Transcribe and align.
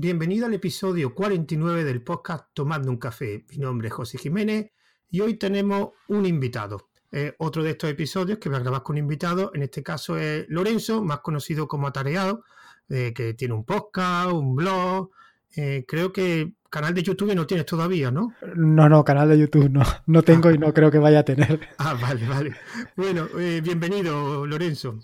bienvenido 0.00 0.46
al 0.46 0.54
episodio 0.54 1.12
49 1.12 1.82
del 1.82 2.02
podcast 2.02 2.46
Tomando 2.54 2.88
un 2.88 2.98
café. 2.98 3.44
Mi 3.50 3.58
nombre 3.58 3.88
es 3.88 3.94
José 3.94 4.16
Jiménez 4.16 4.70
y 5.10 5.20
hoy 5.20 5.34
tenemos 5.34 5.90
un 6.06 6.24
invitado. 6.24 6.90
otro 7.38 7.64
de 7.64 7.70
estos 7.70 7.90
episodios 7.90 8.38
que 8.38 8.48
voy 8.48 8.58
a 8.58 8.60
grabar 8.60 8.84
con 8.84 8.94
un 8.94 8.98
invitado, 8.98 9.50
en 9.54 9.62
este 9.62 9.82
caso 9.82 10.16
es 10.16 10.46
Lorenzo, 10.48 11.02
más 11.02 11.18
conocido 11.18 11.66
como 11.66 11.88
Atareado, 11.88 12.44
eh, 12.88 13.12
que 13.12 13.34
tiene 13.34 13.54
un 13.54 13.64
podcast, 13.64 14.30
un 14.30 14.54
blog. 14.54 15.10
Eh, 15.56 15.84
creo 15.88 16.12
que 16.12 16.52
canal 16.70 16.94
de 16.94 17.02
YouTube 17.02 17.34
no 17.34 17.48
tienes 17.48 17.66
todavía, 17.66 18.12
¿no? 18.12 18.34
No, 18.54 18.88
no, 18.88 19.04
canal 19.04 19.28
de 19.28 19.38
YouTube 19.38 19.68
no, 19.68 19.82
no 20.06 20.22
tengo 20.22 20.52
y 20.52 20.58
no 20.58 20.72
creo 20.72 20.92
que 20.92 20.98
vaya 20.98 21.20
a 21.20 21.24
tener. 21.24 21.58
Ah, 21.78 21.98
vale, 22.00 22.24
vale. 22.28 22.54
Bueno, 22.96 23.26
eh, 23.36 23.60
bienvenido, 23.64 24.46
Lorenzo. 24.46 25.00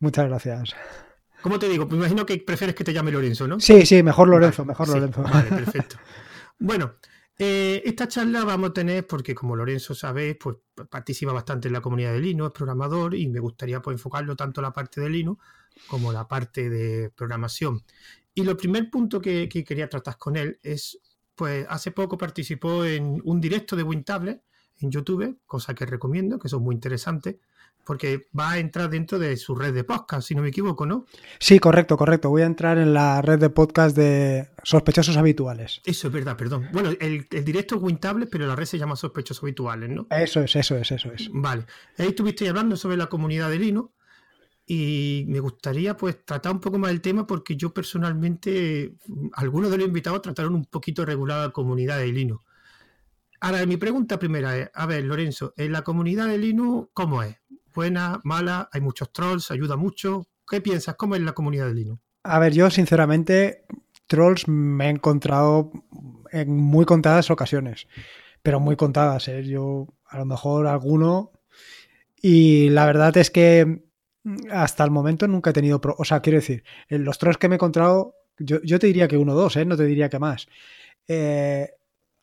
Muchas 0.00 0.26
gracias. 0.26 0.74
¿Cómo 1.42 1.58
te 1.58 1.68
digo? 1.68 1.86
Me 1.86 1.96
imagino 1.96 2.24
que 2.24 2.38
prefieres 2.38 2.74
que 2.74 2.84
te 2.84 2.92
llame 2.92 3.10
Lorenzo, 3.10 3.48
¿no? 3.48 3.60
Sí, 3.60 3.84
sí, 3.84 4.02
mejor 4.02 4.28
Lorenzo, 4.28 4.64
mejor 4.64 4.88
Lorenzo. 4.88 5.22
Vale, 5.22 5.48
perfecto. 5.50 5.96
Bueno, 6.58 6.94
eh, 7.38 7.82
esta 7.84 8.06
charla 8.06 8.44
vamos 8.44 8.70
a 8.70 8.72
tener, 8.72 9.06
porque 9.06 9.34
como 9.34 9.56
Lorenzo 9.56 9.94
sabe, 9.94 10.36
pues 10.36 10.58
participa 10.88 11.32
bastante 11.32 11.68
en 11.68 11.74
la 11.74 11.80
comunidad 11.80 12.12
de 12.12 12.20
Linux, 12.20 12.52
es 12.52 12.56
programador 12.56 13.14
y 13.16 13.28
me 13.28 13.40
gustaría 13.40 13.82
pues, 13.82 13.96
enfocarlo 13.96 14.36
tanto 14.36 14.60
en 14.60 14.62
la 14.62 14.72
parte 14.72 15.00
de 15.00 15.10
Linux 15.10 15.44
como 15.88 16.12
la 16.12 16.28
parte 16.28 16.70
de 16.70 17.10
programación. 17.10 17.82
Y 18.34 18.44
lo 18.44 18.56
primer 18.56 18.90
punto 18.90 19.20
que, 19.20 19.48
quería 19.48 19.88
tratar 19.88 20.16
con 20.18 20.36
él 20.36 20.58
es, 20.62 20.98
pues 21.34 21.66
hace 21.68 21.90
poco 21.90 22.16
participó 22.16 22.84
en 22.84 23.20
un 23.24 23.40
directo 23.40 23.74
de 23.74 23.82
WinTablet 23.82 24.42
en 24.80 24.90
YouTube, 24.90 25.40
cosa 25.46 25.74
que 25.74 25.86
recomiendo, 25.86 26.38
que 26.38 26.48
son 26.48 26.62
muy 26.62 26.74
interesantes, 26.74 27.36
porque 27.84 28.28
va 28.38 28.52
a 28.52 28.58
entrar 28.58 28.88
dentro 28.90 29.18
de 29.18 29.36
su 29.36 29.54
red 29.54 29.74
de 29.74 29.84
podcast, 29.84 30.28
si 30.28 30.34
no 30.34 30.42
me 30.42 30.48
equivoco, 30.48 30.86
¿no? 30.86 31.06
Sí, 31.38 31.58
correcto, 31.58 31.96
correcto. 31.96 32.30
Voy 32.30 32.42
a 32.42 32.46
entrar 32.46 32.78
en 32.78 32.94
la 32.94 33.22
red 33.22 33.38
de 33.38 33.50
podcast 33.50 33.96
de 33.96 34.48
sospechosos 34.62 35.16
habituales. 35.16 35.80
Eso 35.84 36.08
es 36.08 36.12
verdad, 36.12 36.36
perdón. 36.36 36.68
Bueno, 36.72 36.90
el, 37.00 37.26
directo 37.44 37.76
es 37.76 37.82
WinTablet, 37.82 38.28
pero 38.30 38.46
la 38.46 38.56
red 38.56 38.66
se 38.66 38.78
llama 38.78 38.96
sospechosos 38.96 39.42
habituales, 39.42 39.90
¿no? 39.90 40.06
Eso 40.10 40.40
es, 40.40 40.54
eso 40.56 40.76
es, 40.76 40.92
eso 40.92 41.12
es. 41.12 41.28
Vale. 41.32 41.66
Ahí 41.98 42.08
estuviste 42.08 42.48
hablando 42.48 42.76
sobre 42.76 42.96
la 42.96 43.06
comunidad 43.06 43.50
de 43.50 43.58
Linux 43.58 43.90
y 44.66 45.24
me 45.28 45.40
gustaría 45.40 45.96
pues 45.96 46.24
tratar 46.24 46.52
un 46.52 46.60
poco 46.60 46.78
más 46.78 46.92
el 46.92 47.00
tema 47.00 47.26
porque 47.26 47.56
yo 47.56 47.74
personalmente, 47.74 48.94
algunos 49.34 49.70
de 49.70 49.78
los 49.78 49.86
invitados 49.86 50.22
trataron 50.22 50.54
un 50.54 50.64
poquito 50.66 51.04
regular 51.04 51.46
la 51.46 51.52
comunidad 51.52 51.98
de 51.98 52.12
Linux. 52.12 52.44
Ahora, 53.40 53.66
mi 53.66 53.76
pregunta 53.76 54.20
primera 54.20 54.56
es, 54.56 54.70
a 54.72 54.86
ver, 54.86 55.02
Lorenzo, 55.02 55.52
¿en 55.56 55.72
la 55.72 55.82
comunidad 55.82 56.28
de 56.28 56.38
Linux 56.38 56.90
cómo 56.92 57.24
es? 57.24 57.36
¿Buena, 57.74 58.20
mala? 58.24 58.68
¿Hay 58.72 58.80
muchos 58.80 59.12
trolls? 59.12 59.50
¿Ayuda 59.50 59.76
mucho? 59.76 60.26
¿Qué 60.46 60.60
piensas? 60.60 60.94
¿Cómo 60.96 61.14
es 61.14 61.22
la 61.22 61.32
comunidad 61.32 61.66
de 61.66 61.74
Linux? 61.74 62.02
A 62.24 62.38
ver, 62.38 62.52
yo 62.52 62.70
sinceramente 62.70 63.64
trolls 64.06 64.46
me 64.46 64.86
he 64.86 64.90
encontrado 64.90 65.72
en 66.30 66.54
muy 66.56 66.84
contadas 66.84 67.30
ocasiones, 67.30 67.88
pero 68.42 68.60
muy 68.60 68.76
contadas. 68.76 69.28
¿eh? 69.28 69.44
Yo 69.44 69.88
a 70.06 70.18
lo 70.18 70.26
mejor 70.26 70.66
alguno... 70.66 71.32
Y 72.24 72.68
la 72.68 72.86
verdad 72.86 73.16
es 73.16 73.32
que 73.32 73.82
hasta 74.50 74.84
el 74.84 74.92
momento 74.92 75.26
nunca 75.26 75.50
he 75.50 75.52
tenido. 75.52 75.80
o 75.82 76.04
sea, 76.04 76.20
quiero 76.20 76.38
decir, 76.38 76.62
los 76.88 77.18
trolls 77.18 77.36
que 77.36 77.48
me 77.48 77.54
he 77.54 77.56
encontrado, 77.56 78.14
yo, 78.38 78.78
te 78.78 78.86
diría 78.86 79.08
que 79.08 79.16
uno 79.16 79.32
o 79.32 79.34
dos, 79.34 79.56
¿eh? 79.56 79.64
no 79.64 79.76
te 79.76 79.84
diría 79.84 80.08
que 80.08 80.20
más. 80.20 80.46
Eh, 81.08 81.68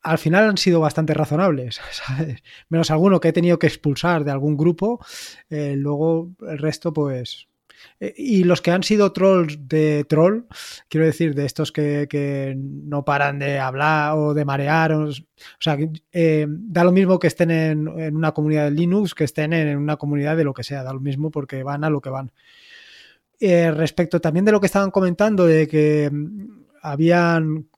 al 0.01 0.17
final 0.17 0.49
han 0.49 0.57
sido 0.57 0.79
bastante 0.79 1.13
razonables. 1.13 1.79
Menos 2.69 2.91
alguno 2.91 3.19
que 3.19 3.29
he 3.29 3.33
tenido 3.33 3.59
que 3.59 3.67
expulsar 3.67 4.23
de 4.23 4.31
algún 4.31 4.55
grupo. 4.55 5.03
Eh, 5.49 5.75
luego 5.75 6.31
el 6.47 6.57
resto, 6.57 6.93
pues, 6.93 7.47
eh, 7.99 8.13
y 8.15 8.43
los 8.43 8.61
que 8.61 8.71
han 8.71 8.83
sido 8.83 9.11
trolls 9.11 9.67
de 9.67 10.05
troll, 10.05 10.43
quiero 10.87 11.05
decir, 11.05 11.35
de 11.35 11.45
estos 11.45 11.71
que, 11.71 12.55
no 12.57 13.03
paran 13.03 13.39
de 13.39 13.59
hablar 13.59 14.17
o 14.17 14.33
de 14.33 14.45
marear, 14.45 14.93
o, 14.93 15.11
sea, 15.59 15.77
eh, 16.11 16.45
da 16.47 16.83
lo 16.83 16.91
mismo 16.91 17.19
que 17.19 17.27
estén 17.27 17.51
en, 17.51 17.87
una 17.87 18.31
comunidad 18.31 18.65
de 18.65 18.71
Linux, 18.71 19.13
que 19.13 19.25
estén 19.25 19.53
en 19.53 19.77
una 19.77 19.97
comunidad 19.97 20.37
de 20.37 20.43
lo 20.45 20.53
que 20.53 20.63
sea, 20.63 20.83
da 20.83 20.93
lo 20.93 21.01
mismo 21.01 21.31
porque 21.31 21.63
van 21.63 21.83
a 21.83 21.89
lo 21.89 22.01
que 22.01 22.09
van. 22.09 22.31
Respecto 23.41 24.19
también 24.19 24.43
de 24.43 24.51
lo 24.51 24.59
que 24.59 24.65
estaban 24.65 24.91
comentando, 24.91 25.45
de 25.45 25.65
que 25.65 26.09
mm, 26.11 26.65
habían 26.81 27.69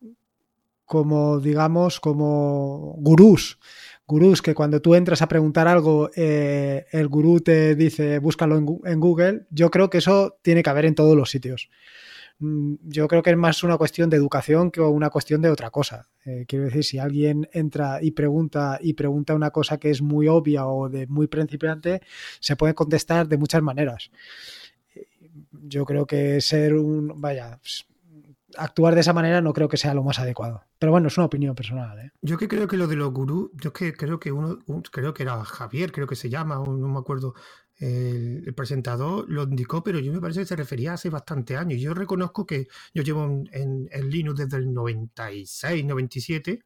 como, 0.91 1.39
digamos, 1.39 2.01
como 2.01 2.95
gurús 2.97 3.57
gurús 4.05 4.41
que 4.41 4.53
cuando 4.53 4.81
tú 4.81 4.93
entras 4.93 5.21
a 5.21 5.29
preguntar 5.29 5.69
algo, 5.69 6.09
eh, 6.17 6.85
el 6.91 7.07
gurú 7.07 7.39
te 7.39 7.75
dice 7.75 8.19
búscalo 8.19 8.57
en, 8.57 8.99
Google, 8.99 9.45
yo 9.51 9.71
creo 9.71 9.89
que 9.89 9.99
eso 9.99 10.37
tiene 10.41 10.63
que 10.63 10.69
haber 10.69 10.83
en 10.83 10.95
todos 10.95 11.15
los 11.15 11.29
sitios. 11.29 11.69
Mm, 12.39 12.73
yo 12.83 13.07
creo 13.07 13.23
que 13.23 13.29
es 13.29 13.37
más 13.37 13.63
una 13.63 13.77
cuestión 13.77 14.09
de 14.09 14.17
educación 14.17 14.69
que 14.69 14.81
una 14.81 15.09
cuestión 15.09 15.41
de 15.41 15.49
otra 15.49 15.69
cosa. 15.69 16.09
Eh, 16.25 16.43
quiero 16.45 16.65
decir, 16.65 16.83
si 16.83 16.99
alguien 16.99 17.47
entra 17.53 17.99
y 18.01 18.11
pregunta 18.11 18.79
y 18.81 18.95
pregunta 18.95 19.33
una 19.33 19.51
cosa 19.51 19.77
que 19.77 19.89
es 19.91 20.01
muy 20.01 20.27
obvia 20.27 20.67
o 20.67 20.89
de 20.89 21.07
muy 21.07 21.27
principiante, 21.27 22.01
se 22.41 22.57
puede 22.57 22.73
contestar 22.73 23.29
de 23.29 23.37
muchas 23.37 23.61
maneras. 23.61 24.11
Yo 25.53 25.85
creo 25.85 26.05
que 26.05 26.41
ser 26.41 26.73
un, 26.73 27.21
vaya, 27.21 27.61
actuar 28.57 28.95
de 28.95 29.01
esa 29.01 29.13
manera 29.13 29.41
no 29.41 29.53
creo 29.53 29.67
que 29.67 29.77
sea 29.77 29.93
lo 29.93 30.03
más 30.03 30.19
adecuado. 30.19 30.63
Pero 30.79 30.91
bueno, 30.91 31.07
es 31.07 31.17
una 31.17 31.25
opinión 31.25 31.55
personal. 31.55 31.97
¿eh? 31.99 32.11
Yo 32.21 32.37
que 32.37 32.47
creo 32.47 32.67
que 32.67 32.77
lo 32.77 32.87
de 32.87 32.95
los 32.95 33.11
gurús, 33.11 33.51
yo 33.53 33.73
que 33.73 33.93
creo 33.93 34.19
que 34.19 34.31
uno, 34.31 34.59
creo 34.91 35.13
que 35.13 35.23
era 35.23 35.43
Javier, 35.43 35.91
creo 35.91 36.07
que 36.07 36.15
se 36.15 36.29
llama, 36.29 36.55
no 36.55 36.87
me 36.87 36.99
acuerdo, 36.99 37.33
el, 37.77 38.53
presentador 38.55 39.25
lo 39.27 39.43
indicó, 39.43 39.83
pero 39.83 39.99
yo 39.99 40.13
me 40.13 40.21
parece 40.21 40.41
que 40.41 40.45
se 40.45 40.55
refería 40.55 40.93
hace 40.93 41.09
bastante 41.09 41.57
años. 41.57 41.79
Yo 41.81 41.93
reconozco 41.93 42.45
que 42.45 42.67
yo 42.93 43.03
llevo 43.03 43.25
en, 43.25 43.89
en 43.91 44.09
Linux 44.09 44.39
desde 44.39 44.57
el 44.57 44.73
96, 44.73 45.85
97 45.85 46.63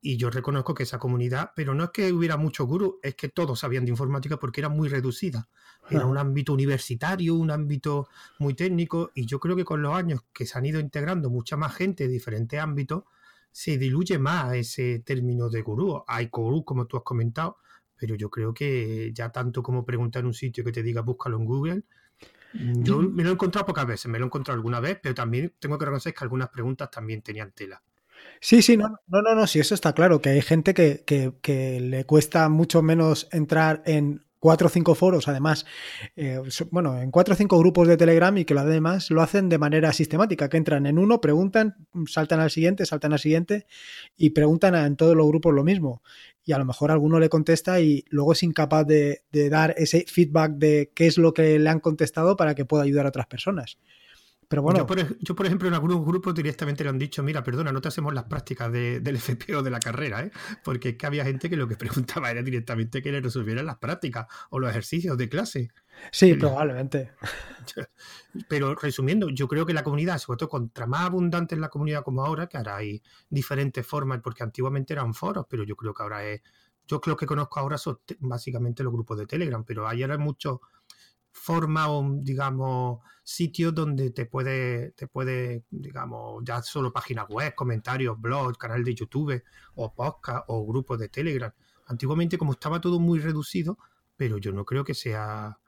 y 0.00 0.16
yo 0.16 0.30
reconozco 0.30 0.74
que 0.74 0.84
esa 0.84 0.98
comunidad, 0.98 1.52
pero 1.56 1.74
no 1.74 1.84
es 1.84 1.90
que 1.90 2.12
hubiera 2.12 2.36
muchos 2.36 2.66
gurús, 2.66 2.94
es 3.02 3.14
que 3.14 3.28
todos 3.28 3.60
sabían 3.60 3.84
de 3.84 3.90
informática 3.90 4.38
porque 4.38 4.60
era 4.60 4.68
muy 4.68 4.88
reducida. 4.88 5.48
Era 5.90 6.06
un 6.06 6.18
ámbito 6.18 6.52
universitario, 6.52 7.34
un 7.34 7.50
ámbito 7.50 8.08
muy 8.38 8.54
técnico, 8.54 9.10
y 9.14 9.26
yo 9.26 9.40
creo 9.40 9.56
que 9.56 9.64
con 9.64 9.82
los 9.82 9.94
años 9.94 10.20
que 10.32 10.46
se 10.46 10.58
han 10.58 10.66
ido 10.66 10.80
integrando 10.80 11.30
mucha 11.30 11.56
más 11.56 11.74
gente 11.74 12.04
de 12.04 12.10
diferentes 12.12 12.60
ámbitos, 12.60 13.04
se 13.50 13.78
diluye 13.78 14.18
más 14.18 14.54
ese 14.54 15.00
término 15.00 15.48
de 15.48 15.62
gurú. 15.62 16.04
Hay 16.06 16.28
gurús, 16.30 16.62
como 16.64 16.86
tú 16.86 16.96
has 16.96 17.02
comentado, 17.02 17.58
pero 17.96 18.14
yo 18.14 18.30
creo 18.30 18.54
que 18.54 19.12
ya 19.12 19.30
tanto 19.30 19.62
como 19.62 19.84
preguntar 19.84 20.20
en 20.20 20.26
un 20.26 20.34
sitio 20.34 20.64
que 20.64 20.72
te 20.72 20.82
diga 20.82 21.00
búscalo 21.00 21.36
en 21.38 21.44
Google, 21.44 21.82
yo 22.52 22.98
me 22.98 23.22
lo 23.22 23.30
he 23.30 23.32
encontrado 23.32 23.66
pocas 23.66 23.86
veces, 23.86 24.10
me 24.10 24.18
lo 24.18 24.24
he 24.24 24.28
encontrado 24.28 24.56
alguna 24.56 24.80
vez, 24.80 24.98
pero 25.02 25.14
también 25.14 25.52
tengo 25.58 25.76
que 25.76 25.84
reconocer 25.84 26.14
que 26.14 26.24
algunas 26.24 26.48
preguntas 26.48 26.90
también 26.90 27.20
tenían 27.20 27.52
tela. 27.52 27.82
Sí, 28.40 28.62
sí, 28.62 28.76
no, 28.76 28.88
no, 29.06 29.22
no, 29.22 29.34
no, 29.34 29.46
sí, 29.46 29.60
eso 29.60 29.74
está 29.74 29.92
claro, 29.92 30.20
que 30.20 30.30
hay 30.30 30.42
gente 30.42 30.74
que, 30.74 31.04
que, 31.04 31.34
que 31.42 31.80
le 31.80 32.04
cuesta 32.04 32.48
mucho 32.48 32.82
menos 32.82 33.28
entrar 33.32 33.82
en 33.86 34.24
cuatro 34.38 34.66
o 34.68 34.70
cinco 34.70 34.94
foros, 34.94 35.28
además, 35.28 35.66
eh, 36.16 36.40
bueno, 36.70 37.00
en 37.00 37.10
cuatro 37.10 37.34
o 37.34 37.36
cinco 37.36 37.58
grupos 37.58 37.88
de 37.88 37.96
Telegram 37.96 38.36
y 38.36 38.44
que 38.44 38.54
lo 38.54 38.60
además 38.60 39.10
lo 39.10 39.22
hacen 39.22 39.48
de 39.48 39.58
manera 39.58 39.92
sistemática, 39.92 40.48
que 40.48 40.56
entran 40.56 40.86
en 40.86 40.98
uno, 40.98 41.20
preguntan, 41.20 41.76
saltan 42.06 42.40
al 42.40 42.50
siguiente, 42.50 42.86
saltan 42.86 43.12
al 43.12 43.18
siguiente 43.18 43.66
y 44.16 44.30
preguntan 44.30 44.74
en 44.74 44.96
todos 44.96 45.16
los 45.16 45.26
grupos 45.26 45.54
lo 45.54 45.64
mismo. 45.64 46.02
Y 46.44 46.52
a 46.52 46.58
lo 46.58 46.64
mejor 46.64 46.90
alguno 46.90 47.20
le 47.20 47.28
contesta 47.28 47.80
y 47.80 48.04
luego 48.08 48.32
es 48.32 48.42
incapaz 48.42 48.86
de 48.86 49.22
dar 49.50 49.74
ese 49.76 50.04
feedback 50.08 50.52
de 50.52 50.92
qué 50.94 51.06
es 51.06 51.18
lo 51.18 51.34
que 51.34 51.58
le 51.58 51.68
han 51.68 51.80
contestado 51.80 52.36
para 52.36 52.54
que 52.54 52.64
pueda 52.64 52.84
ayudar 52.84 53.06
a 53.06 53.10
otras 53.10 53.26
personas. 53.26 53.78
Pero 54.48 54.62
bueno. 54.62 54.86
Yo 55.20 55.36
por, 55.36 55.46
ejemplo, 55.46 55.68
en 55.68 55.74
algunos 55.74 56.02
grupos 56.04 56.34
directamente 56.34 56.82
le 56.82 56.88
han 56.88 56.98
dicho, 56.98 57.22
mira, 57.22 57.44
perdona, 57.44 57.70
no 57.70 57.82
te 57.82 57.88
hacemos 57.88 58.14
las 58.14 58.24
prácticas 58.24 58.72
del 58.72 59.16
FP 59.16 59.56
o 59.56 59.62
de 59.62 59.70
la 59.70 59.78
carrera, 59.78 60.22
¿eh? 60.22 60.30
Porque 60.64 60.90
es 60.90 60.96
que 60.96 61.06
había 61.06 61.24
gente 61.24 61.50
que 61.50 61.56
lo 61.56 61.68
que 61.68 61.76
preguntaba 61.76 62.30
era 62.30 62.42
directamente 62.42 63.02
que 63.02 63.12
le 63.12 63.20
resolvieran 63.20 63.66
las 63.66 63.76
prácticas 63.76 64.26
o 64.48 64.58
los 64.58 64.70
ejercicios 64.70 65.18
de 65.18 65.28
clase. 65.28 65.68
Sí, 66.10 66.32
probablemente. 66.34 67.12
Pero 68.48 68.74
resumiendo, 68.74 69.28
yo 69.28 69.48
creo 69.48 69.66
que 69.66 69.74
la 69.74 69.84
comunidad, 69.84 70.18
sobre 70.18 70.38
todo 70.38 70.48
contra 70.48 70.86
más 70.86 71.02
abundante 71.02 71.54
en 71.54 71.60
la 71.60 71.68
comunidad 71.68 72.02
como 72.02 72.24
ahora, 72.24 72.46
que 72.46 72.56
ahora 72.56 72.76
hay 72.76 73.02
diferentes 73.28 73.86
formas, 73.86 74.20
porque 74.22 74.42
antiguamente 74.42 74.94
eran 74.94 75.12
foros, 75.12 75.44
pero 75.48 75.64
yo 75.64 75.76
creo 75.76 75.92
que 75.92 76.02
ahora 76.02 76.24
es. 76.24 76.40
Yo 76.86 77.02
creo 77.02 77.18
que 77.18 77.26
conozco 77.26 77.60
ahora 77.60 77.76
son 77.76 78.00
básicamente 78.20 78.82
los 78.82 78.94
grupos 78.94 79.18
de 79.18 79.26
Telegram, 79.26 79.62
pero 79.62 79.86
hay 79.86 80.06
muchos 80.16 80.60
forma 81.38 81.90
o, 81.90 82.04
digamos, 82.20 83.00
sitios 83.22 83.74
donde 83.74 84.10
te 84.10 84.26
puede, 84.26 84.92
te 84.92 85.06
puede, 85.06 85.64
digamos, 85.70 86.42
ya 86.44 86.62
solo 86.62 86.92
páginas 86.92 87.26
web, 87.28 87.54
comentarios, 87.54 88.20
blogs, 88.20 88.56
canal 88.58 88.82
de 88.82 88.94
YouTube 88.94 89.42
o 89.74 89.94
podcast 89.94 90.44
o 90.48 90.66
grupos 90.66 90.98
de 90.98 91.08
Telegram. 91.08 91.52
Antiguamente, 91.86 92.38
como 92.38 92.52
estaba 92.52 92.80
todo 92.80 92.98
muy 92.98 93.18
reducido, 93.18 93.78
pero 94.16 94.38
yo 94.38 94.52
no 94.52 94.64
creo 94.64 94.84
que 94.84 94.94
sea. 94.94 95.58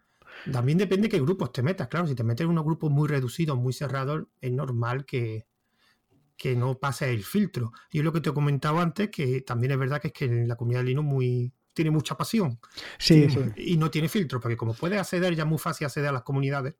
También 0.51 0.79
depende 0.79 1.09
qué 1.09 1.21
grupos 1.21 1.53
te 1.53 1.63
metas, 1.63 1.89
claro. 1.89 2.07
Si 2.07 2.15
te 2.15 2.25
metes 2.25 2.45
en 2.45 2.51
unos 2.51 2.65
grupos 2.65 2.91
muy 2.91 3.09
reducidos, 3.09 3.59
muy 3.59 3.73
cerrados, 3.73 4.25
es 4.41 4.53
normal 4.53 5.05
que, 5.05 5.47
que 6.37 6.57
no 6.57 6.79
pase 6.79 7.13
el 7.13 7.25
filtro. 7.25 7.73
Y 7.91 7.99
es 7.99 8.05
lo 8.05 8.13
que 8.13 8.23
te 8.23 8.31
he 8.31 8.35
comentado 8.35 8.81
antes, 8.81 9.11
que 9.11 9.43
también 9.43 9.73
es 9.73 9.79
verdad 9.79 10.01
que 10.01 10.09
es 10.09 10.15
que 10.15 10.25
en 10.25 10.49
la 10.49 10.57
comunidad 10.57 10.81
de 10.81 10.87
Linux 10.87 11.07
muy, 11.07 11.53
tiene 11.73 11.91
mucha 11.91 12.17
pasión. 12.17 12.59
Sí, 12.99 13.27
y, 13.57 13.77
no 13.77 13.91
tiene 13.91 14.09
filtro, 14.09 14.41
porque 14.41 14.57
como 14.57 14.75
puedes 14.75 15.01
acceder, 15.01 15.35
ya 15.35 15.45
muy 15.45 15.59
fácil 15.59 15.87
acceder 15.87 16.09
a 16.09 16.13
las 16.13 16.23
comunidades. 16.23 16.75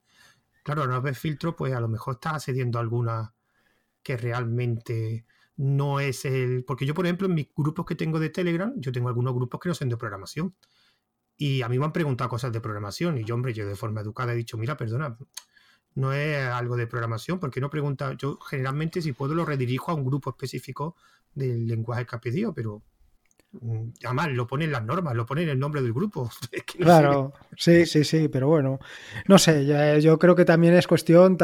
Claro, 0.63 0.87
no 0.87 1.01
ves 1.01 1.19
filtro, 1.19 1.57
pues 1.57 1.73
a 1.75 1.81
lo 1.81 1.89
mejor 1.89 2.15
estás 2.15 2.35
accediendo 2.35 2.79
a 2.79 2.83
alguna 2.83 3.35
que 4.03 4.17
realmente 4.17 5.27
no 5.57 6.01
es 6.01 6.25
el... 6.25 6.65
Porque 6.65 6.87
yo, 6.87 6.95
por 6.95 7.07
ejemplo, 7.07 7.27
en 7.27 7.35
mis 7.35 7.49
grupos 7.55 7.87
que 7.87 7.95
tengo 7.95 8.19
de 8.19 8.31
Telegram, 8.31 8.73
yo 8.77 8.93
tengo 8.93 9.09
algunos 9.09 9.35
grupos 9.35 9.61
que 9.61 9.69
no 9.69 9.75
son 9.75 9.89
de 9.89 9.97
programación. 9.97 10.55
Y 11.37 11.63
a 11.63 11.69
mí 11.69 11.79
me 11.79 11.87
han 11.87 11.93
preguntado 11.93 12.29
cosas 12.29 12.53
de 12.53 12.61
programación 12.61 13.17
y 13.17 13.25
yo, 13.25 13.35
hombre, 13.35 13.55
yo 13.55 13.67
de 13.67 13.75
forma 13.75 14.03
educada 14.03 14.35
he 14.35 14.37
dicho, 14.37 14.59
mira, 14.59 14.77
perdona, 14.77 15.17
no 15.95 16.13
es 16.13 16.47
algo 16.47 16.77
de 16.77 16.87
programación, 16.87 17.41
porque 17.41 17.61
no 17.61 17.71
pregunta, 17.71 18.13
yo 18.13 18.39
generalmente 18.39 19.01
si 19.01 19.13
puedo 19.13 19.35
lo 19.35 19.47
redirijo 19.47 19.91
a 19.91 19.95
un 19.95 20.05
grupo 20.05 20.31
específico 20.31 20.97
del 21.35 21.67
lenguaje 21.67 22.05
que 22.07 22.17
ha 22.17 22.21
pedido, 22.21 22.53
pero 22.53 22.83
además 24.05 24.29
lo 24.31 24.47
ponen 24.47 24.71
las 24.71 24.85
normas, 24.85 25.15
lo 25.15 25.27
ponen 25.27 25.49
el 25.49 25.59
nombre 25.59 25.83
del 25.83 25.93
grupo. 25.93 26.31
claro, 26.79 27.33
sí, 27.57 27.87
sí, 27.87 28.05
sí, 28.05 28.29
pero 28.29 28.49
bueno, 28.49 28.79
no 29.27 29.39
sé, 29.39 30.01
yo 30.01 30.19
creo 30.19 30.35
que 30.35 30.45
también 30.45 30.75
es 30.75 30.87
cuestión, 30.87 31.37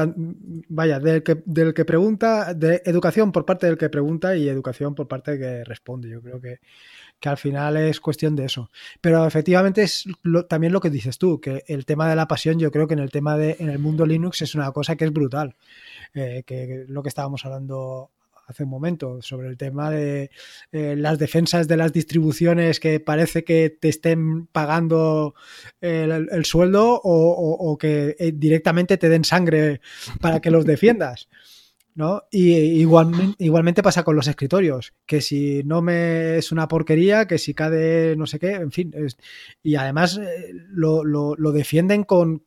vaya, 0.68 1.00
del 1.00 1.22
que, 1.22 1.42
del 1.44 1.74
que 1.74 1.84
pregunta, 1.84 2.54
de 2.54 2.82
educación 2.84 3.32
por 3.32 3.44
parte 3.44 3.66
del 3.66 3.78
que 3.78 3.88
pregunta 3.88 4.36
y 4.36 4.48
educación 4.48 4.94
por 4.94 5.08
parte 5.08 5.32
del 5.32 5.40
que 5.40 5.64
responde. 5.64 6.08
Yo 6.08 6.22
creo 6.22 6.40
que 6.40 6.60
que 7.18 7.28
al 7.28 7.36
final 7.38 7.76
es 7.76 8.00
cuestión 8.00 8.36
de 8.36 8.44
eso. 8.44 8.70
Pero 9.00 9.26
efectivamente 9.26 9.82
es 9.82 10.04
también 10.48 10.72
lo 10.72 10.80
que 10.80 10.90
dices 10.90 11.18
tú, 11.18 11.40
que 11.40 11.64
el 11.66 11.86
tema 11.86 12.08
de 12.08 12.16
la 12.16 12.28
pasión, 12.28 12.58
yo 12.58 12.70
creo 12.70 12.86
que 12.86 12.94
en 12.94 13.00
el 13.00 13.10
tema 13.10 13.36
de 13.36 13.56
en 13.58 13.70
el 13.70 13.78
mundo 13.78 14.06
Linux 14.06 14.42
es 14.42 14.54
una 14.54 14.70
cosa 14.72 14.96
que 14.96 15.04
es 15.04 15.12
brutal. 15.12 15.56
Eh, 16.14 16.42
que 16.46 16.84
lo 16.88 17.02
que 17.02 17.08
estábamos 17.08 17.44
hablando 17.44 18.10
hace 18.46 18.64
un 18.64 18.70
momento 18.70 19.20
sobre 19.22 19.48
el 19.48 19.56
tema 19.56 19.90
de 19.90 20.30
eh, 20.72 20.94
las 20.96 21.18
defensas 21.18 21.68
de 21.68 21.76
las 21.76 21.92
distribuciones 21.92 22.80
que 22.80 23.00
parece 23.00 23.44
que 23.44 23.70
te 23.70 23.88
estén 23.88 24.46
pagando 24.46 25.34
el, 25.80 26.44
sueldo 26.44 27.00
o, 27.02 27.76
que 27.78 28.16
eh, 28.18 28.32
directamente 28.34 28.96
te 28.96 29.08
den 29.08 29.24
sangre 29.24 29.80
para 30.20 30.40
que 30.40 30.50
los 30.50 30.64
defiendas. 30.66 31.28
¿no? 31.96 32.24
Y 32.30 32.52
igualmente, 32.54 33.42
igualmente 33.42 33.82
pasa 33.82 34.04
con 34.04 34.16
los 34.16 34.28
escritorios, 34.28 34.92
que 35.06 35.22
si 35.22 35.62
no 35.64 35.80
me 35.80 36.36
es 36.36 36.52
una 36.52 36.68
porquería, 36.68 37.26
que 37.26 37.38
si 37.38 37.54
cae 37.54 38.14
no 38.16 38.26
sé 38.26 38.38
qué, 38.38 38.52
en 38.52 38.70
fin. 38.70 38.92
y 39.62 39.76
además 39.76 40.18
eh, 40.18 40.52
lo, 40.68 41.34
defienden 41.52 42.04
con, 42.04 42.42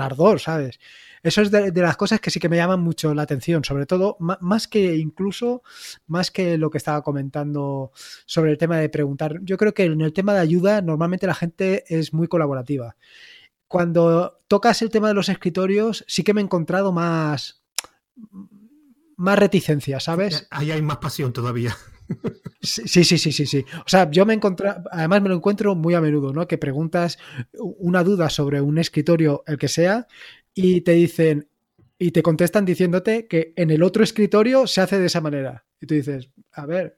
ardor, 0.00 0.40
¿sabes? 0.40 0.80
Eso 1.22 1.42
es 1.42 1.50
de, 1.50 1.72
las 1.72 1.96
cosas 1.96 2.20
que 2.20 2.30
sí 2.30 2.40
que 2.40 2.48
me 2.48 2.56
llaman 2.56 2.80
mucho 2.80 3.14
la 3.14 3.22
atención, 3.22 3.64
sobre 3.64 3.86
todo, 3.86 4.16
más 4.18 4.68
que 4.68 4.96
incluso, 4.96 5.62
más 6.06 6.30
que 6.30 6.56
lo 6.56 6.70
que 6.70 6.78
estaba 6.78 7.02
comentando 7.02 7.92
sobre 8.26 8.52
el 8.52 8.58
tema 8.58 8.78
de 8.78 8.88
preguntar. 8.88 9.38
Yo 9.42 9.56
creo 9.56 9.74
que 9.74 9.84
en 9.84 10.00
el 10.00 10.12
tema 10.12 10.34
de 10.34 10.40
ayuda, 10.40 10.80
normalmente 10.80 11.26
la 11.26 11.34
gente 11.34 11.84
es 11.88 12.14
muy 12.14 12.28
colaborativa. 12.28 12.96
Cuando 13.68 14.40
tocas 14.48 14.82
el 14.82 14.90
tema 14.90 15.08
de 15.08 15.14
los 15.14 15.28
escritorios, 15.28 16.04
sí 16.08 16.24
que 16.24 16.34
me 16.34 16.40
he 16.40 16.44
encontrado 16.44 16.92
más 16.92 17.62
más 19.20 19.38
reticencia, 19.38 20.00
¿sabes? 20.00 20.48
Ahí 20.50 20.70
hay 20.70 20.80
más 20.80 20.96
pasión 20.96 21.32
todavía. 21.32 21.76
Sí, 22.62 23.04
sí, 23.04 23.16
sí, 23.16 23.32
sí, 23.32 23.46
sí. 23.46 23.64
O 23.86 23.88
sea, 23.88 24.10
yo 24.10 24.26
me 24.26 24.34
encontré, 24.34 24.68
además 24.90 25.22
me 25.22 25.30
lo 25.30 25.36
encuentro 25.36 25.74
muy 25.74 25.94
a 25.94 26.00
menudo, 26.02 26.32
¿no? 26.34 26.46
Que 26.46 26.58
preguntas 26.58 27.18
una 27.54 28.04
duda 28.04 28.28
sobre 28.28 28.60
un 28.60 28.76
escritorio, 28.76 29.44
el 29.46 29.56
que 29.56 29.68
sea, 29.68 30.06
y 30.62 30.80
te 30.82 30.92
dicen, 30.92 31.48
y 31.98 32.10
te 32.10 32.22
contestan 32.22 32.64
diciéndote 32.64 33.26
que 33.26 33.52
en 33.56 33.70
el 33.70 33.82
otro 33.82 34.04
escritorio 34.04 34.66
se 34.66 34.80
hace 34.80 34.98
de 34.98 35.06
esa 35.06 35.20
manera. 35.20 35.64
Y 35.80 35.86
tú 35.86 35.94
dices, 35.94 36.28
a 36.52 36.66
ver, 36.66 36.96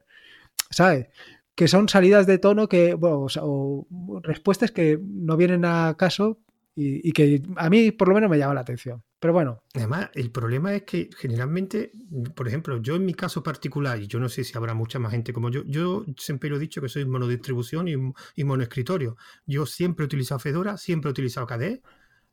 ¿sabes? 0.70 1.06
Que 1.54 1.68
son 1.68 1.88
salidas 1.88 2.26
de 2.26 2.38
tono 2.38 2.68
que, 2.68 2.96
o 3.00 3.86
respuestas 4.22 4.72
que 4.72 4.98
no 5.00 5.36
vienen 5.36 5.64
a 5.64 5.94
caso 5.96 6.40
y, 6.74 7.12
que 7.12 7.42
a 7.56 7.68
mí 7.68 7.92
por 7.92 8.08
lo 8.08 8.14
menos 8.14 8.30
me 8.30 8.38
llama 8.38 8.54
la 8.54 8.62
atención. 8.62 9.02
Pero 9.20 9.32
bueno. 9.32 9.62
Además, 9.74 10.10
el 10.14 10.32
problema 10.32 10.74
es 10.74 10.82
que 10.82 11.08
generalmente, 11.16 11.92
por 12.34 12.48
ejemplo, 12.48 12.80
yo 12.82 12.96
en 12.96 13.04
mi 13.04 13.14
caso 13.14 13.42
particular, 13.42 14.00
y 14.00 14.08
yo 14.08 14.18
no 14.18 14.28
sé 14.28 14.42
si 14.42 14.56
habrá 14.56 14.74
mucha 14.74 14.98
más 14.98 15.12
gente 15.12 15.32
como 15.32 15.50
yo, 15.50 15.62
yo 15.64 16.04
siempre 16.16 16.50
lo 16.50 16.56
he 16.56 16.60
dicho 16.60 16.80
que 16.80 16.88
soy 16.88 17.04
monodistribución 17.04 17.86
y, 17.86 17.94
y 18.34 18.44
monoescritorio. 18.44 19.16
Yo 19.46 19.66
siempre 19.66 20.04
he 20.04 20.06
utilizado 20.06 20.40
Fedora, 20.40 20.76
siempre 20.76 21.08
he 21.08 21.12
utilizado 21.12 21.46
KDE. 21.46 21.82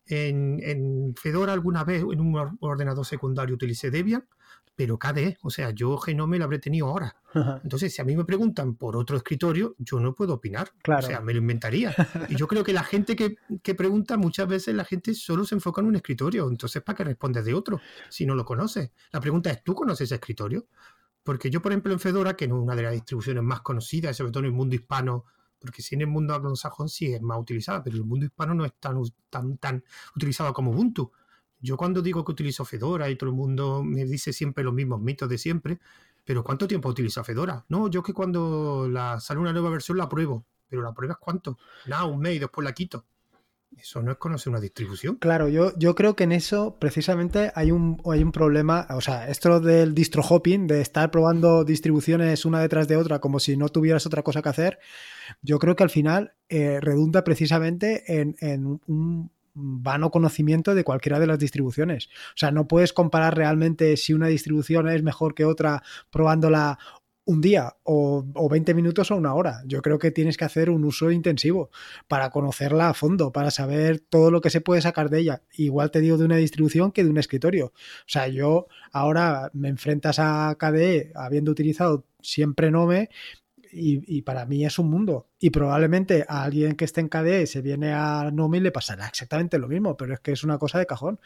En, 0.09 0.59
en 0.63 1.13
Fedora 1.15 1.53
alguna 1.53 1.83
vez 1.83 2.01
en 2.01 2.19
un 2.19 2.57
ordenador 2.59 3.05
secundario 3.05 3.55
utilicé 3.55 3.91
Debian 3.91 4.25
pero 4.79 4.97
KDE, 4.97 5.37
o 5.41 5.49
sea, 5.49 5.71
yo 5.71 5.97
Genome 5.97 6.37
lo 6.37 6.45
habré 6.45 6.57
tenido 6.57 6.87
ahora. 6.87 7.13
Entonces, 7.65 7.93
si 7.93 8.01
a 8.01 8.05
mí 8.05 8.15
me 8.15 8.23
preguntan 8.23 8.75
por 8.75 8.95
otro 8.95 9.17
escritorio, 9.17 9.75
yo 9.77 9.99
no 9.99 10.15
puedo 10.15 10.35
opinar. 10.35 10.71
O 10.87 11.01
sea, 11.01 11.19
me 11.19 11.33
lo 11.33 11.39
inventaría. 11.39 11.93
Y 12.29 12.37
yo 12.37 12.47
creo 12.47 12.63
que 12.63 12.71
la 12.71 12.85
gente 12.85 13.13
que, 13.17 13.75
pregunta, 13.75 14.15
muchas 14.15 14.47
veces 14.47 14.73
la 14.73 14.85
gente 14.85 15.13
solo 15.15 15.43
se 15.43 15.55
enfoca 15.55 15.81
en 15.81 15.87
un 15.87 15.97
escritorio. 15.97 16.47
Entonces, 16.47 16.81
¿para 16.81 16.95
qué 16.95 17.03
respondes 17.03 17.43
de 17.43 17.53
otro 17.53 17.81
si 18.07 18.25
no 18.25 18.35
lo 18.35 18.45
conoces? 18.45 18.91
La 19.11 19.19
pregunta 19.19 19.49
es, 19.49 19.65
¿tú 19.65 19.75
conoces 19.75 20.05
ese 20.05 20.15
escritorio? 20.15 20.67
Porque 21.23 21.49
yo, 21.49 21.61
por 21.61 21.73
ejemplo, 21.73 21.91
en 21.91 21.99
Fedora, 21.99 22.37
que 22.37 22.47
no 22.47 22.55
es 22.55 22.63
una 22.63 22.75
de 22.77 22.83
las 22.83 22.93
distribuciones 22.93 23.43
más 23.43 23.59
conocidas, 23.59 24.15
sobre 24.15 24.31
todo 24.31 24.43
en 24.43 24.45
el 24.45 24.53
mundo 24.53 24.75
hispano, 24.75 25.25
porque 25.59 25.81
si 25.81 25.95
en 25.95 26.01
el 26.01 26.07
mundo 26.07 26.33
anglosajón 26.33 26.89
sí 26.89 27.13
es 27.13 27.21
más 27.21 27.39
utilizada, 27.39 27.83
pero 27.83 27.95
en 27.95 28.03
el 28.03 28.07
mundo 28.07 28.25
hispano 28.25 28.53
no 28.53 28.65
es 28.65 28.73
tan, 28.79 28.97
tan, 29.29 29.57
tan 29.57 29.83
utilizado 30.15 30.53
como 30.53 30.71
Ubuntu. 30.71 31.11
Yo 31.61 31.75
cuando 31.75 32.01
digo 32.01 32.23
que 32.23 32.31
utilizo 32.31 32.63
Fedora 32.63 33.09
y 33.09 33.17
todo 33.17 33.29
el 33.29 33.35
mundo 33.35 33.83
me 33.83 34.05
dice 34.05 34.31
siempre 34.31 34.63
los 34.63 34.73
mismos 34.73 35.01
mitos 35.01 35.27
de 35.27 35.37
siempre, 35.37 35.79
pero 36.23 36.43
¿cuánto 36.43 36.67
tiempo 36.67 36.89
utilizo 36.89 37.23
Fedora? 37.23 37.65
No, 37.69 37.89
yo 37.89 38.01
que 38.01 38.13
cuando 38.13 38.87
sale 39.19 39.39
una 39.39 39.51
nueva 39.51 39.69
versión 39.69 39.97
la 39.97 40.07
pruebo, 40.07 40.45
pero 40.69 40.81
la 40.81 40.93
pruebas 40.93 41.17
cuánto? 41.19 41.57
Nada, 41.87 42.05
un 42.05 42.19
mes 42.19 42.35
y 42.35 42.39
después 42.39 42.63
la 42.63 42.73
quito. 42.73 43.05
Eso 43.77 44.01
no 44.01 44.11
es 44.11 44.17
conocer 44.17 44.49
una 44.49 44.59
distribución. 44.59 45.15
Claro, 45.17 45.47
yo, 45.47 45.77
yo 45.77 45.95
creo 45.95 46.15
que 46.15 46.23
en 46.23 46.31
eso 46.31 46.77
precisamente 46.79 47.51
hay 47.55 47.71
un, 47.71 48.01
hay 48.11 48.23
un 48.23 48.31
problema, 48.31 48.87
o 48.89 49.01
sea, 49.01 49.29
esto 49.29 49.59
del 49.59 49.93
distro 49.93 50.23
hopping, 50.23 50.67
de 50.67 50.81
estar 50.81 51.11
probando 51.11 51.63
distribuciones 51.63 52.45
una 52.45 52.59
detrás 52.59 52.87
de 52.87 52.97
otra 52.97 53.19
como 53.19 53.39
si 53.39 53.55
no 53.57 53.69
tuvieras 53.69 54.05
otra 54.05 54.23
cosa 54.23 54.41
que 54.41 54.49
hacer, 54.49 54.79
yo 55.41 55.59
creo 55.59 55.75
que 55.75 55.83
al 55.83 55.89
final 55.89 56.33
eh, 56.49 56.79
redunda 56.81 57.23
precisamente 57.23 58.19
en, 58.19 58.35
en 58.41 58.81
un 58.87 59.31
vano 59.53 60.11
conocimiento 60.11 60.73
de 60.73 60.83
cualquiera 60.83 61.19
de 61.19 61.27
las 61.27 61.39
distribuciones. 61.39 62.07
O 62.07 62.37
sea, 62.37 62.51
no 62.51 62.67
puedes 62.67 62.93
comparar 62.93 63.35
realmente 63.35 63.95
si 63.97 64.13
una 64.13 64.27
distribución 64.27 64.89
es 64.89 65.03
mejor 65.03 65.35
que 65.35 65.45
otra 65.45 65.83
probándola 66.11 66.79
un 67.29 67.41
día 67.41 67.75
o, 67.83 68.49
20 68.49 68.73
minutos 68.73 69.11
o 69.11 69.15
una 69.15 69.35
hora. 69.35 69.61
Yo 69.67 69.83
creo 69.83 69.99
que 69.99 70.09
tienes 70.09 70.35
que 70.35 70.45
hacer 70.45 70.71
un 70.71 70.83
uso 70.83 71.11
intensivo 71.11 71.69
para 72.07 72.31
conocerla 72.31 72.89
a 72.89 72.95
fondo, 72.95 73.31
para 73.31 73.51
saber 73.51 73.99
todo 73.99 74.31
lo 74.31 74.41
que 74.41 74.49
se 74.49 74.61
puede 74.61 74.81
sacar 74.81 75.11
de 75.11 75.19
ella. 75.19 75.43
Igual 75.55 75.91
te 75.91 75.99
digo 75.99 76.17
de 76.17 76.25
una 76.25 76.37
distribución 76.37 76.91
que 76.91 77.03
de 77.03 77.11
un 77.11 77.19
escritorio. 77.19 77.67
O 77.67 78.07
sea, 78.07 78.27
yo 78.29 78.65
ahora 78.91 79.51
me 79.53 79.69
enfrentas 79.69 80.17
a 80.17 80.55
KDE 80.57 81.11
habiendo 81.13 81.51
utilizado 81.51 82.03
siempre 82.19 82.71
Nome 82.71 83.09
y, 83.71 84.23
para 84.23 84.47
mí 84.47 84.65
es 84.65 84.79
un 84.79 84.89
mundo. 84.89 85.27
Y 85.39 85.51
probablemente 85.51 86.25
a 86.27 86.41
alguien 86.41 86.75
que 86.75 86.85
esté 86.85 87.01
en 87.01 87.09
KDE 87.09 87.45
se 87.45 87.61
viene 87.61 87.93
a 87.93 88.31
Nomi 88.33 88.59
le 88.59 88.71
pasará 88.71 89.05
exactamente 89.05 89.59
lo 89.59 89.67
mismo, 89.67 89.95
pero 89.95 90.15
es 90.15 90.19
que 90.19 90.31
es 90.31 90.43
una 90.43 90.57
cosa 90.57 90.79
de 90.79 90.87
cajón. 90.87 91.19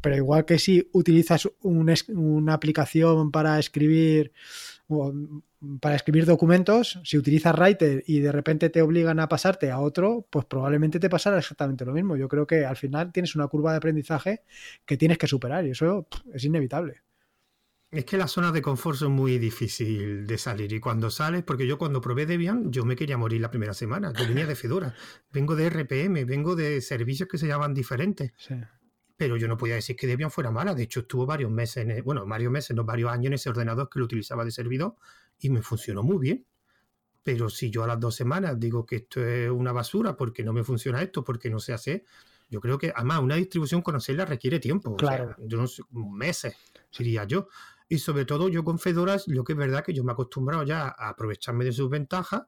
Pero 0.00 0.16
igual 0.16 0.44
que 0.44 0.58
si 0.58 0.88
utilizas 0.92 1.48
una 1.60 2.52
aplicación 2.52 3.30
para 3.30 3.60
escribir 3.60 4.32
para 5.80 5.96
escribir 5.96 6.26
documentos, 6.26 7.00
si 7.04 7.18
utilizas 7.18 7.58
Writer 7.58 8.04
y 8.06 8.20
de 8.20 8.32
repente 8.32 8.70
te 8.70 8.82
obligan 8.82 9.18
a 9.20 9.28
pasarte 9.28 9.70
a 9.70 9.80
otro, 9.80 10.26
pues 10.30 10.44
probablemente 10.44 11.00
te 11.00 11.10
pasará 11.10 11.38
exactamente 11.38 11.84
lo 11.84 11.92
mismo. 11.92 12.16
Yo 12.16 12.28
creo 12.28 12.46
que 12.46 12.64
al 12.64 12.76
final 12.76 13.12
tienes 13.12 13.34
una 13.34 13.48
curva 13.48 13.72
de 13.72 13.78
aprendizaje 13.78 14.42
que 14.84 14.96
tienes 14.96 15.18
que 15.18 15.26
superar 15.26 15.66
y 15.66 15.70
eso 15.70 16.06
es 16.32 16.44
inevitable. 16.44 17.02
Es 17.90 18.04
que 18.04 18.16
las 18.16 18.32
zonas 18.32 18.52
de 18.52 18.62
confort 18.62 18.98
son 18.98 19.12
muy 19.12 19.38
difícil 19.38 20.26
de 20.26 20.38
salir 20.38 20.72
y 20.72 20.80
cuando 20.80 21.08
sales, 21.08 21.44
porque 21.44 21.66
yo 21.66 21.78
cuando 21.78 22.00
probé 22.00 22.26
Debian, 22.26 22.72
yo 22.72 22.84
me 22.84 22.96
quería 22.96 23.16
morir 23.16 23.40
la 23.40 23.50
primera 23.50 23.74
semana. 23.74 24.12
Yo 24.12 24.26
venía 24.26 24.44
de 24.46 24.56
Fedora, 24.56 24.94
vengo 25.32 25.54
de 25.54 25.70
RPM, 25.70 26.24
vengo 26.24 26.56
de 26.56 26.80
servicios 26.80 27.28
que 27.28 27.38
se 27.38 27.46
llaman 27.46 27.74
diferentes. 27.74 28.32
Pero 29.16 29.36
yo 29.36 29.48
no 29.48 29.56
podía 29.56 29.76
decir 29.76 29.96
que 29.96 30.06
Debian 30.06 30.30
fuera 30.30 30.50
mala. 30.50 30.74
De 30.74 30.82
hecho, 30.82 31.00
estuvo 31.00 31.24
varios 31.24 31.50
meses, 31.50 31.88
en 31.88 32.04
bueno, 32.04 32.26
varios 32.26 32.52
meses, 32.52 32.76
no 32.76 32.84
varios 32.84 33.10
años 33.10 33.26
en 33.26 33.32
ese 33.34 33.48
ordenador 33.48 33.88
que 33.88 33.98
lo 33.98 34.04
utilizaba 34.04 34.44
de 34.44 34.50
servidor 34.50 34.96
y 35.38 35.50
me 35.50 35.62
funcionó 35.62 36.02
muy 36.02 36.18
bien. 36.18 36.46
Pero 37.22 37.48
si 37.48 37.70
yo 37.70 37.82
a 37.82 37.86
las 37.86 37.98
dos 37.98 38.14
semanas 38.14 38.58
digo 38.60 38.86
que 38.86 38.96
esto 38.96 39.24
es 39.24 39.50
una 39.50 39.72
basura 39.72 40.16
porque 40.16 40.44
no 40.44 40.52
me 40.52 40.62
funciona 40.62 41.02
esto, 41.02 41.24
porque 41.24 41.50
no 41.50 41.58
sé 41.58 41.72
hacer, 41.72 42.04
yo 42.48 42.60
creo 42.60 42.78
que 42.78 42.92
además 42.94 43.20
una 43.20 43.34
distribución 43.34 43.82
conocerla 43.82 44.24
requiere 44.24 44.60
tiempo. 44.60 44.94
Claro. 44.96 45.34
yo 45.38 45.58
no 45.58 45.66
sé, 45.66 45.82
meses, 45.90 46.54
diría 46.96 47.24
yo. 47.24 47.48
Y 47.88 47.98
sobre 47.98 48.24
todo 48.24 48.48
yo 48.48 48.64
con 48.64 48.78
Fedora, 48.78 49.16
lo 49.26 49.44
que 49.44 49.52
es 49.52 49.58
verdad 49.58 49.84
que 49.84 49.92
yo 49.92 50.04
me 50.04 50.12
he 50.12 50.14
acostumbrado 50.14 50.62
ya 50.64 50.88
a 50.88 51.08
aprovecharme 51.08 51.64
de 51.64 51.72
sus 51.72 51.88
ventajas 51.88 52.42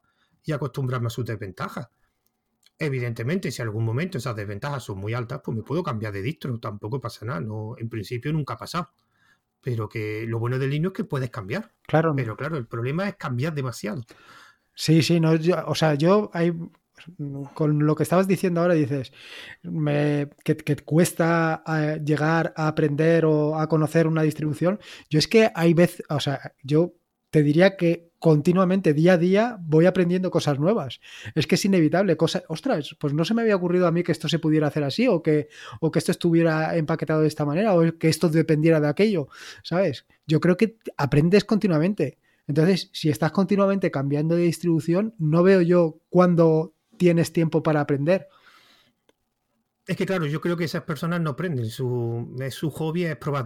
y 0.45 0.53
acostumbrarme 0.53 1.09
a 1.09 1.11
sus 1.11 1.25
desventajas. 1.25 1.89
Evidentemente, 2.79 3.51
si 3.51 3.61
en 3.61 3.69
algún 3.69 3.85
momento 3.85 4.19
esas 4.19 4.37
desventajas 4.37 4.85
son 4.85 4.99
muy 4.99 5.13
altas, 5.13 5.41
pues 5.45 5.57
me 5.57 5.65
puedo 5.65 5.83
cambiar 5.83 6.13
de 6.13 6.23
distro, 6.23 6.59
tampoco 6.61 7.01
pasa 7.01 7.27
nada, 7.27 7.41
no, 7.41 7.75
en 7.77 7.89
principio 7.89 8.33
nunca 8.33 8.55
ha 8.55 8.59
pasado. 8.59 8.91
Pero 9.61 9.89
que 9.89 10.25
lo 10.27 10.39
bueno 10.39 10.59
del 10.59 10.71
Linux 10.71 10.93
es 10.93 10.97
que 10.99 11.05
puedes 11.05 11.31
cambiar. 11.31 11.73
Claro. 11.87 12.15
Pero 12.15 12.37
claro, 12.37 12.57
el 12.57 12.67
problema 12.67 13.09
es 13.09 13.17
cambiar 13.17 13.55
demasiado. 13.55 14.05
Sí, 14.75 15.03
sí, 15.03 15.19
no, 15.19 15.33
o 15.67 15.75
sea, 15.75 15.95
yo 15.95 16.31
hay, 16.33 16.53
con 17.55 17.85
lo 17.85 17.97
que 17.97 18.05
estabas 18.05 18.29
diciendo 18.29 18.61
ahora, 18.61 18.75
dices 18.75 19.13
me, 19.63 20.29
que, 20.45 20.57
que, 20.57 20.77
cuesta 20.77 21.63
eh, 21.67 22.01
llegar 22.05 22.53
a 22.57 22.69
aprender 22.69 23.25
o 23.25 23.59
a 23.59 23.69
conocer 23.69 24.07
una 24.07 24.23
distribución. 24.23 24.79
Yo 25.11 25.19
es 25.19 25.27
que 25.27 25.51
hay 25.55 25.75
veces, 25.75 26.05
o 26.09 26.21
sea, 26.21 26.55
yo 26.63 26.95
te 27.31 27.43
diría 27.43 27.77
que 27.77 28.08
continuamente, 28.19 28.95
día 28.95 29.15
a 29.15 29.19
día, 29.19 29.59
voy 29.61 29.87
aprendiendo 29.87 30.31
cosas 30.31 30.59
nuevas. 30.59 31.01
Es 31.35 31.47
que 31.47 31.55
es 31.55 31.65
inevitable. 31.65 32.17
Cosas, 32.17 32.45
ostras, 32.49 32.97
pues 32.99 33.15
no 33.15 33.25
se 33.25 33.35
me 33.35 33.43
había 33.43 33.57
ocurrido 33.57 33.87
a 33.87 33.93
mí 33.93 34.03
que 34.03 34.13
esto 34.13 34.29
se 34.29 34.39
pudiera 34.39 34.67
hacer 34.67 34.85
así, 34.85 35.07
o 35.09 35.23
que, 35.23 35.49
o 35.81 35.91
que 35.91 35.99
esto 35.99 36.13
estuviera 36.13 36.77
empaquetado 36.77 37.21
de 37.21 37.29
esta 37.29 37.45
manera, 37.45 37.75
o 37.75 37.99
que 37.99 38.09
esto 38.09 38.29
dependiera 38.29 38.81
de 38.81 38.89
aquello. 38.89 39.29
¿Sabes? 39.63 40.07
Yo 40.27 40.41
creo 40.41 40.57
que 40.57 40.79
aprendes 40.97 41.45
continuamente. 41.45 42.19
Entonces, 42.47 42.91
si 42.93 43.11
estás 43.11 43.31
continuamente 43.31 43.91
cambiando 43.91 44.35
de 44.35 44.43
distribución, 44.43 45.15
no 45.19 45.43
veo 45.43 45.61
yo 45.61 46.01
cuándo 46.09 46.75
tienes 46.97 47.33
tiempo 47.33 47.63
para 47.63 47.81
aprender. 47.81 48.29
Es 49.87 49.97
que 49.97 50.07
claro, 50.07 50.27
yo 50.27 50.41
creo 50.41 50.57
que 50.57 50.65
esas 50.65 50.83
personas 50.83 51.21
no 51.21 51.31
aprenden. 51.31 51.67
Su, 51.67 52.35
su 52.51 52.71
hobby 52.71 53.05
es 53.05 53.17
probar 53.17 53.45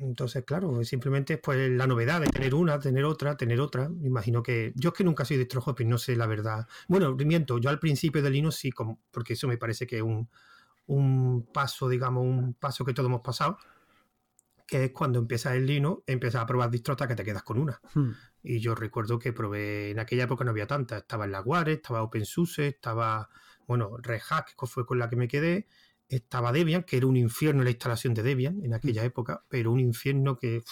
Entonces, 0.00 0.44
claro, 0.44 0.82
simplemente 0.84 1.38
pues 1.38 1.70
la 1.70 1.86
novedad 1.86 2.20
de 2.20 2.26
tener 2.26 2.54
una, 2.54 2.80
tener 2.80 3.04
otra, 3.04 3.36
tener 3.36 3.60
otra. 3.60 3.88
Me 3.88 4.08
imagino 4.08 4.42
que. 4.42 4.72
Yo 4.74 4.90
es 4.90 4.94
que 4.94 5.04
nunca 5.04 5.24
sido 5.24 5.38
distro 5.38 5.62
hopping, 5.64 5.88
no 5.88 5.98
sé 5.98 6.16
la 6.16 6.26
verdad. 6.26 6.66
Bueno, 6.88 7.14
miento, 7.14 7.58
yo 7.58 7.70
al 7.70 7.78
principio 7.78 8.22
de 8.22 8.30
Linux 8.30 8.56
sí, 8.56 8.72
como, 8.72 9.00
porque 9.10 9.34
eso 9.34 9.46
me 9.46 9.58
parece 9.58 9.86
que 9.86 9.98
es 9.98 10.02
un, 10.02 10.28
un 10.86 11.46
paso, 11.52 11.88
digamos, 11.88 12.24
un 12.24 12.54
paso 12.54 12.84
que 12.84 12.92
todos 12.92 13.08
hemos 13.08 13.20
pasado 13.20 13.58
que 14.72 14.84
es 14.86 14.92
cuando 14.92 15.18
empiezas 15.18 15.52
el 15.52 15.66
Linux, 15.66 16.02
empiezas 16.06 16.40
a 16.40 16.46
probar 16.46 16.70
distros 16.70 16.94
hasta 16.94 17.06
que 17.06 17.14
te 17.14 17.24
quedas 17.24 17.42
con 17.42 17.58
una. 17.58 17.78
Hmm. 17.92 18.12
Y 18.42 18.58
yo 18.58 18.74
recuerdo 18.74 19.18
que 19.18 19.34
probé, 19.34 19.90
en 19.90 19.98
aquella 19.98 20.24
época 20.24 20.44
no 20.44 20.50
había 20.50 20.66
tantas, 20.66 21.02
estaba 21.02 21.26
en 21.26 21.32
la 21.32 21.42
Ware, 21.42 21.74
estaba 21.74 22.02
OpenSUSE, 22.02 22.68
estaba, 22.68 23.28
bueno, 23.66 23.98
Red 23.98 24.22
que 24.46 24.66
fue 24.66 24.86
con 24.86 24.98
la 24.98 25.10
que 25.10 25.16
me 25.16 25.28
quedé, 25.28 25.66
estaba 26.16 26.52
Debian, 26.52 26.84
que 26.84 26.96
era 26.96 27.06
un 27.06 27.16
infierno 27.16 27.62
la 27.62 27.70
instalación 27.70 28.14
de 28.14 28.22
Debian 28.22 28.62
en 28.64 28.74
aquella 28.74 29.04
época, 29.04 29.44
pero 29.48 29.72
un 29.72 29.80
infierno 29.80 30.38
que 30.38 30.62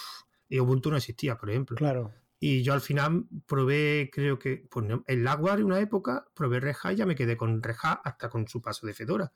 Ubuntu 0.49 0.91
no 0.91 0.97
existía, 0.97 1.37
por 1.37 1.49
ejemplo. 1.49 1.77
Claro. 1.77 2.11
Y 2.39 2.63
yo 2.63 2.73
al 2.73 2.81
final 2.81 3.25
probé, 3.45 4.09
creo 4.11 4.39
que, 4.39 4.65
pues 4.69 4.87
en 5.05 5.23
la 5.23 5.33
en 5.33 5.63
una 5.63 5.79
época, 5.79 6.25
probé 6.33 6.59
Red 6.59 6.75
Hat 6.81 6.93
y 6.93 6.95
ya 6.95 7.05
me 7.05 7.15
quedé 7.15 7.37
con 7.37 7.61
Red 7.61 7.75
Hat 7.83 8.01
hasta 8.03 8.29
con 8.29 8.47
su 8.47 8.61
paso 8.61 8.87
de 8.87 8.93
Fedora. 8.93 9.31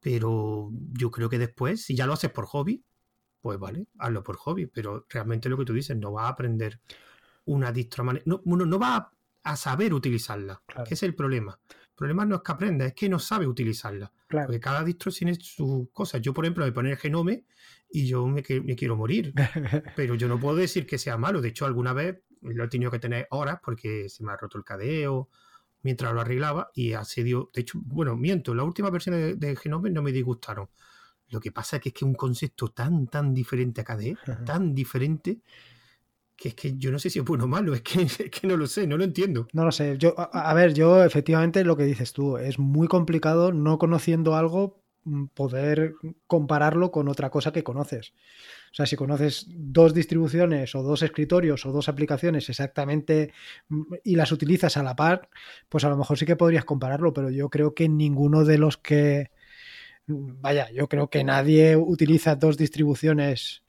Pero 0.00 0.70
yo 0.92 1.10
creo 1.10 1.28
que 1.28 1.38
después, 1.38 1.84
si 1.84 1.94
ya 1.94 2.06
lo 2.06 2.14
haces 2.14 2.30
por 2.30 2.46
hobby, 2.46 2.84
pues 3.40 3.58
vale, 3.58 3.86
hazlo 3.98 4.24
por 4.24 4.36
hobby, 4.36 4.66
pero 4.66 5.06
realmente 5.08 5.48
lo 5.48 5.56
que 5.56 5.64
tú 5.64 5.72
dices, 5.72 5.96
no 5.96 6.12
va 6.12 6.24
a 6.24 6.30
aprender 6.30 6.80
una 7.44 7.70
distro 7.70 8.04
no, 8.04 8.42
no 8.44 8.78
va 8.78 9.12
a 9.44 9.56
saber 9.56 9.94
utilizarla, 9.94 10.62
que 10.86 10.94
es 10.94 11.02
el 11.04 11.14
problema. 11.14 11.58
El 11.70 11.94
problema 11.94 12.26
no 12.26 12.36
es 12.36 12.42
que 12.42 12.52
aprenda, 12.52 12.86
es 12.86 12.94
que 12.94 13.08
no 13.08 13.20
sabe 13.20 13.46
utilizarla. 13.46 14.12
Porque 14.28 14.60
cada 14.60 14.84
distro 14.84 15.12
tiene 15.12 15.34
sus 15.34 15.90
cosas. 15.92 16.20
Yo, 16.20 16.34
por 16.34 16.44
ejemplo, 16.44 16.64
me 16.64 16.72
pone 16.72 16.90
el 16.90 16.96
genome 16.96 17.44
y 17.90 18.06
yo 18.06 18.26
me, 18.26 18.42
me, 18.64 18.76
quiero 18.76 18.96
morir. 18.96 19.32
pero 19.96 20.14
yo 20.14 20.28
no 20.28 20.38
puedo 20.38 20.56
decir 20.56 20.86
que 20.86 20.98
sea 20.98 21.16
malo. 21.16 21.40
De 21.40 21.48
hecho, 21.48 21.66
alguna 21.66 21.92
vez 21.92 22.20
lo 22.42 22.64
he 22.64 22.68
tenido 22.68 22.90
que 22.90 22.98
tener 22.98 23.26
horas 23.30 23.58
porque 23.62 24.08
se 24.08 24.24
me 24.24 24.32
ha 24.32 24.36
roto 24.36 24.58
el 24.58 24.64
cadeo 24.64 25.28
mientras 25.82 26.12
lo 26.12 26.20
arreglaba 26.20 26.70
y 26.74 26.94
sido, 27.04 27.50
de 27.54 27.60
hecho, 27.60 27.78
bueno, 27.84 28.16
miento, 28.16 28.54
las 28.54 28.66
últimas 28.66 28.90
versiones 28.90 29.20
de, 29.20 29.34
de 29.36 29.56
Genome 29.56 29.90
no 29.90 30.02
me 30.02 30.10
disgustaron. 30.10 30.68
Lo 31.28 31.40
que 31.40 31.52
pasa 31.52 31.76
es 31.76 31.82
que 31.82 31.88
es 31.90 31.94
que 31.94 32.04
un 32.04 32.14
concepto 32.14 32.68
tan, 32.68 33.06
tan 33.06 33.34
diferente 33.34 33.80
a 33.80 33.84
KDE, 33.84 34.16
tan 34.44 34.74
diferente, 34.74 35.40
que 36.36 36.48
es 36.48 36.54
que 36.54 36.76
yo 36.76 36.90
no 36.92 36.98
sé 36.98 37.10
si 37.10 37.18
es 37.18 37.24
bueno 37.24 37.44
o 37.44 37.48
malo, 37.48 37.74
es 37.74 37.82
que, 37.82 38.06
que 38.30 38.46
no 38.46 38.56
lo 38.56 38.66
sé, 38.66 38.86
no 38.86 38.96
lo 38.96 39.04
entiendo. 39.04 39.48
No 39.52 39.64
lo 39.64 39.72
sé. 39.72 39.96
Yo, 39.98 40.14
a, 40.16 40.54
ver, 40.54 40.74
yo 40.74 41.02
efectivamente 41.02 41.64
lo 41.64 41.76
que 41.76 41.84
dices 41.84 42.12
tú, 42.12 42.36
es 42.36 42.58
muy 42.58 42.88
complicado 42.88 43.52
no 43.52 43.78
conociendo 43.78 44.36
algo 44.36 44.82
mm, 45.04 45.26
poder 45.28 45.94
compararlo 46.26 46.90
con 46.90 47.08
otra 47.08 47.30
cosa 47.30 47.52
que 47.52 47.64
conoces. 47.64 48.12
O 48.70 48.74
sea, 48.74 48.86
si 48.86 48.96
conoces 48.96 49.46
dos 49.48 49.94
distribuciones 49.94 50.74
o 50.74 50.82
dos 50.82 51.02
escritorios 51.02 51.64
o 51.64 51.72
dos 51.72 51.88
aplicaciones 51.88 52.48
exactamente 52.50 53.32
mm, 53.68 53.94
y 54.04 54.16
las 54.16 54.32
utilizas 54.32 54.76
a 54.76 54.82
la 54.82 54.94
par, 54.94 55.30
pues 55.68 55.84
a 55.84 55.88
lo 55.88 55.96
mejor 55.96 56.18
sí 56.18 56.26
que 56.26 56.36
podrías 56.36 56.64
compararlo, 56.64 57.14
pero 57.14 57.30
yo 57.30 57.48
creo 57.48 57.74
que 57.74 57.88
ninguno 57.88 58.44
de 58.44 58.58
los 58.58 58.76
que 58.76 59.30
vaya, 60.06 60.70
yo 60.70 60.88
creo 60.88 61.10
que 61.10 61.24
nadie 61.24 61.76
utiliza 61.76 62.36
dos 62.36 62.56
distribuciones 62.56 63.65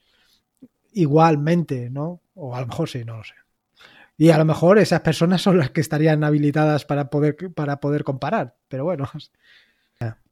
igualmente, 0.93 1.89
¿no? 1.89 2.21
O 2.35 2.55
a 2.55 2.61
lo 2.61 2.67
mejor 2.67 2.89
sí, 2.89 3.03
no 3.05 3.17
lo 3.17 3.23
sé. 3.23 3.33
Y 4.17 4.31
a 4.31 4.37
lo 4.37 4.45
mejor 4.45 4.79
esas 4.79 5.01
personas 5.01 5.41
son 5.41 5.59
las 5.59 5.69
que 5.69 5.81
estarían 5.81 6.23
habilitadas 6.23 6.85
para 6.85 7.09
poder, 7.09 7.35
para 7.53 7.79
poder 7.79 8.03
comparar, 8.03 8.55
pero 8.67 8.83
bueno. 8.83 9.09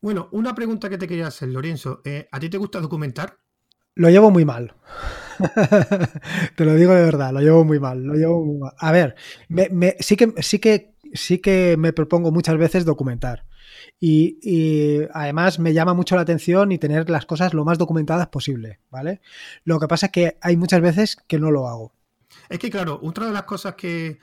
Bueno, 0.01 0.29
una 0.31 0.53
pregunta 0.53 0.89
que 0.89 0.97
te 0.97 1.07
quería 1.07 1.27
hacer, 1.27 1.49
Lorenzo. 1.49 2.01
Eh, 2.03 2.27
¿A 2.31 2.39
ti 2.39 2.49
te 2.49 2.57
gusta 2.57 2.79
documentar? 2.79 3.37
Lo 3.95 4.09
llevo 4.09 4.29
muy 4.29 4.45
mal. 4.45 4.73
te 6.55 6.65
lo 6.65 6.75
digo 6.75 6.93
de 6.93 7.03
verdad, 7.03 7.31
lo 7.31 7.39
llevo 7.39 7.63
muy 7.63 7.79
mal. 7.79 8.03
Lo 8.03 8.13
llevo 8.15 8.43
muy 8.43 8.57
mal. 8.57 8.73
A 8.77 8.91
ver, 8.91 9.15
sí, 9.99 10.17
que, 10.17 10.33
sí, 10.41 10.59
que, 10.59 10.95
sí 11.13 11.39
que 11.39 11.75
me 11.77 11.93
propongo 11.93 12.31
muchas 12.31 12.57
veces 12.57 12.85
documentar. 12.85 13.45
Y, 13.99 15.03
además 15.13 15.59
me 15.59 15.73
llama 15.73 15.93
mucho 15.93 16.15
la 16.15 16.21
atención 16.21 16.71
y 16.71 16.77
tener 16.77 17.09
las 17.09 17.25
cosas 17.25 17.53
lo 17.53 17.65
más 17.65 17.77
documentadas 17.77 18.27
posible, 18.27 18.79
¿vale? 18.91 19.21
Lo 19.63 19.79
que 19.79 19.87
pasa 19.87 20.07
es 20.07 20.11
que 20.11 20.37
hay 20.41 20.57
muchas 20.57 20.81
veces 20.81 21.17
que 21.27 21.39
no 21.39 21.51
lo 21.51 21.67
hago. 21.67 21.93
Es 22.49 22.59
que, 22.59 22.69
claro, 22.69 22.99
otra 23.01 23.27
de 23.27 23.31
las 23.31 23.43
cosas 23.43 23.75
que 23.75 24.19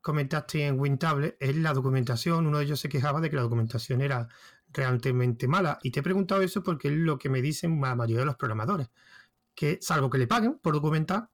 comentaste 0.00 0.66
en 0.66 0.78
WinTable 0.78 1.36
es 1.38 1.56
la 1.56 1.72
documentación. 1.72 2.46
Uno 2.46 2.58
de 2.58 2.64
ellos 2.64 2.80
se 2.80 2.88
quejaba 2.88 3.20
de 3.20 3.30
que 3.30 3.36
la 3.36 3.42
documentación 3.42 4.00
era 4.02 4.28
realmente 4.72 5.46
mala. 5.46 5.78
Y 5.82 5.90
te 5.90 6.00
he 6.00 6.02
preguntado 6.02 6.42
eso 6.42 6.62
porque 6.62 6.88
es 6.88 6.94
lo 6.94 7.16
que 7.16 7.28
me 7.28 7.40
dicen 7.40 7.80
la 7.80 7.94
mayoría 7.94 8.20
de 8.20 8.26
los 8.26 8.36
programadores. 8.36 8.88
Que 9.54 9.78
salvo 9.80 10.10
que 10.10 10.18
le 10.18 10.26
paguen 10.26 10.58
por 10.58 10.74
documentar, 10.74 11.30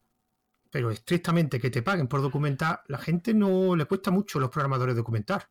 pero 0.71 0.91
estrictamente 0.91 1.59
que 1.59 1.71
te 1.71 1.83
paguen 1.83 2.07
por 2.07 2.21
documentar, 2.21 2.83
la 2.87 2.99
gente 2.99 3.33
no 3.33 3.75
le 3.75 3.87
cuesta 3.87 4.11
mucho 4.11 4.39
a 4.39 4.43
los 4.43 4.51
programadores 4.51 4.95
documentar 4.95 5.49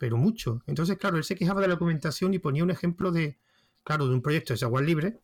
pero 0.00 0.16
mucho. 0.16 0.62
Entonces, 0.66 0.96
claro, 0.96 1.18
él 1.18 1.24
se 1.24 1.36
quejaba 1.36 1.60
de 1.60 1.68
la 1.68 1.74
documentación 1.74 2.32
y 2.32 2.38
ponía 2.38 2.64
un 2.64 2.70
ejemplo 2.70 3.12
de, 3.12 3.38
claro, 3.84 4.08
de 4.08 4.14
un 4.14 4.22
proyecto 4.22 4.54
de 4.54 4.56
software 4.56 4.86
libre 4.86 5.20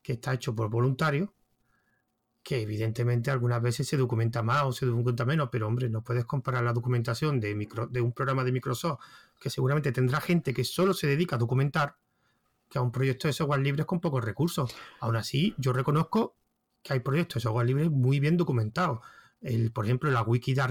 que 0.00 0.14
está 0.14 0.32
hecho 0.32 0.54
por 0.54 0.70
voluntarios, 0.70 1.28
que 2.42 2.62
evidentemente 2.62 3.30
algunas 3.30 3.60
veces 3.60 3.86
se 3.86 3.98
documenta 3.98 4.42
más 4.42 4.62
o 4.62 4.72
se 4.72 4.86
documenta 4.86 5.26
menos, 5.26 5.50
pero 5.52 5.66
hombre, 5.66 5.90
no 5.90 6.02
puedes 6.02 6.24
comparar 6.24 6.64
la 6.64 6.72
documentación 6.72 7.38
de, 7.38 7.54
micro, 7.54 7.86
de 7.86 8.00
un 8.00 8.12
programa 8.12 8.44
de 8.44 8.52
Microsoft 8.52 8.98
que 9.38 9.50
seguramente 9.50 9.92
tendrá 9.92 10.22
gente 10.22 10.54
que 10.54 10.64
solo 10.64 10.94
se 10.94 11.06
dedica 11.06 11.36
a 11.36 11.38
documentar 11.38 11.96
que 12.70 12.78
a 12.78 12.80
un 12.80 12.92
proyecto 12.92 13.28
de 13.28 13.34
software 13.34 13.60
libre 13.60 13.84
con 13.84 14.00
pocos 14.00 14.24
recursos. 14.24 14.74
Aún 15.00 15.16
así, 15.16 15.54
yo 15.58 15.74
reconozco 15.74 16.34
que 16.82 16.94
hay 16.94 17.00
proyectos 17.00 17.34
de 17.34 17.40
software 17.42 17.66
libre 17.66 17.90
muy 17.90 18.20
bien 18.20 18.38
documentados 18.38 19.00
el, 19.44 19.70
por 19.70 19.84
ejemplo, 19.84 20.10
la 20.10 20.22
wiki 20.22 20.54
de 20.54 20.62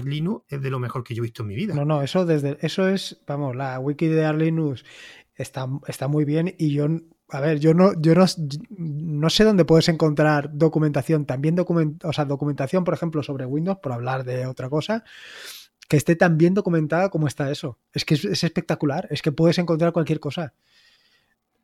es 0.48 0.60
de 0.60 0.70
lo 0.70 0.78
mejor 0.78 1.04
que 1.04 1.14
yo 1.14 1.22
he 1.22 1.26
visto 1.26 1.42
en 1.42 1.48
mi 1.48 1.54
vida. 1.54 1.74
No, 1.74 1.84
no, 1.84 2.02
eso 2.02 2.26
desde 2.26 2.58
eso 2.60 2.88
es, 2.88 3.22
vamos, 3.26 3.56
la 3.56 3.78
wiki 3.78 4.08
de 4.08 4.82
está, 5.36 5.68
está 5.86 6.08
muy 6.08 6.24
bien 6.24 6.54
y 6.58 6.72
yo 6.72 6.88
a 7.30 7.40
ver, 7.40 7.58
yo 7.58 7.72
no, 7.72 7.98
yo 8.00 8.14
no, 8.14 8.26
no 8.76 9.30
sé 9.30 9.44
dónde 9.44 9.64
puedes 9.64 9.88
encontrar 9.88 10.50
documentación, 10.52 11.24
también 11.24 11.54
document, 11.54 12.04
o 12.04 12.12
sea, 12.12 12.26
documentación, 12.26 12.84
por 12.84 12.94
ejemplo, 12.94 13.22
sobre 13.22 13.46
Windows, 13.46 13.78
por 13.78 13.92
hablar 13.92 14.24
de 14.24 14.46
otra 14.46 14.68
cosa, 14.68 15.04
que 15.88 15.96
esté 15.96 16.16
tan 16.16 16.36
bien 16.36 16.54
documentada 16.54 17.08
como 17.08 17.26
está 17.26 17.50
eso. 17.50 17.78
Es 17.92 18.04
que 18.04 18.14
es 18.14 18.44
espectacular, 18.44 19.08
es 19.10 19.22
que 19.22 19.32
puedes 19.32 19.58
encontrar 19.58 19.92
cualquier 19.92 20.20
cosa. 20.20 20.54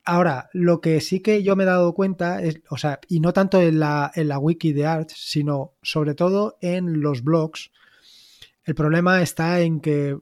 Ahora, 0.03 0.49
lo 0.53 0.81
que 0.81 0.99
sí 0.99 1.19
que 1.19 1.43
yo 1.43 1.55
me 1.55 1.63
he 1.63 1.67
dado 1.67 1.93
cuenta 1.93 2.41
es, 2.41 2.61
o 2.69 2.77
sea, 2.77 2.99
y 3.07 3.19
no 3.19 3.33
tanto 3.33 3.61
en 3.61 3.79
la, 3.79 4.11
en 4.15 4.27
la 4.27 4.39
wiki 4.39 4.73
de 4.73 4.87
Arch, 4.87 5.13
sino 5.15 5.73
sobre 5.83 6.15
todo 6.15 6.57
en 6.61 7.01
los 7.01 7.23
blogs, 7.23 7.71
el 8.63 8.73
problema 8.73 9.21
está 9.21 9.61
en 9.61 9.79
que, 9.79 10.17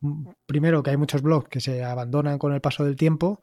mm, 0.00 0.28
primero, 0.46 0.82
que 0.82 0.90
hay 0.90 0.96
muchos 0.96 1.22
blogs 1.22 1.48
que 1.48 1.60
se 1.60 1.82
abandonan 1.82 2.38
con 2.38 2.52
el 2.52 2.60
paso 2.60 2.84
del 2.84 2.94
tiempo, 2.96 3.42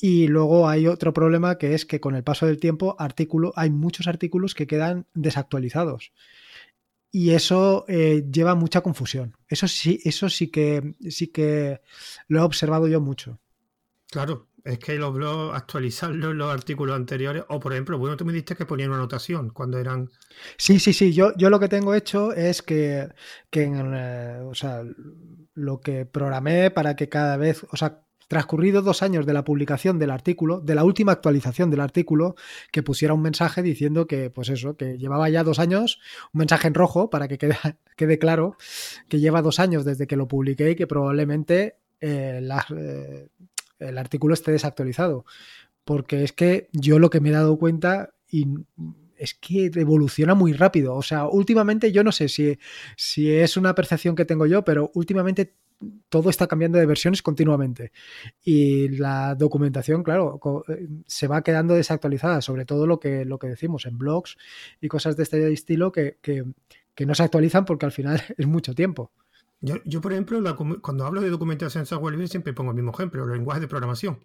y 0.00 0.26
luego 0.26 0.68
hay 0.68 0.88
otro 0.88 1.12
problema 1.12 1.56
que 1.56 1.74
es 1.74 1.86
que 1.86 2.00
con 2.00 2.16
el 2.16 2.24
paso 2.24 2.46
del 2.46 2.58
tiempo 2.58 2.96
artículo, 2.98 3.52
hay 3.54 3.70
muchos 3.70 4.08
artículos 4.08 4.54
que 4.54 4.66
quedan 4.66 5.06
desactualizados. 5.14 6.12
Y 7.10 7.30
eso 7.30 7.84
eh, 7.88 8.24
lleva 8.30 8.54
mucha 8.54 8.82
confusión. 8.82 9.36
Eso 9.48 9.66
sí, 9.66 10.00
eso 10.04 10.28
sí 10.28 10.48
que 10.48 10.94
sí 11.08 11.28
que 11.28 11.80
lo 12.26 12.40
he 12.40 12.42
observado 12.42 12.86
yo 12.86 13.00
mucho. 13.00 13.40
Claro, 14.10 14.47
es 14.64 14.78
que 14.78 14.94
los 14.94 15.12
blogs, 15.14 15.56
actualizarlos 15.56 16.34
los 16.34 16.52
artículos 16.52 16.96
anteriores, 16.96 17.44
o 17.48 17.60
por 17.60 17.72
ejemplo, 17.72 17.98
bueno, 17.98 18.16
tú 18.16 18.24
me 18.24 18.32
dijiste 18.32 18.56
que 18.56 18.66
ponían 18.66 18.90
una 18.90 18.98
anotación 18.98 19.50
cuando 19.50 19.78
eran. 19.78 20.10
Sí, 20.56 20.78
sí, 20.78 20.92
sí. 20.92 21.12
Yo, 21.12 21.32
yo 21.36 21.50
lo 21.50 21.60
que 21.60 21.68
tengo 21.68 21.94
hecho 21.94 22.32
es 22.32 22.62
que, 22.62 23.08
que 23.50 23.62
en, 23.62 23.92
eh, 23.94 24.40
o 24.44 24.54
sea, 24.54 24.82
lo 25.54 25.80
que 25.80 26.06
programé 26.06 26.70
para 26.70 26.96
que 26.96 27.08
cada 27.08 27.36
vez, 27.36 27.64
o 27.70 27.76
sea, 27.76 28.02
transcurrido 28.28 28.82
dos 28.82 29.02
años 29.02 29.24
de 29.24 29.32
la 29.32 29.42
publicación 29.42 29.98
del 29.98 30.10
artículo, 30.10 30.60
de 30.60 30.74
la 30.74 30.84
última 30.84 31.12
actualización 31.12 31.70
del 31.70 31.80
artículo, 31.80 32.36
que 32.70 32.82
pusiera 32.82 33.14
un 33.14 33.22
mensaje 33.22 33.62
diciendo 33.62 34.06
que, 34.06 34.28
pues 34.28 34.50
eso, 34.50 34.76
que 34.76 34.98
llevaba 34.98 35.30
ya 35.30 35.42
dos 35.44 35.58
años, 35.58 35.98
un 36.34 36.40
mensaje 36.40 36.68
en 36.68 36.74
rojo 36.74 37.08
para 37.08 37.26
que 37.26 37.38
quede, 37.38 37.56
quede 37.96 38.18
claro 38.18 38.56
que 39.08 39.18
lleva 39.18 39.40
dos 39.42 39.58
años 39.58 39.84
desde 39.84 40.06
que 40.06 40.16
lo 40.16 40.28
publiqué 40.28 40.72
y 40.72 40.76
que 40.76 40.86
probablemente 40.86 41.78
eh, 42.00 42.40
el 43.78 43.98
artículo 43.98 44.34
esté 44.34 44.52
desactualizado. 44.52 45.24
Porque 45.84 46.24
es 46.24 46.32
que 46.32 46.68
yo 46.72 46.98
lo 46.98 47.10
que 47.10 47.20
me 47.20 47.30
he 47.30 47.32
dado 47.32 47.58
cuenta 47.58 48.14
y 48.30 48.46
es 49.16 49.34
que 49.34 49.70
evoluciona 49.74 50.34
muy 50.34 50.52
rápido. 50.52 50.94
O 50.94 51.02
sea, 51.02 51.26
últimamente 51.26 51.92
yo 51.92 52.04
no 52.04 52.12
sé 52.12 52.28
si, 52.28 52.58
si 52.96 53.30
es 53.30 53.56
una 53.56 53.74
percepción 53.74 54.14
que 54.14 54.24
tengo 54.24 54.46
yo, 54.46 54.64
pero 54.64 54.90
últimamente 54.94 55.54
todo 56.08 56.30
está 56.30 56.46
cambiando 56.46 56.78
de 56.78 56.86
versiones 56.86 57.22
continuamente. 57.22 57.92
Y 58.42 58.88
la 58.88 59.34
documentación, 59.34 60.02
claro, 60.02 60.40
eh, 60.68 60.88
se 61.06 61.26
va 61.26 61.42
quedando 61.42 61.74
desactualizada, 61.74 62.40
sobre 62.42 62.64
todo 62.64 62.86
lo 62.86 62.98
que, 62.98 63.24
lo 63.24 63.38
que 63.38 63.48
decimos 63.48 63.86
en 63.86 63.98
blogs 63.98 64.36
y 64.80 64.88
cosas 64.88 65.16
de 65.16 65.22
este 65.22 65.52
estilo 65.52 65.92
que, 65.92 66.16
no 67.06 67.14
se 67.14 67.22
actualizan 67.22 67.64
porque 67.64 67.86
al 67.86 67.92
final 67.92 68.20
es 68.36 68.46
mucho 68.46 68.74
tiempo. 68.74 69.12
Yo, 69.60 70.00
por 70.00 70.12
ejemplo, 70.12 70.40
cuando 70.80 71.04
hablo 71.04 71.20
de 71.20 71.30
documentación 71.30 71.82
en 71.82 71.86
software 71.86 72.12
libre 72.12 72.28
siempre 72.28 72.52
pongo 72.52 72.70
el 72.70 72.76
mismo 72.76 72.92
ejemplo, 72.92 73.26
los 73.26 73.36
lenguajes 73.36 73.60
de 73.60 73.68
programación 73.68 74.20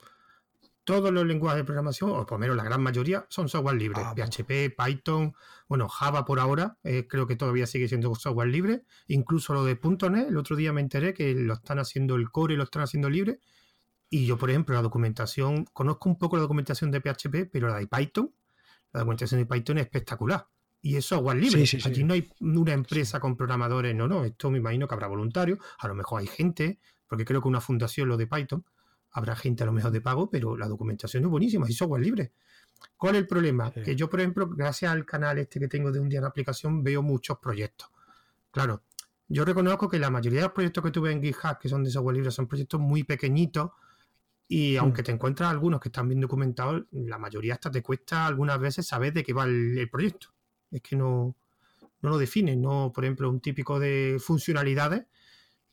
todos 0.83 1.11
los 1.11 1.25
lenguajes 1.25 1.59
de 1.59 1.63
programación, 1.63 2.11
o 2.11 2.25
por 2.25 2.33
lo 2.33 2.39
menos 2.39 2.57
la 2.57 2.63
gran 2.63 2.81
mayoría, 2.81 3.25
son 3.29 3.47
software 3.47 3.75
libre. 3.75 4.01
PHP, 4.01 4.75
ah, 4.77 4.85
Python, 4.85 5.33
bueno, 5.67 5.87
Java 5.87 6.25
por 6.25 6.39
ahora, 6.39 6.77
eh, 6.83 7.07
creo 7.07 7.25
que 7.25 7.35
todavía 7.35 7.65
sigue 7.67 7.87
siendo 7.87 8.13
software 8.15 8.49
libre. 8.49 8.83
Incluso 9.07 9.53
lo 9.53 9.63
de 9.63 9.79
.NET, 9.81 10.27
el 10.27 10.37
otro 10.37 10.55
día 10.55 10.73
me 10.73 10.81
enteré 10.81 11.13
que 11.13 11.33
lo 11.33 11.53
están 11.53 11.79
haciendo 11.79 12.15
el 12.15 12.29
core 12.31 12.55
y 12.55 12.57
lo 12.57 12.63
están 12.63 12.81
haciendo 12.81 13.09
libre. 13.09 13.39
Y 14.09 14.25
yo, 14.25 14.37
por 14.37 14.49
ejemplo, 14.49 14.75
la 14.75 14.81
documentación, 14.81 15.65
conozco 15.73 16.09
un 16.09 16.17
poco 16.17 16.35
la 16.35 16.41
documentación 16.41 16.91
de 16.91 16.99
PHP, 16.99 17.49
pero 17.51 17.69
la 17.69 17.77
de 17.77 17.87
Python, 17.87 18.33
la 18.91 18.99
documentación 18.99 19.39
de 19.39 19.45
Python 19.45 19.77
es 19.77 19.85
espectacular. 19.85 20.47
Y 20.83 20.97
es 20.97 21.05
software 21.05 21.37
libre. 21.37 21.65
Allí 21.85 22.03
no 22.03 22.13
hay 22.13 22.29
una 22.41 22.73
empresa 22.73 23.19
con 23.19 23.35
programadores, 23.35 23.95
no, 23.95 24.07
no. 24.07 24.23
Esto 24.23 24.51
me 24.51 24.59
imagino 24.59 24.87
que 24.87 24.93
habrá 24.93 25.07
voluntarios, 25.07 25.57
a 25.79 25.87
lo 25.87 25.95
mejor 25.95 26.21
hay 26.21 26.27
gente, 26.27 26.79
porque 27.07 27.25
creo 27.25 27.41
que 27.41 27.47
una 27.47 27.61
fundación 27.61 28.07
lo 28.09 28.17
de 28.17 28.27
Python, 28.27 28.63
Habrá 29.13 29.35
gente 29.35 29.61
a 29.61 29.67
lo 29.67 29.71
mejor 29.71 29.91
de 29.91 30.01
pago, 30.01 30.29
pero 30.29 30.57
la 30.57 30.67
documentación 30.67 31.23
es 31.23 31.29
buenísima 31.29 31.69
y 31.69 31.73
software 31.73 32.01
libre. 32.01 32.33
¿Cuál 32.97 33.15
es 33.15 33.21
el 33.21 33.27
problema? 33.27 33.71
Que 33.71 33.95
yo, 33.95 34.09
por 34.09 34.19
ejemplo, 34.19 34.49
gracias 34.49 34.91
al 34.91 35.05
canal 35.05 35.37
este 35.37 35.59
que 35.59 35.67
tengo 35.67 35.91
de 35.91 35.99
un 35.99 36.09
día 36.09 36.17
en 36.17 36.25
aplicación, 36.25 36.83
veo 36.83 37.03
muchos 37.03 37.37
proyectos. 37.37 37.89
Claro, 38.49 38.81
yo 39.27 39.45
reconozco 39.45 39.87
que 39.87 39.99
la 39.99 40.09
mayoría 40.09 40.39
de 40.39 40.45
los 40.45 40.53
proyectos 40.53 40.83
que 40.83 40.89
tuve 40.89 41.11
en 41.11 41.21
GitHub, 41.21 41.59
que 41.59 41.69
son 41.69 41.83
de 41.83 41.91
software 41.91 42.15
libre, 42.15 42.31
son 42.31 42.47
proyectos 42.47 42.79
muy 42.79 43.03
pequeñitos 43.03 43.69
y 44.47 44.77
aunque 44.77 45.03
mm. 45.03 45.05
te 45.05 45.11
encuentras 45.11 45.51
algunos 45.51 45.79
que 45.79 45.89
están 45.89 46.07
bien 46.07 46.19
documentados, 46.19 46.83
la 46.91 47.19
mayoría 47.19 47.53
hasta 47.53 47.69
te 47.69 47.83
cuesta 47.83 48.25
algunas 48.25 48.59
veces 48.59 48.87
saber 48.87 49.13
de 49.13 49.23
qué 49.23 49.31
va 49.31 49.43
el, 49.43 49.87
proyecto. 49.91 50.29
Es 50.73 50.81
que 50.81 50.95
no, 50.95 51.35
no 52.01 52.09
lo 52.09 52.17
definen, 52.17 52.61
no, 52.61 52.91
por 52.93 53.05
ejemplo, 53.05 53.29
un 53.29 53.39
típico 53.39 53.79
de 53.79 54.17
funcionalidades, 54.19 55.05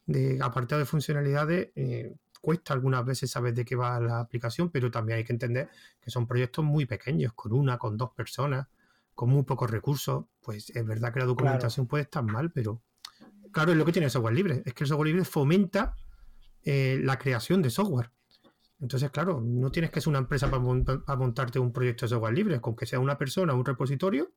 de 0.07 0.39
apartado 0.41 0.79
de 0.79 0.87
funcionalidades, 0.87 1.71
eh, 1.75 2.15
cuesta 2.41 2.73
algunas 2.73 3.05
veces 3.05 3.31
saber 3.31 3.55
de 3.55 3.65
qué 3.65 3.77
va 3.77 4.01
la 4.01 4.21
aplicación, 4.21 4.71
pero 4.71 4.91
también 4.91 5.19
hay 5.19 5.25
que 5.25 5.33
entender 5.33 5.69
que 6.01 6.11
son 6.11 6.27
proyectos 6.27 6.65
muy 6.65 6.87
pequeños, 6.87 7.33
con 7.35 7.53
una, 7.53 7.79
con 7.79 7.97
dos 7.97 8.11
personas, 8.13 8.67
con 9.15 9.31
muy 9.31 9.43
pocos 9.43 9.71
recursos. 9.71 10.25
Pues 10.41 10.71
es 10.71 10.87
verdad 10.87 11.13
que 11.13 11.21
la 11.21 11.27
documentación 11.27 11.87
puede 11.87 12.05
estar 12.05 12.25
mal, 12.25 12.51
pero 12.51 12.81
claro, 13.53 13.73
es 13.73 13.79
lo 13.79 13.85
que 13.85 13.93
tiene 13.93 14.07
el 14.07 14.11
software 14.11 14.35
libre, 14.35 14.63
es 14.65 14.75
que 14.75 14.85
el 14.85 14.89
software 14.89 15.09
libre 15.09 15.25
fomenta 15.25 15.97
eh, 16.63 17.01
la 17.03 17.19
creación 17.19 17.63
de 17.63 17.71
software. 17.71 18.11
Entonces, 18.81 19.11
claro, 19.11 19.43
no 19.43 19.71
tienes 19.71 19.91
que 19.91 20.01
ser 20.01 20.09
una 20.09 20.21
empresa 20.21 20.51
para, 20.51 20.63
montarte 21.17 21.59
un 21.59 21.73
proyecto 21.73 22.07
de 22.07 22.11
software 22.11 22.33
libre, 22.33 22.61
con 22.61 22.75
que 22.75 22.87
sea 22.87 22.99
una 22.99 23.19
persona, 23.19 23.53
un 23.53 23.65
repositorio, 23.65 24.33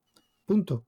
punto. 0.46 0.86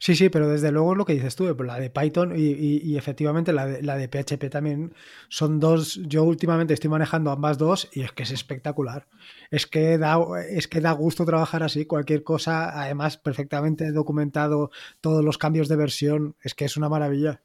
Sí, 0.00 0.14
sí, 0.14 0.28
pero 0.28 0.48
desde 0.48 0.70
luego 0.70 0.92
es 0.92 0.98
lo 0.98 1.04
que 1.04 1.14
dices 1.14 1.34
tú, 1.34 1.52
la 1.64 1.78
de 1.78 1.90
Python 1.90 2.32
y, 2.36 2.96
efectivamente 2.96 3.52
la 3.52 3.66
de, 3.66 3.82
la 3.82 3.96
de, 3.96 4.08
PHP 4.08 4.48
también 4.48 4.94
son 5.28 5.58
dos. 5.58 6.00
Yo 6.06 6.22
últimamente 6.22 6.72
estoy 6.72 6.88
manejando 6.88 7.32
ambas 7.32 7.58
dos 7.58 7.88
y 7.92 8.02
es 8.02 8.12
que 8.12 8.22
es 8.22 8.30
espectacular. 8.30 9.08
Es 9.50 9.66
que 9.66 9.98
da, 9.98 10.18
es 10.48 10.68
que 10.68 10.80
da 10.80 10.92
gusto 10.92 11.24
trabajar 11.26 11.64
así, 11.64 11.84
cualquier 11.84 12.22
cosa, 12.22 12.80
además 12.80 13.16
perfectamente 13.16 13.90
documentado, 13.90 14.70
todos 15.00 15.24
los 15.24 15.36
cambios 15.36 15.68
de 15.68 15.76
versión, 15.76 16.36
es 16.42 16.54
que 16.54 16.64
es 16.64 16.76
una 16.76 16.88
maravilla. 16.88 17.42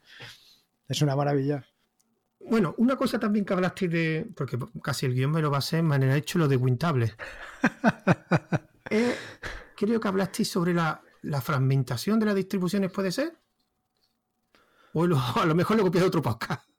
Es 0.87 1.01
una 1.01 1.15
maravilla. 1.15 1.65
Bueno, 2.39 2.75
una 2.77 2.97
cosa 2.97 3.19
también 3.19 3.45
que 3.45 3.53
hablaste 3.53 3.87
de, 3.87 4.27
porque 4.35 4.59
casi 4.83 5.05
el 5.07 5.15
guion 5.15 5.31
me 5.31 5.41
lo 5.41 5.49
va 5.49 5.57
a 5.57 5.59
hacer, 5.59 5.81
manera 5.81 6.15
hecho 6.15 6.37
lo 6.37 6.47
de 6.47 6.57
Wintable. 6.57 7.13
Eh, 8.89 9.15
creo 9.87 9.99
que 9.99 10.07
hablaste 10.07 10.45
sobre 10.45 10.73
la 10.73 11.01
la 11.23 11.41
fragmentación 11.41 12.19
de 12.19 12.27
las 12.27 12.35
distribuciones 12.35 12.91
puede 12.91 13.11
ser? 13.11 13.37
O 14.93 15.03
a 15.41 15.45
lo 15.45 15.55
mejor 15.55 15.77
lo 15.77 15.83
copié 15.83 16.01
de 16.01 16.07
otro 16.07 16.21
podcast. 16.21 16.69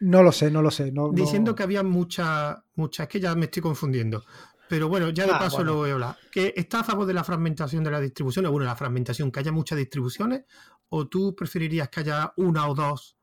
No 0.00 0.22
lo 0.22 0.32
sé, 0.32 0.50
no 0.50 0.60
lo 0.60 0.70
sé. 0.70 0.92
Diciendo 1.12 1.54
que 1.54 1.62
había 1.62 1.82
muchas, 1.82 2.58
muchas, 2.74 3.04
es 3.04 3.08
que 3.08 3.20
ya 3.20 3.34
me 3.34 3.46
estoy 3.46 3.62
confundiendo. 3.62 4.22
Pero 4.68 4.88
bueno, 4.88 5.08
ya 5.10 5.24
de 5.24 5.32
ah, 5.32 5.38
paso 5.38 5.62
lo 5.62 5.76
voy 5.76 5.90
a 5.90 5.92
hablar. 5.94 6.18
¿Que 6.30 6.52
está 6.56 6.80
a 6.80 6.84
favor 6.84 7.06
de 7.06 7.14
la 7.14 7.24
fragmentación 7.24 7.84
de 7.84 7.90
las 7.90 8.02
distribuciones? 8.02 8.50
Bueno, 8.50 8.66
la 8.66 8.76
fragmentación, 8.76 9.30
que 9.30 9.40
haya 9.40 9.52
muchas 9.52 9.78
distribuciones, 9.78 10.44
o 10.88 11.06
tú 11.06 11.34
preferirías 11.34 11.88
que 11.88 12.00
haya 12.00 12.32
una 12.36 12.68
o 12.68 12.74
dos, 12.74 13.16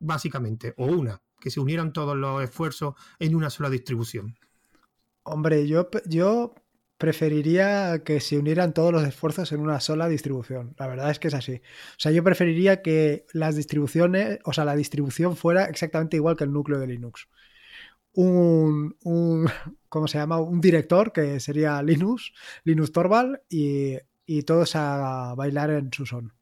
básicamente, 0.00 0.74
o 0.76 0.86
una, 0.86 1.22
que 1.40 1.50
se 1.50 1.60
unieran 1.60 1.92
todos 1.92 2.16
los 2.16 2.42
esfuerzos 2.42 2.94
en 3.18 3.34
una 3.34 3.48
sola 3.48 3.70
distribución. 3.70 4.34
Hombre, 5.22 5.66
yo, 5.68 5.88
yo 6.06 6.54
preferiría 7.02 8.04
que 8.04 8.20
se 8.20 8.38
unieran 8.38 8.72
todos 8.72 8.92
los 8.92 9.02
esfuerzos 9.02 9.50
en 9.50 9.58
una 9.58 9.80
sola 9.80 10.06
distribución. 10.08 10.76
La 10.78 10.86
verdad 10.86 11.10
es 11.10 11.18
que 11.18 11.26
es 11.26 11.34
así. 11.34 11.56
O 11.56 11.98
sea, 11.98 12.12
yo 12.12 12.22
preferiría 12.22 12.80
que 12.80 13.26
las 13.32 13.56
distribuciones, 13.56 14.38
o 14.44 14.52
sea, 14.52 14.64
la 14.64 14.76
distribución 14.76 15.36
fuera 15.36 15.64
exactamente 15.64 16.16
igual 16.16 16.36
que 16.36 16.44
el 16.44 16.52
núcleo 16.52 16.78
de 16.78 16.86
Linux. 16.86 17.26
Un, 18.12 18.96
un 19.02 19.48
¿cómo 19.88 20.06
se 20.06 20.18
llama? 20.18 20.38
Un 20.40 20.60
director 20.60 21.12
que 21.12 21.40
sería 21.40 21.82
Linux, 21.82 22.32
Linux 22.62 22.92
Torvald, 22.92 23.40
y, 23.48 23.98
y 24.24 24.44
todos 24.44 24.76
a 24.76 25.34
bailar 25.36 25.70
en 25.70 25.92
su 25.92 26.06
son. 26.06 26.32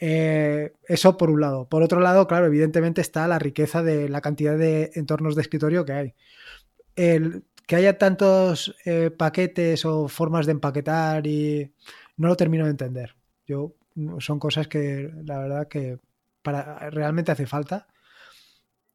Eh, 0.00 0.72
eso 0.88 1.18
por 1.18 1.28
un 1.28 1.42
lado. 1.42 1.68
Por 1.68 1.82
otro 1.82 2.00
lado, 2.00 2.26
claro, 2.26 2.46
evidentemente 2.46 3.02
está 3.02 3.28
la 3.28 3.38
riqueza 3.38 3.82
de 3.82 4.08
la 4.08 4.22
cantidad 4.22 4.56
de 4.56 4.92
entornos 4.94 5.36
de 5.36 5.42
escritorio 5.42 5.84
que 5.84 5.92
hay. 5.92 6.14
El, 6.96 7.44
que 7.68 7.76
haya 7.76 7.98
tantos 7.98 8.74
eh, 8.86 9.10
paquetes 9.10 9.84
o 9.84 10.08
formas 10.08 10.46
de 10.46 10.52
empaquetar 10.52 11.26
y 11.26 11.70
no 12.16 12.28
lo 12.28 12.34
termino 12.34 12.64
de 12.64 12.70
entender. 12.70 13.14
Yo 13.46 13.74
son 14.20 14.38
cosas 14.38 14.68
que 14.68 15.12
la 15.26 15.38
verdad 15.38 15.68
que 15.68 15.98
para 16.40 16.88
realmente 16.88 17.30
hace 17.30 17.44
falta. 17.46 17.86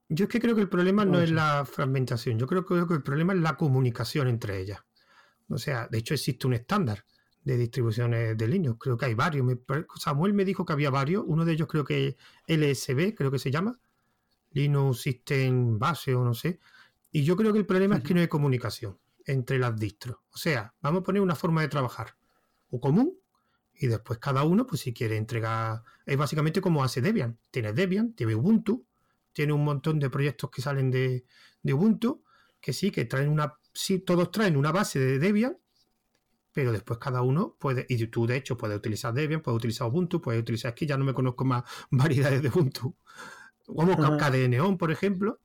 Yo 0.10 0.26
es 0.26 0.30
que 0.30 0.40
creo 0.40 0.56
que 0.56 0.62
el 0.62 0.70
problema 0.70 1.06
no, 1.06 1.22
es 1.22 1.30
la 1.30 1.66
fragmentación, 1.66 2.40
yo 2.40 2.48
creo, 2.48 2.66
que 2.66 2.96
el 2.96 3.04
problema 3.04 3.34
es 3.34 3.40
la 3.42 3.58
comunicación 3.58 4.28
entre 4.28 4.60
ellas. 4.60 4.80
O 5.50 5.60
sea, 5.60 5.88
de 5.88 6.00
hecho 6.00 6.16
existe 6.16 6.48
un 6.48 6.56
estándar 6.56 7.06
de 7.44 7.58
distribuciones 7.58 8.36
de 8.36 8.48
Linux, 8.48 8.80
creo 8.80 8.98
que 8.98 9.06
hay 9.06 9.14
varios. 9.14 9.46
Samuel 10.00 10.34
me 10.34 10.46
dijo 10.46 10.66
que 10.66 10.74
había 10.74 10.90
varios, 10.90 11.24
uno 11.28 11.46
de 11.46 11.54
ellos 11.54 11.68
creo 11.68 11.86
que 11.86 12.18
LSB, 12.48 13.14
creo 13.14 13.30
que 13.30 13.38
se 13.38 13.52
llama, 13.52 13.80
Linux 14.50 15.02
System 15.02 15.78
Base 15.78 16.16
o 16.16 16.24
no 16.26 16.34
sé, 16.34 16.60
y 17.14 17.24
yo 17.24 17.38
creo 17.38 17.54
que 17.54 17.60
el 17.60 17.66
problema 17.68 17.98
es 17.98 18.04
que 18.04 18.16
no 18.16 18.22
hay 18.22 18.28
comunicación 18.28 18.98
entre 19.26 19.60
las 19.60 19.80
distros. 19.80 20.18
O 20.32 20.38
sea, 20.38 20.74
vamos 20.82 21.02
a 21.02 21.04
poner 21.04 21.22
una 21.22 21.36
forma 21.36 21.62
de 21.62 21.68
trabajar 21.68 22.18
o 22.72 22.80
común 22.80 23.16
y 23.76 23.86
después 23.86 24.18
cada 24.18 24.44
uno, 24.44 24.66
pues 24.66 24.82
si 24.82 24.94
quiere 24.94 25.16
entregar, 25.16 25.84
es 26.08 26.18
básicamente 26.18 26.60
como 26.60 26.84
hace 26.84 27.02
Debian. 27.02 27.38
Tiene 27.52 27.72
Debian, 27.72 28.14
tiene 28.14 28.34
Ubuntu, 28.34 28.88
tiene 29.32 29.54
un 29.54 29.64
montón 29.64 30.00
de 30.00 30.10
proyectos 30.10 30.50
que 30.50 30.64
salen 30.64 30.90
de, 30.90 31.26
Ubuntu, 31.64 32.24
que 32.60 32.74
sí, 32.74 32.90
que 32.90 33.06
traen 33.06 33.30
una, 33.30 33.60
sí, 33.72 34.00
todos 34.00 34.32
traen 34.32 34.58
una 34.58 34.72
base 34.72 34.98
de 34.98 35.20
Debian, 35.20 35.56
pero 36.52 36.72
después 36.72 36.98
cada 36.98 37.22
uno 37.22 37.56
puede, 37.60 37.86
y 37.90 38.08
tú 38.08 38.26
de 38.26 38.38
hecho 38.38 38.58
puedes 38.58 38.78
utilizar 38.78 39.14
Debian, 39.14 39.42
puedes 39.42 39.58
utilizar 39.58 39.88
Ubuntu, 39.88 40.20
puedes 40.20 40.42
utilizar, 40.42 40.70
es 40.70 40.76
que 40.76 40.88
ya 40.88 40.98
no 40.98 41.06
me 41.06 41.14
conozco 41.14 41.46
más 41.46 41.64
variedades 41.92 42.42
de 42.42 42.50
Ubuntu. 42.50 42.96
Como 43.68 43.96
Neon, 44.50 44.80
por 44.80 44.92
ejemplo, 44.92 45.40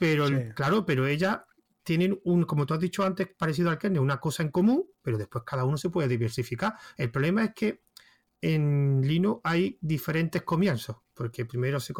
pero, 0.00 0.28
claro, 0.54 0.86
pero 0.86 1.06
ellas 1.06 1.40
tienen 1.82 2.18
un, 2.24 2.44
como 2.44 2.64
tú 2.64 2.72
has 2.72 2.80
dicho 2.80 3.04
antes, 3.04 3.28
parecido 3.36 3.68
al 3.68 3.76
kernel, 3.76 4.00
una 4.00 4.18
cosa 4.18 4.42
en 4.42 4.50
común, 4.50 4.86
pero 5.02 5.18
después 5.18 5.44
cada 5.44 5.66
uno 5.66 5.76
se 5.76 5.90
puede 5.90 6.08
diversificar. 6.08 6.74
El 6.96 7.10
problema 7.10 7.44
es 7.44 7.50
que 7.54 7.82
en 8.40 9.02
Linux 9.04 9.42
hay 9.44 9.76
diferentes 9.82 10.40
comienzos, 10.40 10.96
porque 11.12 11.44
primero 11.44 11.78
se 11.80 11.92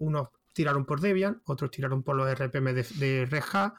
unos 0.00 0.30
tiraron 0.54 0.86
por 0.86 1.02
Debian, 1.02 1.42
otros 1.44 1.70
tiraron 1.70 2.02
por 2.02 2.16
los 2.16 2.26
RPM 2.34 2.72
de, 2.72 2.86
de 2.94 3.26
Red 3.26 3.44
Hat, 3.52 3.74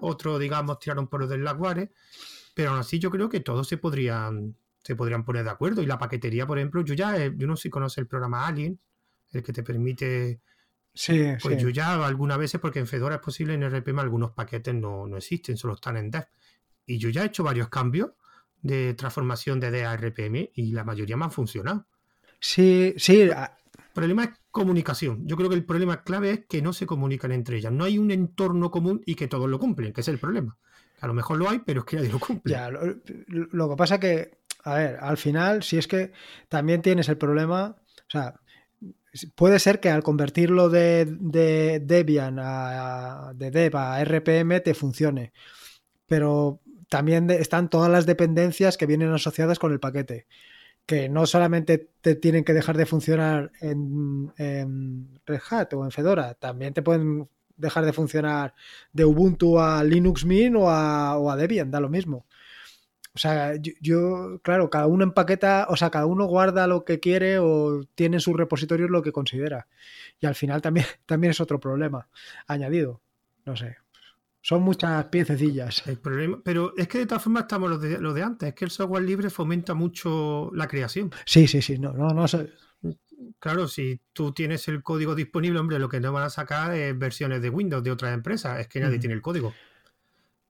otros, 0.00 0.38
digamos, 0.38 0.78
tiraron 0.78 1.08
por 1.08 1.18
los 1.18 1.28
del 1.28 1.42
Laguare, 1.42 1.90
pero 2.54 2.70
aún 2.70 2.78
así 2.78 3.00
yo 3.00 3.10
creo 3.10 3.28
que 3.28 3.40
todos 3.40 3.66
se 3.66 3.78
podrían, 3.78 4.54
se 4.84 4.94
podrían 4.94 5.24
poner 5.24 5.42
de 5.42 5.50
acuerdo. 5.50 5.82
Y 5.82 5.86
la 5.86 5.98
paquetería, 5.98 6.46
por 6.46 6.58
ejemplo, 6.58 6.82
yo 6.82 6.94
ya, 6.94 7.16
yo 7.26 7.48
no 7.48 7.56
sé 7.56 7.64
si 7.64 7.70
conoce 7.70 8.00
el 8.00 8.06
programa 8.06 8.46
Alien, 8.46 8.78
el 9.32 9.42
que 9.42 9.52
te 9.52 9.64
permite 9.64 10.40
Sí, 10.98 11.22
pues 11.40 11.62
yo 11.62 11.68
ya 11.68 12.04
algunas 12.04 12.38
veces, 12.38 12.60
porque 12.60 12.80
en 12.80 12.88
Fedora 12.88 13.14
es 13.14 13.20
posible, 13.20 13.54
en 13.54 13.62
RPM 13.62 14.00
algunos 14.00 14.32
paquetes 14.32 14.74
no, 14.74 15.06
existen, 15.16 15.56
solo 15.56 15.74
están 15.74 15.96
en 15.96 16.10
dev. 16.10 16.26
Y 16.86 16.98
yo 16.98 17.08
ya 17.08 17.22
he 17.22 17.26
hecho 17.26 17.44
varios 17.44 17.68
cambios 17.68 18.10
de 18.62 18.94
transformación 18.94 19.60
de 19.60 19.70
D 19.70 19.84
a 19.84 19.96
RPM 19.96 20.50
y 20.52 20.72
la 20.72 20.82
mayoría 20.82 21.16
me 21.16 21.26
han 21.26 21.30
funcionado. 21.30 21.86
Sí, 22.40 22.94
sí. 22.96 23.30
problema 23.94 24.24
es 24.24 24.30
comunicación. 24.50 25.24
Yo 25.24 25.36
creo 25.36 25.48
que 25.48 25.54
el 25.54 25.64
problema 25.64 26.02
clave 26.02 26.32
es 26.32 26.46
que 26.46 26.62
no 26.62 26.72
se 26.72 26.84
comunican 26.84 27.30
entre 27.30 27.58
ellas. 27.58 27.72
No 27.72 27.84
hay 27.84 27.96
un 27.96 28.10
entorno 28.10 28.72
común 28.72 29.00
y 29.06 29.14
que 29.14 29.28
todos 29.28 29.48
lo 29.48 29.60
cumplen, 29.60 29.92
que 29.92 30.00
es 30.00 30.08
el 30.08 30.18
problema. 30.18 30.58
A 30.98 31.06
lo 31.06 31.14
mejor 31.14 31.38
lo 31.38 31.48
hay, 31.48 31.60
pero 31.60 31.82
es 31.82 31.86
que 31.86 31.94
nadie 31.94 32.10
lo 32.10 32.18
cumple. 32.18 32.52
Ya, 32.52 32.70
lo, 32.70 32.80
lo 33.28 33.68
que 33.68 33.76
pasa 33.76 34.00
que, 34.00 34.40
a 34.64 34.74
ver, 34.74 34.98
al 35.00 35.16
final, 35.16 35.62
si 35.62 35.78
es 35.78 35.86
que 35.86 36.10
también 36.48 36.82
tienes 36.82 37.08
el 37.08 37.18
problema, 37.18 37.76
o 37.76 38.10
sea, 38.10 38.40
puede 39.34 39.58
ser 39.58 39.80
que 39.80 39.90
al 39.90 40.02
convertirlo 40.02 40.68
de, 40.68 41.06
de 41.06 41.80
Debian 41.80 42.38
a, 42.40 43.32
de 43.34 43.50
Dev 43.50 43.76
a 43.76 44.02
RPM 44.02 44.60
te 44.60 44.74
funcione, 44.74 45.32
pero 46.06 46.60
también 46.88 47.30
están 47.30 47.68
todas 47.68 47.90
las 47.90 48.06
dependencias 48.06 48.76
que 48.76 48.86
vienen 48.86 49.12
asociadas 49.12 49.58
con 49.58 49.72
el 49.72 49.80
paquete, 49.80 50.26
que 50.86 51.08
no 51.08 51.26
solamente 51.26 51.90
te 52.00 52.14
tienen 52.14 52.44
que 52.44 52.54
dejar 52.54 52.76
de 52.76 52.86
funcionar 52.86 53.52
en, 53.60 54.32
Red 55.26 55.40
Hat 55.50 55.74
o 55.74 55.84
en 55.84 55.90
Fedora, 55.90 56.34
también 56.34 56.72
te 56.74 56.82
pueden 56.82 57.28
dejar 57.56 57.84
de 57.84 57.92
funcionar 57.92 58.54
de 58.92 59.04
Ubuntu 59.04 59.58
a 59.58 59.82
Linux 59.84 60.24
Mint 60.24 60.56
o 60.56 60.70
a, 60.70 61.18
o 61.18 61.30
a 61.30 61.36
Debian, 61.36 61.70
da 61.70 61.80
lo 61.80 61.88
mismo. 61.88 62.26
O 63.18 63.20
sea, 63.20 63.54
yo, 63.56 64.38
claro, 64.44 64.70
cada 64.70 64.86
uno 64.86 65.02
empaqueta, 65.02 65.66
o 65.70 65.76
sea, 65.76 65.90
cada 65.90 66.06
uno 66.06 66.26
guarda 66.26 66.68
lo 66.68 66.84
que 66.84 67.00
quiere 67.00 67.40
o 67.40 67.82
tiene 67.96 68.18
en 68.18 68.20
sus 68.20 68.36
repositorios 68.36 68.90
lo 68.90 69.02
que 69.02 69.10
considera. 69.10 69.66
Y 70.20 70.26
al 70.26 70.36
final 70.36 70.62
también, 70.62 70.86
también 71.06 71.32
es 71.32 71.40
otro 71.40 71.58
problema 71.58 72.06
añadido. 72.46 73.00
No 73.44 73.56
sé. 73.56 73.76
Son 74.40 74.62
muchas 74.62 75.06
piececillas. 75.06 75.84
El 75.88 75.98
problema, 75.98 76.40
pero 76.44 76.74
es 76.76 76.86
que 76.86 76.98
de 76.98 77.06
todas 77.06 77.24
formas 77.24 77.42
estamos 77.42 77.70
lo 77.70 77.78
de, 77.78 77.98
lo 77.98 78.14
de 78.14 78.22
antes, 78.22 78.50
es 78.50 78.54
que 78.54 78.64
el 78.66 78.70
software 78.70 79.02
libre 79.02 79.30
fomenta 79.30 79.74
mucho 79.74 80.52
la 80.54 80.68
creación. 80.68 81.10
Sí, 81.26 81.48
sí, 81.48 81.60
sí, 81.60 81.76
no, 81.76 81.92
no, 81.92 82.10
no 82.10 82.28
sé. 82.28 82.52
Claro, 83.40 83.66
si 83.66 84.00
tú 84.12 84.30
tienes 84.30 84.68
el 84.68 84.84
código 84.84 85.16
disponible, 85.16 85.58
hombre, 85.58 85.80
lo 85.80 85.88
que 85.88 85.98
no 85.98 86.12
van 86.12 86.22
a 86.22 86.30
sacar 86.30 86.72
es 86.72 86.96
versiones 86.96 87.42
de 87.42 87.50
Windows 87.50 87.82
de 87.82 87.90
otras 87.90 88.14
empresas, 88.14 88.60
es 88.60 88.68
que 88.68 88.78
nadie 88.78 89.00
tiene 89.00 89.16
el 89.16 89.22
código. 89.22 89.54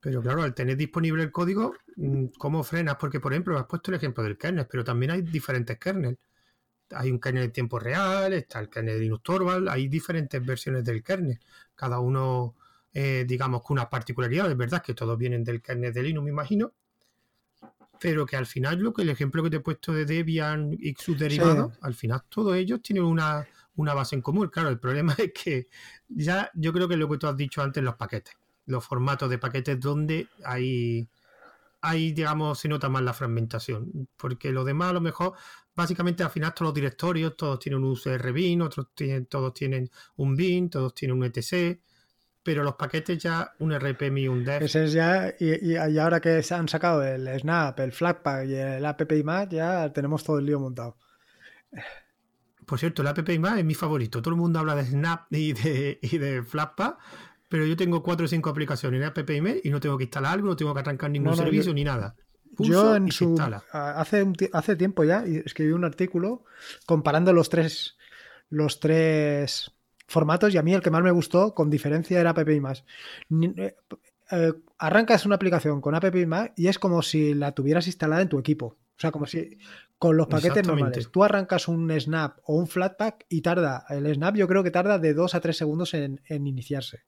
Pero 0.00 0.22
claro, 0.22 0.42
al 0.42 0.54
tener 0.54 0.76
disponible 0.76 1.22
el 1.22 1.32
código, 1.32 1.74
mm, 1.96 2.26
¿cómo 2.38 2.62
frenas? 2.62 2.96
Porque, 2.96 3.20
por 3.20 3.32
ejemplo, 3.32 3.58
has 3.58 3.66
puesto 3.66 3.90
el 3.90 3.96
ejemplo 3.96 4.22
del 4.22 4.38
kernel, 4.38 4.66
pero 4.70 4.84
también 4.84 5.11
hay 5.11 5.22
diferentes 5.22 5.78
kernels. 5.78 6.18
Hay 6.90 7.11
un 7.11 7.18
kernel 7.20 7.44
de 7.44 7.48
tiempo 7.50 7.78
real, 7.78 8.32
está 8.32 8.61
el 8.61 8.70
kernel 8.70 8.94
de 8.94 9.00
Linux 9.00 9.22
Torvald, 9.22 9.68
hay 9.68 9.88
diferentes 9.88 10.44
versiones 10.44 10.84
del 10.84 11.02
kernel. 11.02 11.38
Cada 11.74 11.98
uno, 12.00 12.54
eh, 12.92 13.24
digamos, 13.26 13.62
con 13.62 13.74
unas 13.74 13.88
particularidades, 13.88 14.56
¿verdad? 14.56 14.82
Que 14.82 14.94
todos 14.94 15.18
vienen 15.18 15.44
del 15.44 15.61
kernel 15.61 15.92
de 15.92 16.02
Linux, 16.02 16.24
me 16.24 16.30
imagino. 16.30 16.72
Pero 18.00 18.24
que 18.24 18.37
al 18.37 18.46
final, 18.46 18.78
lo 18.78 18.92
que 18.92 19.02
el 19.02 19.08
ejemplo 19.11 19.42
que 19.42 19.50
te 19.50 19.56
he 19.56 19.61
puesto 19.61 19.92
de 19.92 20.04
Debian 20.04 20.72
y 20.72 20.94
sus 20.94 21.18
derivados, 21.18 21.76
al 21.82 21.94
final 21.94 22.22
todos 22.28 22.56
ellos 22.56 22.80
tienen 22.80 23.02
una, 23.02 23.46
una 23.74 23.92
base 23.94 24.14
en 24.14 24.22
común. 24.22 24.48
Claro, 24.48 24.68
el 24.68 24.78
problema 24.78 25.14
es 25.18 25.32
que 25.32 25.66
ya 26.08 26.50
yo 26.54 26.72
creo 26.72 26.88
que 26.88 26.96
lo 26.96 27.08
que 27.08 27.18
tú 27.18 27.26
has 27.26 27.37
dicho 27.37 27.61
antes, 27.61 27.82
los 27.82 27.96
paquetes 27.96 28.37
los 28.68 28.85
formatos 28.85 29.31
de 29.31 29.38
paquetes 29.38 29.81
donde 29.81 30.28
hay, 30.44 31.09
hay, 31.81 32.12
digamos, 32.12 32.61
se 32.61 32.68
nota 32.68 32.88
más 32.88 33.02
la 33.02 33.14
fragmentación. 33.14 34.09
Porque 34.16 34.52
lo 34.52 34.62
demás, 34.62 34.90
a 34.90 34.92
lo 34.92 35.00
mejor, 35.00 35.33
básicamente 35.74 36.22
al 36.22 36.31
final 36.31 36.52
todos 36.52 36.68
los 36.68 36.74
directorios, 36.74 37.37
todos 37.37 37.59
tienen 37.59 37.83
un 37.83 37.90
USR 37.92 38.33
bin, 38.33 38.62
otros 38.62 38.88
tienen, 38.94 39.26
todos 39.26 39.54
tienen 39.54 39.90
un 40.16 40.37
bin, 40.37 40.68
todos 40.68 40.94
tienen 40.94 41.16
un 41.16 41.24
etc. 41.24 41.81
Pero 42.42 42.62
los 42.62 42.74
paquetes 42.74 43.18
ya, 43.18 43.54
un 43.59 43.72
RPM 43.72 44.18
y 44.18 44.28
un 44.28 44.44
dev. 44.44 44.62
Ese 44.62 44.85
es 44.85 44.92
ya, 44.92 45.35
y, 45.40 45.72
y, 45.72 45.76
ahora 45.98 46.20
que 46.20 46.42
se 46.42 46.54
han 46.54 46.68
sacado 46.68 47.02
el 47.02 47.26
Snap, 47.40 47.81
el 47.81 47.92
Flatpak 47.92 48.46
y 48.46 48.54
el 48.54 48.85
app 48.85 49.00
más, 49.24 49.48
ya 49.48 49.90
tenemos 49.92 50.22
todo 50.22 50.38
el 50.38 50.46
lío 50.46 50.61
montado. 50.61 50.96
Por 52.66 52.78
cierto, 52.78 53.00
el 53.00 53.09
app 53.09 53.26
es 53.26 53.64
mi 53.64 53.74
favorito. 53.74 54.20
Todo 54.20 54.35
el 54.35 54.40
mundo 54.40 54.59
habla 54.59 54.74
de 54.74 54.85
Snap 54.85 55.33
y 55.33 55.54
de, 55.54 55.98
y 56.02 56.18
de 56.18 56.42
Flatpak, 56.42 56.98
pero 57.48 57.64
yo 57.64 57.76
tengo 57.76 58.02
cuatro 58.02 58.26
o 58.26 58.28
cinco 58.28 58.50
aplicaciones 58.50 59.00
en 59.00 59.06
app 59.06 59.18
y 59.62 59.70
no 59.70 59.80
tengo 59.80 59.96
que 59.96 60.04
instalar 60.04 60.34
algo, 60.34 60.48
no 60.48 60.56
tengo 60.56 60.74
que 60.74 60.80
arrancar 60.80 61.11
ningún 61.11 61.37
servicio 61.37 61.72
ni 61.72 61.84
nada. 61.84 62.14
yo 62.58 62.96
en 62.96 63.11
su 63.11 63.37
hace 63.72 64.26
hace 64.52 64.76
tiempo 64.76 65.04
ya 65.04 65.24
escribí 65.24 65.72
un 65.72 65.84
artículo 65.84 66.44
comparando 66.87 67.32
los 67.32 67.48
tres 67.48 67.96
los 68.50 68.80
tres 68.80 69.70
formatos 70.06 70.54
y 70.54 70.58
a 70.58 70.62
mí 70.62 70.74
el 70.74 70.82
que 70.82 70.90
más 70.90 71.02
me 71.02 71.11
gustó 71.11 71.54
con 71.54 71.70
diferencia 71.70 72.20
era 72.20 72.30
app 72.30 72.48
eh, 72.48 73.76
eh, 74.30 74.52
arrancas 74.78 75.26
una 75.26 75.37
aplicación 75.37 75.80
con 75.80 75.94
app 75.94 76.14
y 76.56 76.68
es 76.68 76.78
como 76.78 77.02
si 77.02 77.34
la 77.34 77.52
tuvieras 77.52 77.87
instalada 77.87 78.22
en 78.22 78.28
tu 78.28 78.38
equipo. 78.38 78.66
O 78.66 79.00
sea, 79.00 79.12
como 79.12 79.26
si 79.26 79.58
con 79.96 80.16
los 80.16 80.26
paquetes 80.26 80.66
normales. 80.66 81.08
Tú 81.12 81.22
arrancas 81.22 81.68
un 81.68 81.88
Snap 81.98 82.38
o 82.44 82.56
un 82.56 82.66
Flatpak 82.66 83.26
y 83.28 83.42
tarda, 83.42 83.84
el 83.90 84.12
Snap 84.12 84.34
yo 84.34 84.48
creo 84.48 84.64
que 84.64 84.72
tarda 84.72 84.98
de 84.98 85.14
dos 85.14 85.37
a 85.37 85.40
tres 85.40 85.56
segundos 85.56 85.94
en 85.94 86.20
iniciarse 86.28 87.04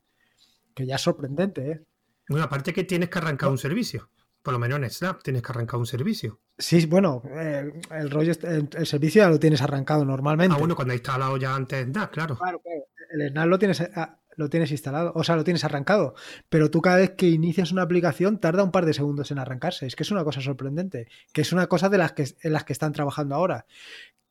que 0.80 0.86
ya 0.86 0.96
es 0.96 1.02
sorprendente, 1.02 1.70
¿eh? 1.70 1.80
Bueno, 2.28 2.44
aparte 2.44 2.72
que 2.72 2.84
tienes 2.84 3.08
que 3.08 3.18
arrancar 3.18 3.48
un 3.48 3.58
servicio. 3.58 4.08
Por 4.42 4.54
lo 4.54 4.58
menos 4.58 4.78
en 4.78 4.88
Snap 4.88 5.22
tienes 5.22 5.42
que 5.42 5.52
arrancar 5.52 5.78
un 5.78 5.86
servicio. 5.86 6.40
Sí, 6.56 6.86
bueno, 6.86 7.22
eh, 7.26 7.72
el 7.90 8.10
rollo, 8.10 8.32
el, 8.42 8.86
servicio 8.86 9.22
ya 9.22 9.28
lo 9.28 9.38
tienes 9.38 9.60
arrancado 9.60 10.04
normalmente. 10.04 10.54
Ah, 10.54 10.58
bueno, 10.58 10.74
cuando 10.74 10.92
has 10.92 10.98
instalado 10.98 11.36
ya 11.36 11.54
antes 11.54 11.84
Snap, 11.84 12.10
claro. 12.10 12.38
Claro, 12.38 12.60
claro. 12.60 12.84
El 13.10 13.30
Snap 13.30 13.46
lo 13.48 13.58
tienes, 13.58 13.80
ah, 13.80 14.18
lo 14.36 14.48
tienes 14.48 14.70
instalado, 14.70 15.12
o 15.14 15.24
sea, 15.24 15.36
lo 15.36 15.44
tienes 15.44 15.64
arrancado. 15.64 16.14
Pero 16.48 16.70
tú 16.70 16.80
cada 16.80 16.96
vez 16.96 17.10
que 17.10 17.28
inicias 17.28 17.72
una 17.72 17.82
aplicación 17.82 18.38
tarda 18.38 18.64
un 18.64 18.70
par 18.70 18.86
de 18.86 18.94
segundos 18.94 19.30
en 19.30 19.38
arrancarse. 19.38 19.86
Es 19.86 19.94
que 19.94 20.04
es 20.04 20.10
una 20.10 20.24
cosa 20.24 20.40
sorprendente. 20.40 21.08
Que 21.32 21.42
es 21.42 21.52
una 21.52 21.66
cosa 21.66 21.88
de 21.88 21.98
las 21.98 22.12
que, 22.12 22.26
en 22.42 22.52
las 22.52 22.64
que 22.64 22.72
están 22.72 22.92
trabajando 22.92 23.34
ahora. 23.34 23.66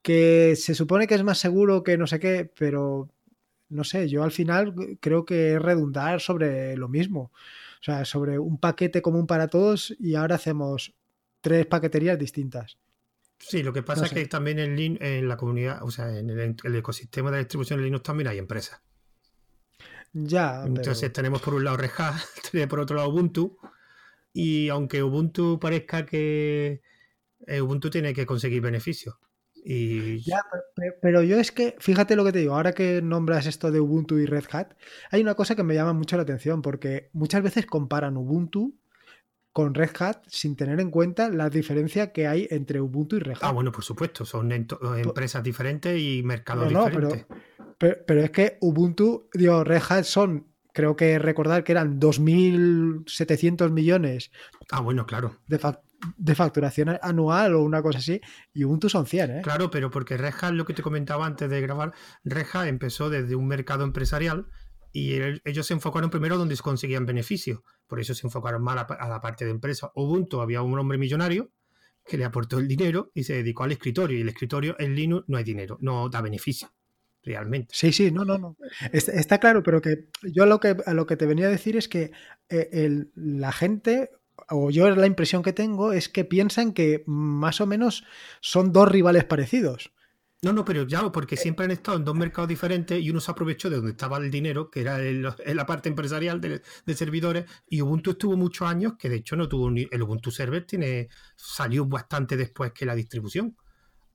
Que 0.02 0.56
se 0.56 0.74
supone 0.74 1.06
que 1.06 1.16
es 1.16 1.24
más 1.24 1.38
seguro 1.38 1.84
que 1.84 1.98
no 1.98 2.08
sé 2.08 2.20
qué, 2.20 2.50
pero 2.58 3.10
no 3.70 3.84
sé, 3.84 4.10
yo 4.10 4.24
al 4.24 4.32
final 4.32 4.74
creo 5.00 5.26
que 5.26 5.54
es 5.54 5.62
redundar 5.62 6.20
sobre 6.22 6.76
lo 6.76 6.90
mismo. 6.90 7.32
O 7.80 7.84
sea, 7.84 8.04
sobre 8.04 8.38
un 8.40 8.60
paquete 8.60 9.02
común 9.02 9.26
para 9.26 9.48
todos 9.48 9.96
y 10.00 10.16
ahora 10.16 10.36
hacemos 10.36 10.94
tres 11.42 11.66
paqueterías 11.66 12.20
distintas. 12.20 12.78
Sí, 13.38 13.64
lo 13.64 13.72
que 13.72 13.84
pasa 13.84 14.06
es 14.06 14.12
que 14.12 14.26
también 14.26 14.60
en, 14.60 15.02
en, 15.02 15.28
la 15.28 15.38
comunidad, 15.38 15.82
o 15.84 15.92
sea, 15.92 16.18
en 16.18 16.30
el, 16.30 16.76
ecosistema 16.76 17.32
de 17.32 17.38
distribución 17.38 17.80
de 17.80 17.86
Linux 17.86 18.04
también 18.04 18.28
hay 18.28 18.38
empresas. 18.38 18.82
Ya. 20.12 20.64
Entonces 20.66 21.14
tenemos 21.14 21.42
por 21.42 21.54
un 21.54 21.64
lado 21.64 21.78
Red 21.78 21.92
Hat, 21.98 22.16
por 22.70 22.82
otro 22.82 22.98
lado 22.98 23.10
Ubuntu. 23.10 23.58
Y 24.34 24.68
aunque 24.70 25.02
Ubuntu 25.02 25.58
parezca 25.60 26.06
que 26.06 26.82
eh, 27.48 27.62
Ubuntu 27.62 27.90
tiene 27.90 28.14
que 28.14 28.26
conseguir 28.26 28.62
beneficios, 28.62 29.16
y... 29.64 30.20
Ya, 30.20 30.42
pero, 31.02 31.24
yo 31.24 31.40
es 31.40 31.52
que, 31.52 31.76
fíjate 31.80 32.16
lo 32.16 32.26
que 32.26 32.32
te 32.32 32.40
digo, 32.40 32.56
ahora 32.56 32.74
que 32.74 33.02
nombras 33.02 33.46
esto 33.46 33.72
de 33.72 33.80
Ubuntu 33.80 34.18
y 34.18 34.26
Red 34.26 34.46
Hat, 34.52 34.74
hay 35.12 35.22
una 35.22 35.36
cosa 35.36 35.56
que 35.56 35.64
me 35.64 35.76
llama 35.76 35.94
mucho 35.94 36.16
la 36.16 36.24
atención, 36.24 36.62
porque 36.62 37.10
muchas 37.14 37.44
veces 37.44 37.66
comparan 37.66 38.18
Ubuntu 38.18 38.76
con 39.52 39.74
Red 39.74 39.92
Hat 40.00 40.24
sin 40.28 40.56
tener 40.56 40.80
en 40.80 40.92
cuenta 40.92 41.30
la 41.30 41.50
diferencia 41.50 42.12
que 42.12 42.28
hay 42.28 42.48
entre 42.52 42.82
Ubuntu 42.82 43.18
y 43.18 43.20
Red 43.20 43.38
Hat. 43.38 43.44
Ah, 43.44 43.52
bueno, 43.52 43.72
por 43.72 43.84
supuesto, 43.84 44.26
son 44.26 44.52
empresas 44.52 45.44
diferentes 45.44 46.00
y 46.00 46.22
mercados 46.24 46.70
diferentes. 46.70 47.26
Pero, 47.78 47.98
pero, 48.06 48.22
es 48.22 48.32
que 48.32 48.58
Ubuntu, 48.62 49.30
digo, 49.34 49.64
Red 49.64 49.82
Hat 49.90 50.04
son, 50.04 50.48
creo 50.74 50.96
que 50.96 51.18
recordar 51.18 51.64
que 51.64 51.72
eran 51.72 52.00
2.700 52.00 53.72
millones. 53.72 54.32
Ah, 54.72 54.82
bueno, 54.82 55.06
claro. 55.06 55.38
De, 55.48 55.60
de 56.18 56.36
facturación 56.36 56.98
anual 57.02 57.56
o 57.56 57.62
una 57.62 57.82
cosa 57.82 58.00
así, 58.00 58.22
y 58.54 58.64
Ubuntu 58.64 58.90
son 58.90 59.06
100, 59.06 59.32
¿eh? 59.32 59.42
Claro, 59.44 59.70
pero 59.70 59.90
porque 59.90 60.18
Reja, 60.18 60.52
lo 60.52 60.66
que 60.66 60.74
te 60.74 60.82
comentaba 60.82 61.26
antes 61.26 61.50
de 61.50 61.62
grabar, 61.62 61.94
Reja 62.24 62.68
empezó 62.68 63.10
desde 63.10 63.36
un 63.36 63.48
mercado 63.48 63.84
empresarial 63.84 64.48
y 64.92 65.20
ellos 65.46 65.68
se 65.68 65.74
enfocaron 65.74 66.10
primero 66.10 66.38
donde 66.38 66.56
se 66.56 66.64
conseguían 66.64 67.06
beneficios, 67.06 67.60
por 67.88 68.00
eso 68.00 68.14
se 68.14 68.26
enfocaron 68.26 68.64
más 68.64 68.86
a 68.90 69.08
la, 69.08 69.22
parte 69.22 69.46
de 69.46 69.52
empresa. 69.52 69.92
Ubuntu 69.96 70.42
había 70.42 70.62
un 70.62 70.78
hombre 70.80 70.98
millonario 70.98 71.52
que 72.06 72.18
le 72.18 72.26
aportó 72.26 72.58
el 72.58 72.68
dinero 72.68 73.12
y 73.14 73.24
se 73.24 73.34
dedicó 73.34 73.64
al 73.64 73.72
escritorio, 73.72 74.18
y 74.18 74.22
el 74.22 74.30
escritorio 74.30 74.76
en 74.80 74.96
Linux 74.96 75.26
no 75.28 75.38
hay 75.38 75.44
dinero, 75.44 75.78
no 75.82 76.10
da 76.10 76.22
beneficio 76.22 76.70
realmente. 77.22 77.74
Sí, 77.76 77.92
sí, 77.92 78.12
no, 78.12 78.24
no, 78.24 78.38
no. 78.38 78.58
Está, 78.94 79.40
claro, 79.40 79.62
pero 79.62 79.82
que 79.82 80.08
yo 80.24 80.46
lo 80.46 80.60
que, 80.60 80.78
a 80.86 80.94
lo 80.94 81.06
que 81.06 81.18
te 81.18 81.26
venía 81.26 81.48
a 81.48 81.52
decir 81.52 81.76
es 81.76 81.88
que 81.88 82.12
eh, 82.50 83.06
la 83.14 83.52
gente 83.52 84.10
o 84.50 84.70
yo 84.70 84.90
la 84.90 85.08
impresión 85.08 85.44
que 85.44 85.54
tengo 85.54 85.94
es 85.94 86.10
que 86.10 86.26
piensan 86.26 86.74
que 86.74 87.04
más 87.06 87.62
o 87.62 87.66
menos 87.66 88.04
son 88.42 88.72
dos 88.72 88.90
rivales 88.90 89.26
parecidos. 89.26 89.92
No, 90.42 90.54
no, 90.54 90.64
pero 90.64 90.88
ya, 90.88 91.12
porque 91.12 91.36
eh. 91.36 91.38
siempre 91.38 91.66
han 91.66 91.72
estado 91.72 91.98
en 91.98 92.06
dos 92.06 92.16
mercados 92.16 92.48
diferentes 92.48 93.02
y 93.02 93.10
uno 93.10 93.20
se 93.20 93.32
aprovechó 93.32 93.70
de 93.70 93.76
donde 93.76 93.92
estaba 93.92 94.18
el 94.18 94.32
dinero, 94.32 94.72
que 94.72 94.82
era 94.82 95.04
en 95.06 95.22
la 95.56 95.66
parte 95.66 95.90
empresarial 95.90 96.40
de, 96.40 96.96
servidores, 96.96 97.46
y 97.68 97.82
Ubuntu 97.82 98.12
estuvo 98.12 98.38
muchos 98.38 98.68
años 98.68 98.94
que 98.98 99.10
de 99.10 99.18
hecho 99.18 99.36
no 99.36 99.50
tuvo 99.50 99.70
ni, 99.70 99.88
el 99.92 100.02
Ubuntu 100.02 100.32
Server 100.32 100.66
tiene 100.66 101.10
salió 101.36 101.86
bastante 101.86 102.38
después 102.38 102.72
que 102.72 102.86
la 102.86 102.96
distribución. 102.96 103.58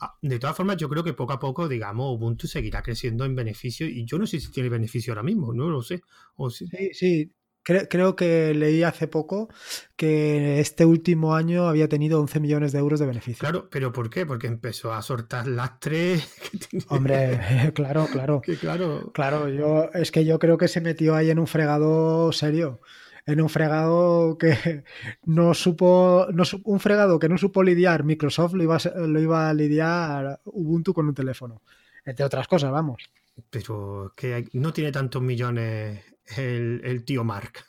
Ah, 0.00 0.16
de 0.22 0.38
todas 0.38 0.56
formas, 0.56 0.76
yo 0.78 0.88
creo 0.88 1.04
que 1.04 1.12
poco 1.12 1.34
a 1.34 1.38
poco, 1.38 1.68
digamos, 1.68 2.16
Ubuntu 2.16 2.46
seguirá 2.46 2.82
creciendo 2.82 3.26
en 3.26 3.36
beneficio 3.36 3.86
y 3.86 4.06
yo 4.06 4.18
no 4.18 4.26
sé 4.26 4.40
si 4.40 4.50
tiene 4.50 4.70
beneficio 4.70 5.12
ahora 5.12 5.22
mismo, 5.22 5.52
no 5.52 5.68
lo 5.68 5.82
sé. 5.82 6.02
sí, 6.50 6.66
sí, 6.94 7.32
creo, 7.64 8.14
que 8.14 8.54
leí 8.54 8.82
hace 8.82 9.08
poco 9.08 9.48
que 9.96 10.60
este 10.60 10.84
último 10.84 11.34
año 11.34 11.66
había 11.66 11.88
tenido 11.88 12.20
11 12.20 12.40
millones 12.40 12.72
de 12.72 12.78
euros 12.78 13.00
de 13.00 13.06
beneficio. 13.06 13.40
Claro, 13.40 13.68
pero 13.70 13.92
¿por 13.92 14.10
qué? 14.10 14.26
Porque 14.26 14.46
empezó 14.46 14.92
a 14.92 15.02
soltar 15.02 15.48
lastres. 15.48 16.28
Hombre, 16.88 17.72
claro, 17.74 18.06
claro. 18.06 18.42
claro. 18.60 19.10
Claro, 19.12 19.48
yo 19.48 19.90
es 19.94 20.10
que 20.10 20.24
yo 20.24 20.38
creo 20.38 20.58
que 20.58 20.68
se 20.68 20.80
metió 20.80 21.14
ahí 21.14 21.30
en 21.30 21.38
un 21.38 21.46
fregado 21.46 22.30
serio 22.32 22.80
en 23.26 23.40
un 23.40 23.48
fregado 23.48 24.36
que 24.36 24.84
no 25.24 25.54
supo, 25.54 26.26
no, 26.32 26.44
un 26.64 26.78
fregado 26.78 27.18
que 27.18 27.28
no 27.30 27.38
supo 27.38 27.62
lidiar 27.62 28.04
Microsoft 28.04 28.52
lo 28.52 28.62
iba, 28.62 28.78
lo 28.96 29.18
iba 29.18 29.48
a 29.48 29.54
lidiar 29.54 30.40
Ubuntu 30.44 30.92
con 30.92 31.08
un 31.08 31.14
teléfono, 31.14 31.62
entre 32.04 32.26
otras 32.26 32.46
cosas, 32.46 32.70
vamos. 32.70 33.10
Pero 33.50 34.12
que 34.14 34.46
no 34.52 34.72
tiene 34.72 34.92
tantos 34.92 35.22
millones 35.22 36.13
el, 36.36 37.04
tío 37.04 37.24
Mark. 37.24 37.64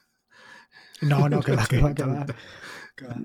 No, 1.02 1.30
no, 1.30 1.42
que 1.42 1.56
va, 1.56 1.66
que 1.66 1.80
va, 1.80 1.94
que 1.94 2.04
va. 2.04 2.26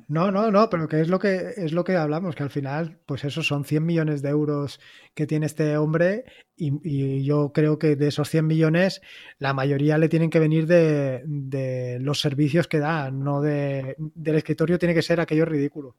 No, 0.09 0.33
no, 0.33 0.51
no, 0.51 0.69
pero 0.69 0.89
que 0.89 1.01
es 1.01 1.09
lo 1.09 1.21
que 1.21 1.53
es 1.57 1.73
lo 1.73 1.85
que 1.85 1.97
hablamos, 1.97 2.35
que 2.35 2.43
al 2.43 2.51
final, 2.51 2.99
pues 3.07 3.25
eso 3.25 3.43
son 3.45 3.65
100 3.65 3.87
millones 3.87 4.21
de 4.21 4.31
euros 4.31 4.81
que 5.15 5.29
tiene 5.29 5.47
este 5.47 5.77
hombre 5.77 6.25
y, 6.57 7.23
yo 7.23 7.53
creo 7.53 7.79
que 7.79 7.95
de 7.95 8.09
esos 8.09 8.29
100 8.29 8.47
millones 8.49 9.01
la 9.39 9.55
mayoría 9.55 9.97
le 9.97 10.09
tienen 10.09 10.29
que 10.29 10.41
venir 10.41 10.67
de, 10.67 11.99
los 12.01 12.21
servicios 12.21 12.67
que 12.67 12.81
da, 12.81 13.13
no 13.13 13.41
de, 13.41 13.95
del 13.99 14.37
escritorio 14.37 14.79
tiene 14.79 14.95
que 14.95 15.03
ser 15.03 15.21
aquello 15.21 15.45
ridículo. 15.45 15.97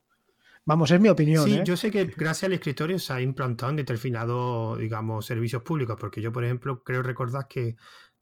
Vamos, 0.65 0.91
es 0.91 0.99
mi 0.99 1.09
opinión. 1.09 1.45
Sí, 1.45 1.55
¿eh? 1.55 1.63
yo 1.65 1.75
sé 1.75 1.89
que 1.89 2.05
gracias 2.05 2.43
al 2.43 2.53
escritorio 2.53 2.99
se 2.99 3.13
ha 3.13 3.21
implantado 3.21 3.71
en 3.71 3.77
determinados, 3.77 4.77
digamos, 4.77 5.25
servicios 5.25 5.63
públicos, 5.63 5.97
porque 5.99 6.21
yo, 6.21 6.31
por 6.31 6.43
ejemplo, 6.43 6.83
creo 6.83 7.01
recordar 7.01 7.47
que 7.47 7.77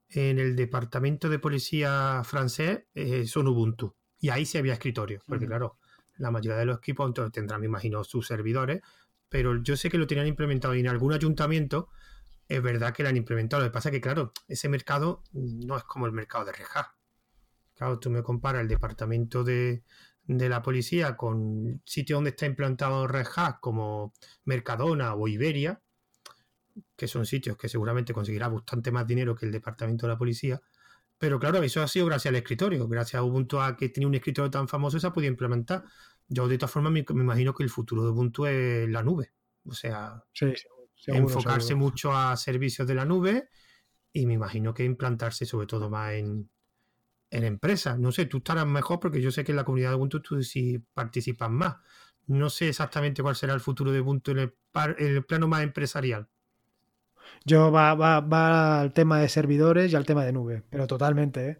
en 0.10 0.40
el 0.40 0.56
departamento 0.56 1.30
de 1.30 1.40
policía 1.40 2.22
francés 2.24 2.84
eh, 2.94 3.26
son 3.26 3.48
Ubuntu. 3.48 3.96
Y 4.20 4.30
ahí 4.30 4.46
sí 4.46 4.58
había 4.58 4.74
escritorio, 4.74 5.22
porque 5.26 5.46
claro, 5.46 5.78
la 6.18 6.32
mayoría 6.32 6.58
de 6.58 6.66
los 6.66 6.78
equipos 6.80 7.14
tendrán, 7.32 7.62
me 7.62 7.68
imagino, 7.68 8.04
sus 8.04 8.28
servidores, 8.28 8.82
pero 9.30 9.62
yo 9.62 9.78
sé 9.78 9.90
que 9.90 9.98
lo 9.98 10.08
tenían 10.08 10.28
implementado 10.28 10.76
y 10.76 10.82
en 10.82 10.88
algún 10.88 11.14
ayuntamiento 11.14 11.90
es 12.48 12.62
verdad 12.62 12.94
que 12.94 13.04
lo 13.04 13.10
han 13.10 13.18
implementado. 13.18 13.64
Lo 13.64 13.70
que 13.70 13.74
pasa 13.74 13.90
es 13.90 13.94
que, 13.94 14.02
claro, 14.02 14.34
ese 14.48 14.68
mercado 14.68 15.24
no 15.32 15.78
es 15.78 15.84
como 15.84 16.08
el 16.08 16.12
mercado 16.12 16.46
de 16.46 16.52
Reja. 16.52 16.96
Claro, 17.76 18.00
tú 18.00 18.10
me 18.10 18.24
comparas 18.24 18.64
el 18.64 18.68
departamento 18.68 19.44
de, 19.44 19.84
de 20.30 20.48
la 20.48 20.62
policía 20.62 21.18
con 21.18 21.82
sitio 21.86 22.18
donde 22.18 22.30
está 22.30 22.46
implantado 22.46 23.08
Red 23.08 23.26
como 23.62 24.14
Mercadona 24.46 25.16
o 25.16 25.28
Iberia, 25.28 25.82
que 27.00 27.08
son 27.08 27.26
sitios 27.26 27.58
que 27.58 27.70
seguramente 27.70 28.14
conseguirá 28.14 28.50
bastante 28.50 28.92
más 28.92 29.08
dinero 29.08 29.34
que 29.34 29.46
el 29.46 29.52
departamento 29.52 30.06
de 30.06 30.14
la 30.14 30.18
policía. 30.18 30.62
Pero 31.18 31.40
claro, 31.40 31.64
eso 31.64 31.82
ha 31.82 31.88
sido 31.88 32.06
gracias 32.06 32.32
al 32.32 32.36
escritorio, 32.36 32.88
gracias 32.88 33.20
a 33.20 33.24
Ubuntu 33.24 33.60
a 33.60 33.76
que 33.76 33.90
tenía 33.90 34.08
un 34.08 34.16
escritorio 34.16 34.52
tan 34.52 34.68
famoso 34.68 35.00
se 35.00 35.08
ha 35.08 35.14
podido 35.14 35.32
implementar. 35.32 35.84
Yo 36.28 36.48
de 36.48 36.58
todas 36.58 36.72
formas 36.72 36.92
me, 36.92 37.06
imagino 37.10 37.54
que 37.54 37.64
el 37.64 37.70
futuro 37.70 38.04
de 38.04 38.12
Ubuntu 38.12 38.46
es 38.46 38.90
la 38.90 39.02
nube. 39.02 39.32
O 39.66 39.74
sea, 39.74 40.24
enfocarse 41.08 41.74
mucho 41.74 42.14
a 42.14 42.36
servicios 42.38 42.88
de 42.88 42.96
la 42.96 43.06
nube 43.06 43.50
y 44.14 44.26
me 44.26 44.34
imagino 44.34 44.74
que 44.74 44.84
implantarse 44.84 45.46
sobre 45.46 45.68
todo 45.68 45.90
más 45.90 46.14
en, 46.14 46.50
en 47.32 47.44
empresas. 47.44 47.98
No 47.98 48.12
sé, 48.12 48.26
tú 48.26 48.38
estarás 48.38 48.68
mejor 48.68 49.00
porque 49.00 49.22
yo 49.22 49.32
sé 49.32 49.44
que 49.44 49.52
en 49.52 49.58
la 49.58 49.66
comunidad 49.66 49.90
de 49.92 49.96
Ubuntu 49.96 50.22
tú 50.22 50.44
sí 50.44 50.84
participas 50.94 51.50
más. 51.50 51.78
No 52.28 52.50
sé 52.50 52.70
exactamente 52.70 53.24
cuál 53.24 53.36
será 53.36 53.54
el 53.54 53.60
futuro 53.60 53.92
de 53.92 54.02
Ubuntu 54.02 54.32
en 54.32 54.54
el 55.00 55.26
plano 55.26 55.48
más 55.48 55.64
empresarial. 55.64 56.30
Yo 57.46 57.72
va, 57.72 57.96
va, 57.96 58.20
va 58.20 58.82
al 58.82 58.94
tema 58.94 59.20
de 59.20 59.30
servidores 59.30 59.92
y 59.92 59.96
al 59.96 60.06
tema 60.06 60.26
de 60.26 60.34
nube, 60.34 60.64
pero 60.70 60.88
totalmente, 60.88 61.50
¿eh? 61.50 61.58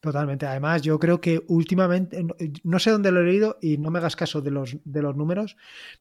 Totalmente. 0.00 0.46
Además, 0.46 0.80
yo 0.80 0.98
creo 0.98 1.20
que 1.20 1.44
últimamente, 1.48 2.26
no 2.64 2.78
sé 2.78 2.90
dónde 2.90 3.12
lo 3.12 3.20
he 3.20 3.24
leído 3.24 3.58
y 3.60 3.76
no 3.76 3.90
me 3.90 3.98
hagas 3.98 4.16
caso 4.16 4.40
de 4.40 4.50
los, 4.50 4.76
de 4.82 5.02
los 5.02 5.14
números, 5.14 5.58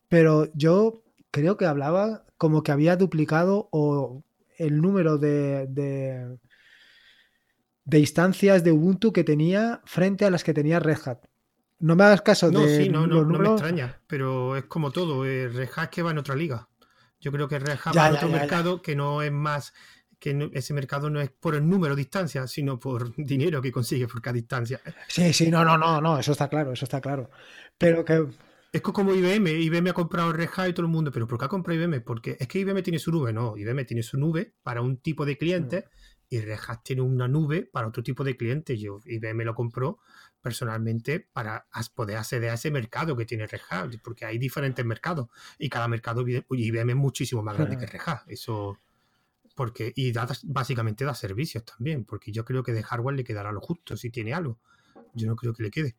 pero 0.08 0.50
yo 0.54 1.04
creo 1.32 1.58
que 1.58 1.66
hablaba 1.66 2.24
como 2.38 2.64
que 2.64 2.72
había 2.72 2.96
duplicado 2.96 3.68
o 3.72 4.24
el 4.58 4.82
número 4.82 5.18
de, 5.18 5.68
de, 5.68 6.38
instancias 8.00 8.64
de 8.64 8.72
Ubuntu 8.72 9.12
que 9.12 9.26
tenía 9.26 9.82
frente 9.84 10.24
a 10.24 10.32
las 10.32 10.46
que 10.46 10.54
tenía 10.54 10.80
Red 10.80 11.00
Hat. 11.06 11.26
No 11.80 11.98
me 11.98 12.06
hagas 12.06 12.22
caso 12.22 12.52
no, 12.52 12.62
de 12.62 12.84
sí, 12.84 12.90
no, 12.90 13.06
no, 13.06 13.26
no 13.26 13.38
me 13.38 13.50
extraña, 13.50 14.00
pero 14.08 14.56
es 14.56 14.64
como 14.66 14.92
todo. 14.92 15.26
Eh, 15.26 15.50
Red 15.50 15.70
Hat 15.76 15.90
que 15.90 16.04
va 16.04 16.12
en 16.12 16.20
otra 16.20 16.36
liga. 16.36 16.69
Yo 17.20 17.32
creo 17.32 17.48
que 17.48 17.60
Red 17.60 17.80
Hat 17.84 17.98
va 17.98 18.12
otro 18.12 18.30
mercado 18.30 18.82
que 18.82 18.96
no 18.96 19.22
es 19.22 19.32
más, 19.32 19.74
que 20.20 20.50
ese 20.54 20.74
mercado 20.74 21.10
no 21.10 21.22
es 21.22 21.30
por 21.30 21.56
el 21.56 21.68
número 21.68 21.96
de 21.96 22.02
distancias, 22.02 22.52
sino 22.52 22.80
por 22.80 23.14
dinero 23.18 23.62
que 23.62 23.72
consigue 23.72 24.08
por 24.08 24.22
cada 24.22 24.34
distancia. 24.34 24.82
Sí, 25.08 25.34
sí, 25.34 25.50
no, 25.50 25.64
no, 25.64 25.78
no, 25.78 26.02
no, 26.02 26.20
eso 26.20 26.32
está 26.32 26.48
claro, 26.48 26.74
eso 26.74 26.86
está 26.86 27.02
claro. 27.02 27.30
Pero 27.78 28.04
que. 28.06 28.26
Es 28.72 28.82
como 28.82 29.16
IBM, 29.16 29.50
IBM 29.50 29.90
ha 29.90 29.94
comprado 29.94 30.32
Red 30.32 30.50
Hat 30.56 30.70
y 30.70 30.74
todo 30.74 30.86
el 30.86 30.92
mundo, 30.92 31.12
pero 31.12 31.26
¿por 31.26 31.40
qué 31.40 31.46
ha 31.46 31.48
comprado 31.48 31.82
IBM? 31.82 32.02
Porque 32.02 32.38
es 32.40 32.48
que 32.48 32.60
IBM 32.60 32.84
tiene 32.84 33.00
su 33.00 33.12
nube, 33.12 33.34
no, 33.34 33.58
IBM 33.58 33.84
tiene 33.84 34.04
su 34.04 34.16
nube 34.20 34.54
para 34.62 34.82
un 34.82 34.98
tipo 34.98 35.26
de 35.26 35.40
cliente 35.40 35.86
mm. 35.88 36.09
Y 36.30 36.40
Red 36.40 36.60
Hat 36.68 36.84
tiene 36.84 37.02
una 37.02 37.28
nube 37.28 37.64
para 37.64 37.88
otro 37.88 38.04
tipo 38.04 38.24
de 38.24 38.38
cliente. 38.38 38.78
Yo, 38.78 39.00
IBM 39.06 39.44
lo 39.46 39.56
compró 39.56 40.00
personalmente 40.42 41.20
para 41.20 41.68
poder 41.96 42.18
acceder 42.18 42.52
a 42.52 42.54
ese 42.54 42.72
mercado 42.72 43.16
que 43.18 43.26
tiene 43.26 43.48
Red 43.48 43.62
porque 44.04 44.26
hay 44.26 44.38
diferentes 44.38 44.86
mercados 44.86 45.28
y 45.58 45.70
cada 45.70 45.88
mercado 45.88 46.24
IBM 46.28 46.92
es 46.92 46.96
muchísimo 46.96 47.42
más 47.42 47.58
grande 47.58 47.78
que 47.78 47.88
Red 47.88 48.02
Eso 48.28 48.78
porque 49.56 49.92
y 49.96 50.12
da, 50.12 50.28
básicamente 50.44 51.04
da 51.04 51.14
servicios 51.14 51.66
también, 51.66 52.06
porque 52.06 52.32
yo 52.32 52.46
creo 52.46 52.64
que 52.64 52.72
de 52.72 52.84
hardware 52.84 53.16
le 53.16 53.24
quedará 53.24 53.52
lo 53.52 53.60
justo 53.60 53.98
si 53.98 54.10
tiene 54.10 54.34
algo. 54.34 54.60
Yo 55.14 55.28
no 55.28 55.36
creo 55.36 55.54
que 55.54 55.64
le 55.64 55.72
quede. 55.72 55.96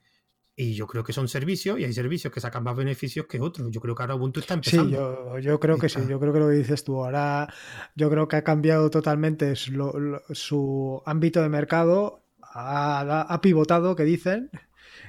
Y 0.61 0.75
yo 0.75 0.87
creo 0.87 1.03
que 1.03 1.15
son 1.15 1.27
servicios 1.27 1.81
y 1.81 1.85
hay 1.85 1.93
servicios 1.95 2.31
que 2.31 2.39
sacan 2.39 2.63
más 2.63 2.77
beneficios 2.77 3.25
que 3.25 3.41
otros. 3.41 3.71
Yo 3.71 3.81
creo 3.81 3.95
que 3.95 4.03
ahora 4.03 4.17
Ubuntu 4.17 4.41
está 4.41 4.53
empezando. 4.53 5.39
Sí, 5.39 5.43
yo, 5.43 5.59
creo 5.59 5.79
que 5.79 5.89
sí, 5.89 6.01
yo 6.07 6.21
creo 6.21 6.35
que 6.35 6.39
lo 6.39 6.49
que 6.49 6.55
dices 6.57 6.85
tú. 6.85 7.03
Ahora 7.03 7.49
yo 7.95 8.11
creo 8.11 8.29
que 8.29 8.37
ha 8.37 8.45
cambiado 8.45 8.91
totalmente 8.91 9.55
su 9.57 11.03
ámbito 11.07 11.41
de 11.41 11.49
mercado 11.49 12.21
ha, 12.53 13.41
pivotado, 13.43 13.97
que 13.97 14.05
dicen, 14.05 14.51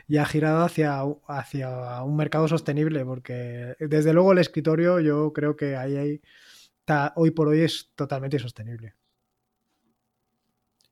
y 0.08 0.18
ha 0.18 0.26
girado 0.26 0.64
hacia, 0.64 1.02
hacia 1.28 2.02
un 2.04 2.16
mercado 2.16 2.48
sostenible, 2.48 3.04
porque 3.06 3.76
desde 3.80 4.14
luego 4.14 4.32
el 4.32 4.38
escritorio 4.38 5.00
yo 5.00 5.34
creo 5.34 5.56
que 5.56 5.76
ahí, 5.76 6.22
está, 6.80 7.14
hoy 7.16 7.32
por 7.32 7.50
hoy 7.50 7.62
es 7.62 7.92
totalmente 7.96 8.40
sostenible. 8.40 8.96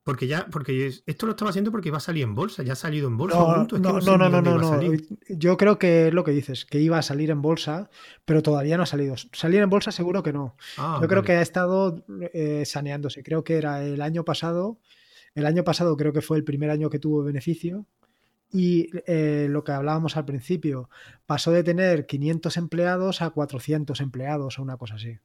Porque 0.02 0.26
ya, 0.26 0.46
porque 0.50 0.90
esto 1.06 1.26
lo 1.26 1.32
estaba 1.32 1.50
haciendo 1.50 1.70
porque 1.70 1.88
iba 1.88 1.98
a 1.98 2.00
salir 2.00 2.22
en 2.24 2.34
bolsa, 2.34 2.62
ya 2.62 2.72
ha 2.72 2.76
salido 2.76 3.06
en 3.06 3.18
bolsa. 3.18 3.38
No, 3.38 3.66
no, 3.78 4.00
no, 4.00 4.40
no, 4.40 4.40
no, 4.40 4.80
Yo 5.28 5.56
creo 5.56 5.78
que 5.78 6.08
es 6.08 6.14
lo 6.14 6.24
que 6.24 6.30
dices, 6.30 6.64
que 6.64 6.80
iba 6.80 6.98
a 6.98 7.02
salir 7.02 7.30
en 7.30 7.42
bolsa, 7.42 7.90
pero 8.24 8.42
todavía 8.42 8.78
no 8.78 8.84
ha 8.84 8.86
salido. 8.86 9.14
Salir 9.32 9.60
en 9.60 9.68
bolsa 9.68 9.92
seguro 9.92 10.22
que 10.22 10.32
no. 10.32 10.56
Ah, 10.78 10.98
yo 11.02 11.06
creo 11.06 11.22
que 11.22 11.32
ha 11.32 11.42
estado 11.42 12.02
eh, 12.32 12.64
saneándose. 12.64 13.22
Creo 13.22 13.44
que 13.44 13.58
era 13.58 13.84
el 13.84 14.00
año 14.00 14.24
pasado 14.24 14.78
el 15.34 15.46
año 15.46 15.64
pasado 15.64 15.96
creo 15.96 16.12
que 16.12 16.22
fue 16.22 16.36
el 16.36 16.44
primer 16.44 16.70
año 16.70 16.90
que 16.90 16.98
tuvo 16.98 17.22
beneficio 17.22 17.86
y 18.52 18.90
eh, 19.06 19.46
lo 19.48 19.62
que 19.62 19.72
hablábamos 19.72 20.16
al 20.16 20.24
principio, 20.24 20.90
pasó 21.24 21.52
de 21.52 21.62
tener 21.62 22.06
500 22.06 22.56
empleados 22.56 23.22
a 23.22 23.30
400 23.30 24.00
empleados 24.00 24.58
o 24.58 24.62
una 24.62 24.76
cosa 24.76 24.96
así. 24.96 25.18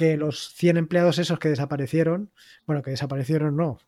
Que 0.00 0.16
los 0.16 0.54
100 0.54 0.78
empleados 0.78 1.18
esos 1.18 1.38
que 1.38 1.50
desaparecieron, 1.50 2.32
bueno, 2.66 2.80
que 2.80 2.90
desaparecieron 2.90 3.54
no, 3.54 3.78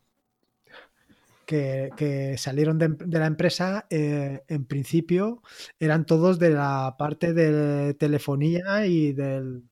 que, 1.45 2.35
salieron 2.37 2.77
de, 2.77 3.19
la 3.19 3.25
empresa, 3.25 3.85
eh, 3.89 4.43
en 4.47 4.65
principio 4.65 5.41
eran 5.79 6.05
todos 6.05 6.39
de 6.39 6.51
la 6.51 6.95
parte 6.97 7.33
de 7.33 7.93
telefonía 7.95 8.85
y 8.85 9.13
del, 9.13 9.63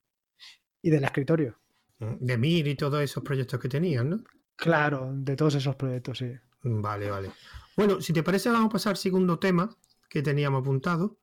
y 0.81 0.89
del 0.89 1.03
escritorio. 1.03 1.57
De 1.99 2.37
MIR 2.37 2.67
y 2.67 2.75
todos 2.75 3.01
esos 3.01 3.23
proyectos 3.23 3.59
que 3.59 3.69
tenían, 3.69 4.09
¿no? 4.09 4.23
Claro, 4.55 5.11
de 5.13 5.35
todos 5.35 5.55
esos 5.55 5.75
proyectos, 5.75 6.17
sí. 6.17 6.31
Vale, 6.63 7.09
vale. 7.09 7.31
Bueno, 7.75 8.01
si 8.01 8.13
te 8.13 8.23
parece, 8.23 8.49
vamos 8.49 8.67
a 8.67 8.73
pasar 8.73 8.91
al 8.91 8.97
segundo 8.97 9.39
tema 9.39 9.75
que 10.09 10.21
teníamos 10.21 10.61
apuntado, 10.61 11.19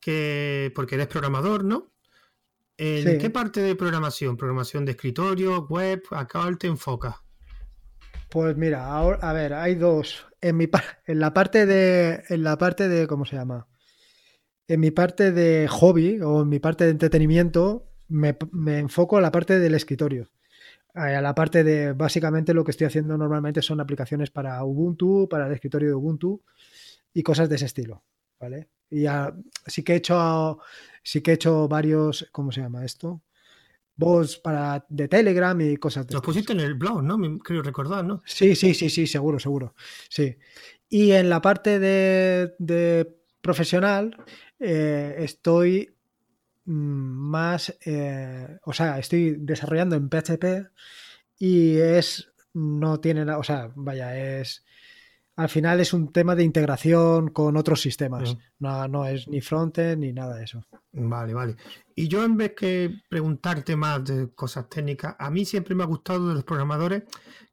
que 0.00 0.72
porque 0.74 0.94
eres 0.94 1.08
programador, 1.08 1.64
¿no? 1.64 1.92
¿En 2.78 3.18
qué 3.18 3.30
parte 3.30 3.60
de 3.60 3.74
programación? 3.74 4.36
¿Programación 4.36 4.84
de 4.84 4.92
escritorio, 4.92 5.66
web? 5.66 6.02
¿A 6.10 6.26
cuál 6.28 6.58
te 6.58 6.66
enfocas? 6.66 7.14
Pues 8.28 8.56
mira, 8.56 8.86
ahora, 8.86 9.18
a 9.22 9.32
ver, 9.32 9.54
hay 9.54 9.76
dos. 9.76 10.26
En, 10.40 10.56
mi, 10.56 10.68
en 11.06 11.20
la 11.20 11.32
parte 11.32 11.66
de. 11.66 12.22
En 12.28 12.42
la 12.42 12.58
parte 12.58 12.88
de. 12.88 13.06
¿Cómo 13.06 13.24
se 13.24 13.36
llama? 13.36 13.66
En 14.68 14.80
mi 14.80 14.90
parte 14.90 15.32
de 15.32 15.68
hobby 15.68 16.20
o 16.20 16.42
en 16.42 16.48
mi 16.48 16.58
parte 16.58 16.84
de 16.84 16.90
entretenimiento, 16.90 17.88
me, 18.08 18.36
me 18.52 18.78
enfoco 18.78 19.16
en 19.16 19.22
la 19.22 19.32
parte 19.32 19.58
del 19.58 19.74
escritorio 19.74 20.28
a 20.96 21.20
la 21.20 21.34
parte 21.34 21.62
de 21.62 21.92
básicamente 21.92 22.54
lo 22.54 22.64
que 22.64 22.70
estoy 22.70 22.86
haciendo 22.86 23.18
normalmente 23.18 23.60
son 23.60 23.80
aplicaciones 23.80 24.30
para 24.30 24.64
Ubuntu, 24.64 25.28
para 25.28 25.46
el 25.46 25.52
escritorio 25.52 25.88
de 25.88 25.94
Ubuntu 25.94 26.42
y 27.12 27.22
cosas 27.22 27.50
de 27.50 27.56
ese 27.56 27.66
estilo, 27.66 28.02
¿vale? 28.40 28.70
Y 28.88 29.04
sí 29.66 29.82
que 29.82 29.92
he 29.92 29.96
hecho 29.96 30.58
sí 31.06 31.20
que 31.20 31.30
he 31.30 31.34
hecho 31.34 31.68
varios, 31.68 32.28
¿cómo 32.32 32.50
se 32.50 32.62
llama 32.62 32.84
esto? 32.84 33.22
bots 33.96 34.36
para, 34.36 34.84
de 34.88 35.08
Telegram 35.08 35.58
y 35.60 35.76
cosas 35.78 36.06
de 36.06 36.12
Los 36.12 36.22
pusiste 36.22 36.52
en 36.52 36.60
el 36.60 36.74
blog, 36.74 37.02
¿no? 37.02 37.16
Me 37.16 37.38
creo 37.38 37.62
recordar, 37.62 38.04
¿no? 38.04 38.22
Sí, 38.26 38.54
sí, 38.54 38.74
sí, 38.74 38.90
sí, 38.90 39.06
seguro, 39.06 39.38
seguro. 39.38 39.74
Sí. 40.10 40.36
Y 40.88 41.12
en 41.12 41.30
la 41.30 41.40
parte 41.40 41.78
de, 41.78 43.16
profesional 43.40 44.16
eh, 44.60 45.14
estoy 45.18 45.94
mm, 46.66 46.72
más, 46.72 47.74
eh, 47.84 48.58
o 48.64 48.72
sea, 48.72 48.98
estoy 48.98 49.36
desarrollando 49.38 49.96
en 49.96 50.10
PHP 50.10 50.68
y 51.38 51.78
es, 51.78 52.28
no 52.52 53.00
tiene 53.00 53.24
nada, 53.24 53.38
o 53.38 53.44
sea, 53.44 53.70
vaya, 53.74 54.40
es, 54.40 54.64
al 55.36 55.50
final 55.50 55.80
es 55.80 55.92
un 55.92 56.12
tema 56.12 56.34
de 56.34 56.44
integración 56.44 57.28
con 57.28 57.56
otros 57.58 57.82
sistemas. 57.82 58.36
No, 58.58 58.88
no 58.88 59.04
es 59.04 59.28
ni 59.28 59.42
frontend 59.42 60.02
ni 60.02 60.12
nada 60.12 60.36
de 60.36 60.44
eso. 60.44 60.62
Vale, 60.92 61.34
vale. 61.34 61.56
Y 61.94 62.08
yo 62.08 62.24
en 62.24 62.38
vez 62.38 62.54
que 62.54 63.02
preguntarte 63.08 63.76
más 63.76 64.02
de 64.04 64.32
cosas 64.34 64.68
técnicas, 64.70 65.14
a 65.18 65.30
mí 65.30 65.44
siempre 65.44 65.74
me 65.74 65.82
ha 65.82 65.86
gustado 65.86 66.28
de 66.28 66.34
los 66.34 66.44
programadores 66.44 67.02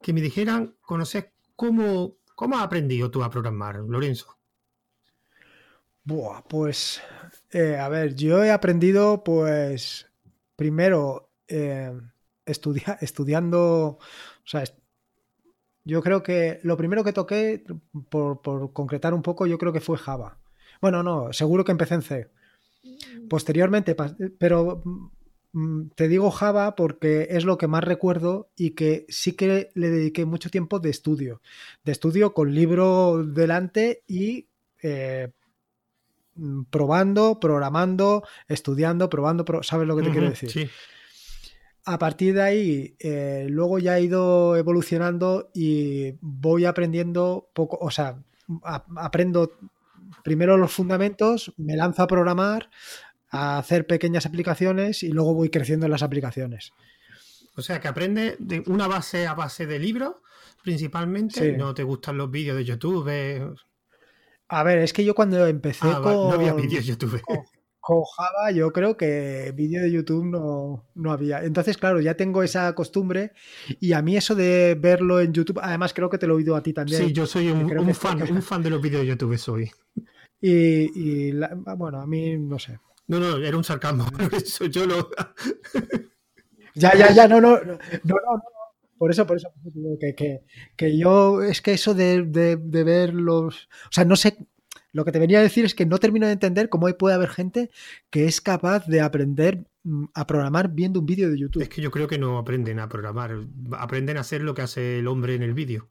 que 0.01 0.13
me 0.13 0.21
dijeran, 0.21 0.77
conocer 0.79 1.33
cómo, 1.57 2.15
cómo 2.35 2.57
has 2.57 2.63
aprendido 2.63 3.11
tú 3.11 3.21
a 3.21 3.29
programar, 3.29 3.75
Lorenzo. 3.79 4.37
Buah, 6.05 6.41
pues, 6.47 7.01
eh, 7.51 7.77
a 7.77 7.89
ver, 7.89 8.15
yo 8.15 8.43
he 8.43 8.51
aprendido, 8.51 9.23
pues, 9.23 10.09
primero, 10.55 11.31
eh, 11.47 11.91
estudiando, 12.45 13.97
o 13.97 13.99
sea, 14.45 14.63
yo 15.85 16.01
creo 16.01 16.23
que 16.23 16.59
lo 16.63 16.77
primero 16.77 17.03
que 17.03 17.13
toqué, 17.13 17.63
por, 18.09 18.41
concretar 18.73 19.13
un 19.13 19.21
poco, 19.21 19.45
yo 19.45 19.57
creo 19.57 19.73
que 19.73 19.81
fue 19.81 19.97
Java. 19.97 20.37
Bueno, 20.81 21.03
no, 21.03 21.33
seguro 21.33 21.63
que 21.63 21.71
empecé 21.71 21.95
en 21.95 22.01
C. 22.01 22.29
Posteriormente, 23.29 23.95
pero 24.37 24.81
mm, 25.53 25.89
te 25.95 26.07
digo 26.07 26.31
Java 26.31 26.75
porque 26.75 27.27
es 27.31 27.45
lo 27.45 27.57
que 27.57 27.67
más 27.67 27.83
recuerdo 27.83 28.49
y 28.55 28.71
que 28.71 29.05
sí 29.09 29.33
que 29.33 29.69
le 29.73 29.89
dediqué 29.89 30.25
mucho 30.25 30.49
tiempo 30.49 30.79
de 30.79 30.89
estudio. 30.89 31.41
De 31.83 31.91
estudio 31.91 32.33
con 32.33 32.53
libro 32.53 33.23
delante 33.25 34.03
y 34.07 34.47
eh, 34.81 35.31
mm, 36.35 36.63
probando, 36.69 37.39
programando, 37.39 38.23
estudiando, 38.47 39.09
probando, 39.09 39.45
¿sabes 39.63 39.87
lo 39.87 39.97
que 39.97 40.03
te 40.03 40.11
quiero 40.11 40.29
decir? 40.29 40.49
Sí 40.49 40.69
a 41.85 41.99
partir 41.99 42.35
de 42.35 42.41
ahí, 42.41 42.95
eh, 42.99 43.47
luego 43.49 43.79
ya 43.79 43.97
he 43.97 44.03
ido 44.03 44.55
evolucionando 44.55 45.49
y 45.53 46.13
voy 46.21 46.65
aprendiendo 46.65 47.49
poco, 47.53 47.77
o 47.81 47.91
sea, 47.91 48.23
aprendo 48.95 49.51
primero 50.23 50.57
los 50.57 50.71
fundamentos, 50.71 51.53
me 51.57 51.75
lanzo 51.75 52.03
a 52.03 52.07
programar, 52.07 52.69
a 53.29 53.57
hacer 53.57 53.85
pequeñas 53.85 54.25
aplicaciones 54.25 55.03
y 55.03 55.09
luego 55.09 55.33
voy 55.33 55.49
creciendo 55.49 55.85
en 55.85 55.91
las 55.91 56.03
aplicaciones. 56.03 56.71
O 57.55 57.61
sea, 57.61 57.81
que 57.81 57.87
aprende 57.87 58.37
de 58.39 58.63
una 58.67 58.87
base 58.87 59.27
a 59.27 59.33
base 59.33 59.65
de 59.65 59.79
libros, 59.79 60.15
principalmente. 60.63 61.55
No 61.57 61.73
te 61.73 61.83
gustan 61.83 62.17
los 62.17 62.31
vídeos 62.31 62.57
de 62.57 62.65
YouTube. 62.65 63.55
A 64.47 64.63
ver, 64.63 64.79
es 64.79 64.93
que 64.93 65.03
yo 65.03 65.13
cuando 65.13 65.45
empecé 65.45 65.87
ah, 65.87 65.99
con. 66.01 66.13
No 66.13 66.31
había 66.31 66.53
vídeos 66.53 66.85
de 66.85 66.91
YouTube 66.91 67.21
con 67.21 67.43
Java 67.83 68.51
yo 68.51 68.71
creo 68.71 68.95
que 68.95 69.51
vídeo 69.55 69.81
de 69.81 69.91
YouTube 69.91 70.25
no, 70.25 70.85
no, 70.95 71.11
había. 71.11 71.43
Entonces, 71.43 71.77
claro, 71.77 71.99
ya 71.99 72.15
tengo 72.15 72.41
esa 72.43 72.73
costumbre 72.73 73.33
y 73.79 73.93
a 73.93 74.01
mí 74.01 74.15
eso 74.15 74.35
de 74.35 74.77
verlo 74.79 75.19
en 75.19 75.33
YouTube, 75.33 75.59
además 75.61 75.93
creo 75.93 76.09
que 76.09 76.17
te 76.17 76.25
lo 76.25 76.33
he 76.33 76.37
oído 76.37 76.55
a 76.55 76.63
ti 76.63 76.73
también. 76.73 77.07
Sí, 77.07 77.13
yo 77.13 77.25
soy 77.25 77.49
un, 77.49 77.93
fan, 77.93 78.21
un 78.31 78.41
fan 78.41 78.63
de 78.63 78.69
los 78.69 78.81
vídeos 78.81 79.01
de 79.01 79.07
YouTube, 79.07 79.37
soy. 79.37 79.69
Y, 80.39 81.29
y 81.29 81.33
bueno, 81.77 81.99
a 81.99 82.07
mí 82.07 82.37
no 82.37 82.57
sé. 82.57 82.79
No, 83.07 83.19
no, 83.19 83.37
era 83.37 83.57
un 83.57 83.63
sarcasmo, 83.63 84.05
eso 84.31 84.65
yo 84.65 84.85
lo... 84.85 85.09
ya, 86.75 86.95
ya, 86.95 87.11
ya, 87.11 87.27
no, 87.27 87.41
no, 87.41 87.57
no, 87.59 87.73
no, 88.03 88.15
no. 88.15 88.43
Por 88.97 89.11
eso, 89.11 89.27
por 89.27 89.35
eso, 89.35 89.49
que, 89.99 90.15
que, 90.15 90.43
que 90.77 90.97
yo, 90.97 91.43
es 91.43 91.61
que 91.61 91.73
eso 91.73 91.93
de, 91.93 92.23
de, 92.23 92.55
de 92.55 92.83
ver 92.85 93.13
los... 93.13 93.65
O 93.65 93.91
sea, 93.91 94.05
no 94.05 94.15
sé, 94.15 94.37
lo 94.93 95.03
que 95.03 95.11
te 95.11 95.19
venía 95.19 95.39
a 95.39 95.41
decir 95.41 95.65
es 95.65 95.75
que 95.75 95.85
no 95.85 95.97
termino 95.97 96.27
de 96.27 96.33
entender 96.33 96.69
cómo 96.69 96.87
puede 96.97 97.15
haber 97.15 97.29
gente 97.29 97.71
que 98.09 98.25
es 98.25 98.39
capaz 98.39 98.85
de 98.85 99.01
aprender 99.01 99.65
mm, 99.83 100.05
a 100.13 100.27
programar 100.27 100.69
viendo 100.69 100.99
un 100.99 101.07
vídeo 101.07 101.29
de 101.29 101.37
YouTube. 101.37 101.63
Es 101.63 101.69
que 101.69 101.81
yo 101.81 101.91
creo 101.91 102.07
que 102.07 102.19
no 102.19 102.37
aprenden 102.37 102.79
a 102.79 102.87
programar, 102.87 103.35
aprenden 103.71 104.17
a 104.17 104.21
hacer 104.21 104.41
lo 104.41 104.53
que 104.53 104.61
hace 104.61 104.99
el 104.99 105.07
hombre 105.07 105.35
en 105.35 105.43
el 105.43 105.53
vídeo. 105.53 105.89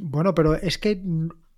Bueno, 0.00 0.34
pero 0.34 0.54
es 0.54 0.78
que 0.78 1.02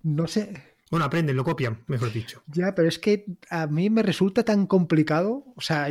no 0.03 0.27
sé. 0.27 0.75
Bueno, 0.89 1.05
aprenden, 1.05 1.37
lo 1.37 1.43
copian, 1.43 1.83
mejor 1.87 2.11
dicho. 2.11 2.43
Ya, 2.47 2.73
pero 2.73 2.87
es 2.87 2.99
que 2.99 3.25
a 3.49 3.67
mí 3.67 3.89
me 3.89 4.01
resulta 4.01 4.43
tan 4.43 4.65
complicado, 4.65 5.45
o 5.55 5.61
sea, 5.61 5.87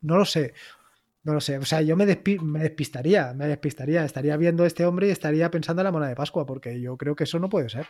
no 0.00 0.16
lo 0.16 0.24
sé. 0.24 0.54
No 1.22 1.32
lo 1.32 1.40
sé, 1.40 1.56
o 1.56 1.64
sea, 1.64 1.80
yo 1.80 1.96
me, 1.96 2.04
me 2.04 2.60
despistaría, 2.60 3.32
me 3.32 3.48
despistaría, 3.48 4.04
estaría 4.04 4.36
viendo 4.36 4.64
a 4.64 4.66
este 4.66 4.84
hombre 4.84 5.08
y 5.08 5.10
estaría 5.10 5.50
pensando 5.50 5.80
en 5.80 5.84
la 5.84 5.92
moneda 5.92 6.10
de 6.10 6.16
Pascua, 6.16 6.44
porque 6.44 6.78
yo 6.82 6.98
creo 6.98 7.16
que 7.16 7.24
eso 7.24 7.38
no 7.38 7.48
puede 7.48 7.70
ser. 7.70 7.86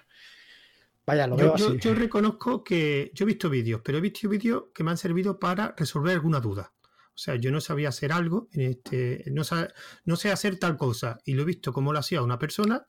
Vaya, 1.06 1.26
lo 1.26 1.36
veo 1.36 1.54
así. 1.54 1.78
Yo, 1.78 1.94
reconozco 1.94 2.64
que 2.64 3.10
yo 3.14 3.24
he 3.24 3.26
visto 3.26 3.50
vídeos, 3.50 3.80
pero 3.84 3.98
he 3.98 4.00
visto 4.00 4.28
vídeos 4.28 4.64
que 4.74 4.84
me 4.84 4.90
han 4.90 4.96
servido 4.96 5.38
para 5.38 5.74
resolver 5.76 6.12
alguna 6.12 6.40
duda. 6.40 6.72
O 7.08 7.18
sea, 7.18 7.36
yo 7.36 7.52
no 7.52 7.60
sabía 7.60 7.90
hacer 7.90 8.12
algo, 8.12 8.48
en 8.52 8.62
este, 8.62 9.24
no, 9.30 9.42
no 10.04 10.16
sé 10.16 10.32
hacer 10.32 10.58
tal 10.58 10.76
cosa, 10.76 11.18
y 11.24 11.34
lo 11.34 11.42
he 11.42 11.44
visto 11.44 11.72
como 11.72 11.92
lo 11.92 11.98
hacía 11.98 12.22
una 12.22 12.38
persona, 12.38 12.86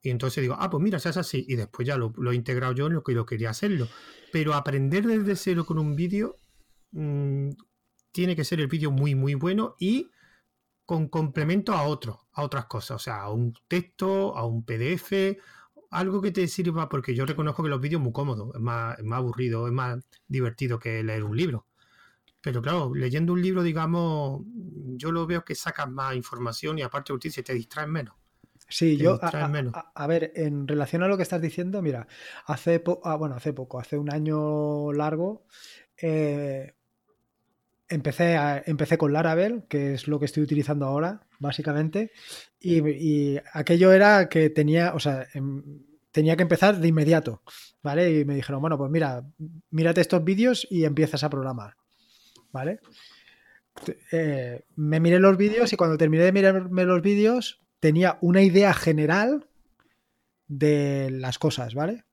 y 0.00 0.10
entonces 0.10 0.42
digo, 0.42 0.56
ah, 0.58 0.70
pues 0.70 0.82
mira, 0.82 0.98
se 0.98 1.08
hace 1.08 1.20
así, 1.20 1.44
y 1.48 1.56
después 1.56 1.86
ya 1.86 1.96
lo, 1.96 2.12
he 2.30 2.34
integrado 2.34 2.72
yo 2.72 2.86
en 2.86 2.94
lo 2.94 3.02
que 3.02 3.14
yo 3.14 3.26
quería 3.26 3.50
hacerlo. 3.50 3.88
Pero 4.30 4.54
aprender 4.54 5.06
desde 5.06 5.34
cero 5.34 5.66
con 5.66 5.78
un 5.78 5.96
vídeo 5.96 6.36
mm, 6.92 7.50
tiene 8.12 8.36
que 8.36 8.44
ser 8.44 8.60
el 8.60 8.68
vídeo 8.68 8.90
muy, 8.90 9.14
muy 9.14 9.34
bueno 9.34 9.74
y 9.78 10.10
con 10.84 11.08
complemento 11.08 11.72
a 11.72 11.82
otro, 11.82 12.28
a 12.32 12.42
otras 12.42 12.66
cosas, 12.66 12.96
o 12.96 12.98
sea, 12.98 13.22
a 13.22 13.30
un 13.30 13.52
texto, 13.66 14.36
a 14.36 14.46
un 14.46 14.64
PDF, 14.64 15.36
algo 15.90 16.20
que 16.20 16.30
te 16.30 16.46
sirva, 16.48 16.88
porque 16.88 17.14
yo 17.14 17.26
reconozco 17.26 17.62
que 17.62 17.68
los 17.68 17.80
vídeos 17.80 18.02
muy 18.02 18.12
cómodos, 18.12 18.54
es 18.54 18.60
más, 18.60 18.98
más 19.02 19.18
aburrido, 19.18 19.66
es 19.66 19.72
más 19.72 20.04
divertido 20.26 20.78
que 20.78 21.02
leer 21.02 21.24
un 21.24 21.36
libro. 21.36 21.66
Pero 22.40 22.62
claro, 22.62 22.94
leyendo 22.94 23.32
un 23.32 23.42
libro, 23.42 23.62
digamos, 23.62 24.42
yo 24.96 25.10
lo 25.12 25.26
veo 25.26 25.44
que 25.44 25.54
sacas 25.54 25.90
más 25.90 26.14
información 26.14 26.78
y 26.78 26.82
aparte 26.82 27.12
de 27.12 27.30
se 27.30 27.42
te 27.42 27.54
distraes 27.54 27.88
menos. 27.88 28.14
Sí, 28.70 28.98
yo, 28.98 29.18
a, 29.22 30.06
ver, 30.06 30.32
en 30.34 30.68
relación 30.68 31.02
a 31.02 31.08
lo 31.08 31.16
que 31.16 31.22
estás 31.22 31.40
diciendo, 31.40 31.80
mira, 31.80 32.06
hace, 32.44 32.82
ah, 33.02 33.16
bueno, 33.16 33.34
hace 33.34 33.54
poco, 33.54 33.80
hace 33.80 33.96
un 33.96 34.12
año 34.12 34.92
largo, 34.92 35.46
eh, 35.96 36.74
empecé, 37.88 38.36
empecé 38.66 38.98
con 38.98 39.12
Laravel, 39.12 39.64
que 39.68 39.94
es 39.94 40.08
lo 40.08 40.18
que 40.18 40.26
estoy 40.26 40.42
utilizando 40.42 40.86
ahora, 40.86 41.22
básicamente, 41.38 42.12
y, 42.60 43.36
aquello 43.52 43.92
era 43.92 44.28
que 44.28 44.50
tenía, 44.50 44.94
o 44.94 45.00
sea, 45.00 45.26
em, 45.34 45.62
tenía 46.10 46.36
que 46.36 46.42
empezar 46.42 46.78
de 46.78 46.88
inmediato, 46.88 47.42
¿vale? 47.82 48.20
Y 48.20 48.24
me 48.24 48.34
dijeron, 48.34 48.60
bueno, 48.60 48.76
pues 48.78 48.90
mira, 48.90 49.24
mírate 49.70 50.00
estos 50.00 50.24
vídeos 50.24 50.66
y 50.70 50.84
empiezas 50.84 51.24
a 51.24 51.30
programar, 51.30 51.76
¿vale? 52.52 52.80
Eh, 54.10 54.62
me 54.76 55.00
miré 55.00 55.20
los 55.20 55.36
vídeos 55.36 55.72
y 55.72 55.76
cuando 55.76 55.96
terminé 55.98 56.24
de 56.24 56.32
mirarme 56.32 56.84
los 56.84 57.00
vídeos 57.00 57.60
tenía 57.78 58.18
una 58.20 58.42
idea 58.42 58.74
general 58.74 59.46
de 60.48 61.10
las 61.10 61.38
cosas, 61.38 61.74
¿vale? 61.74 62.04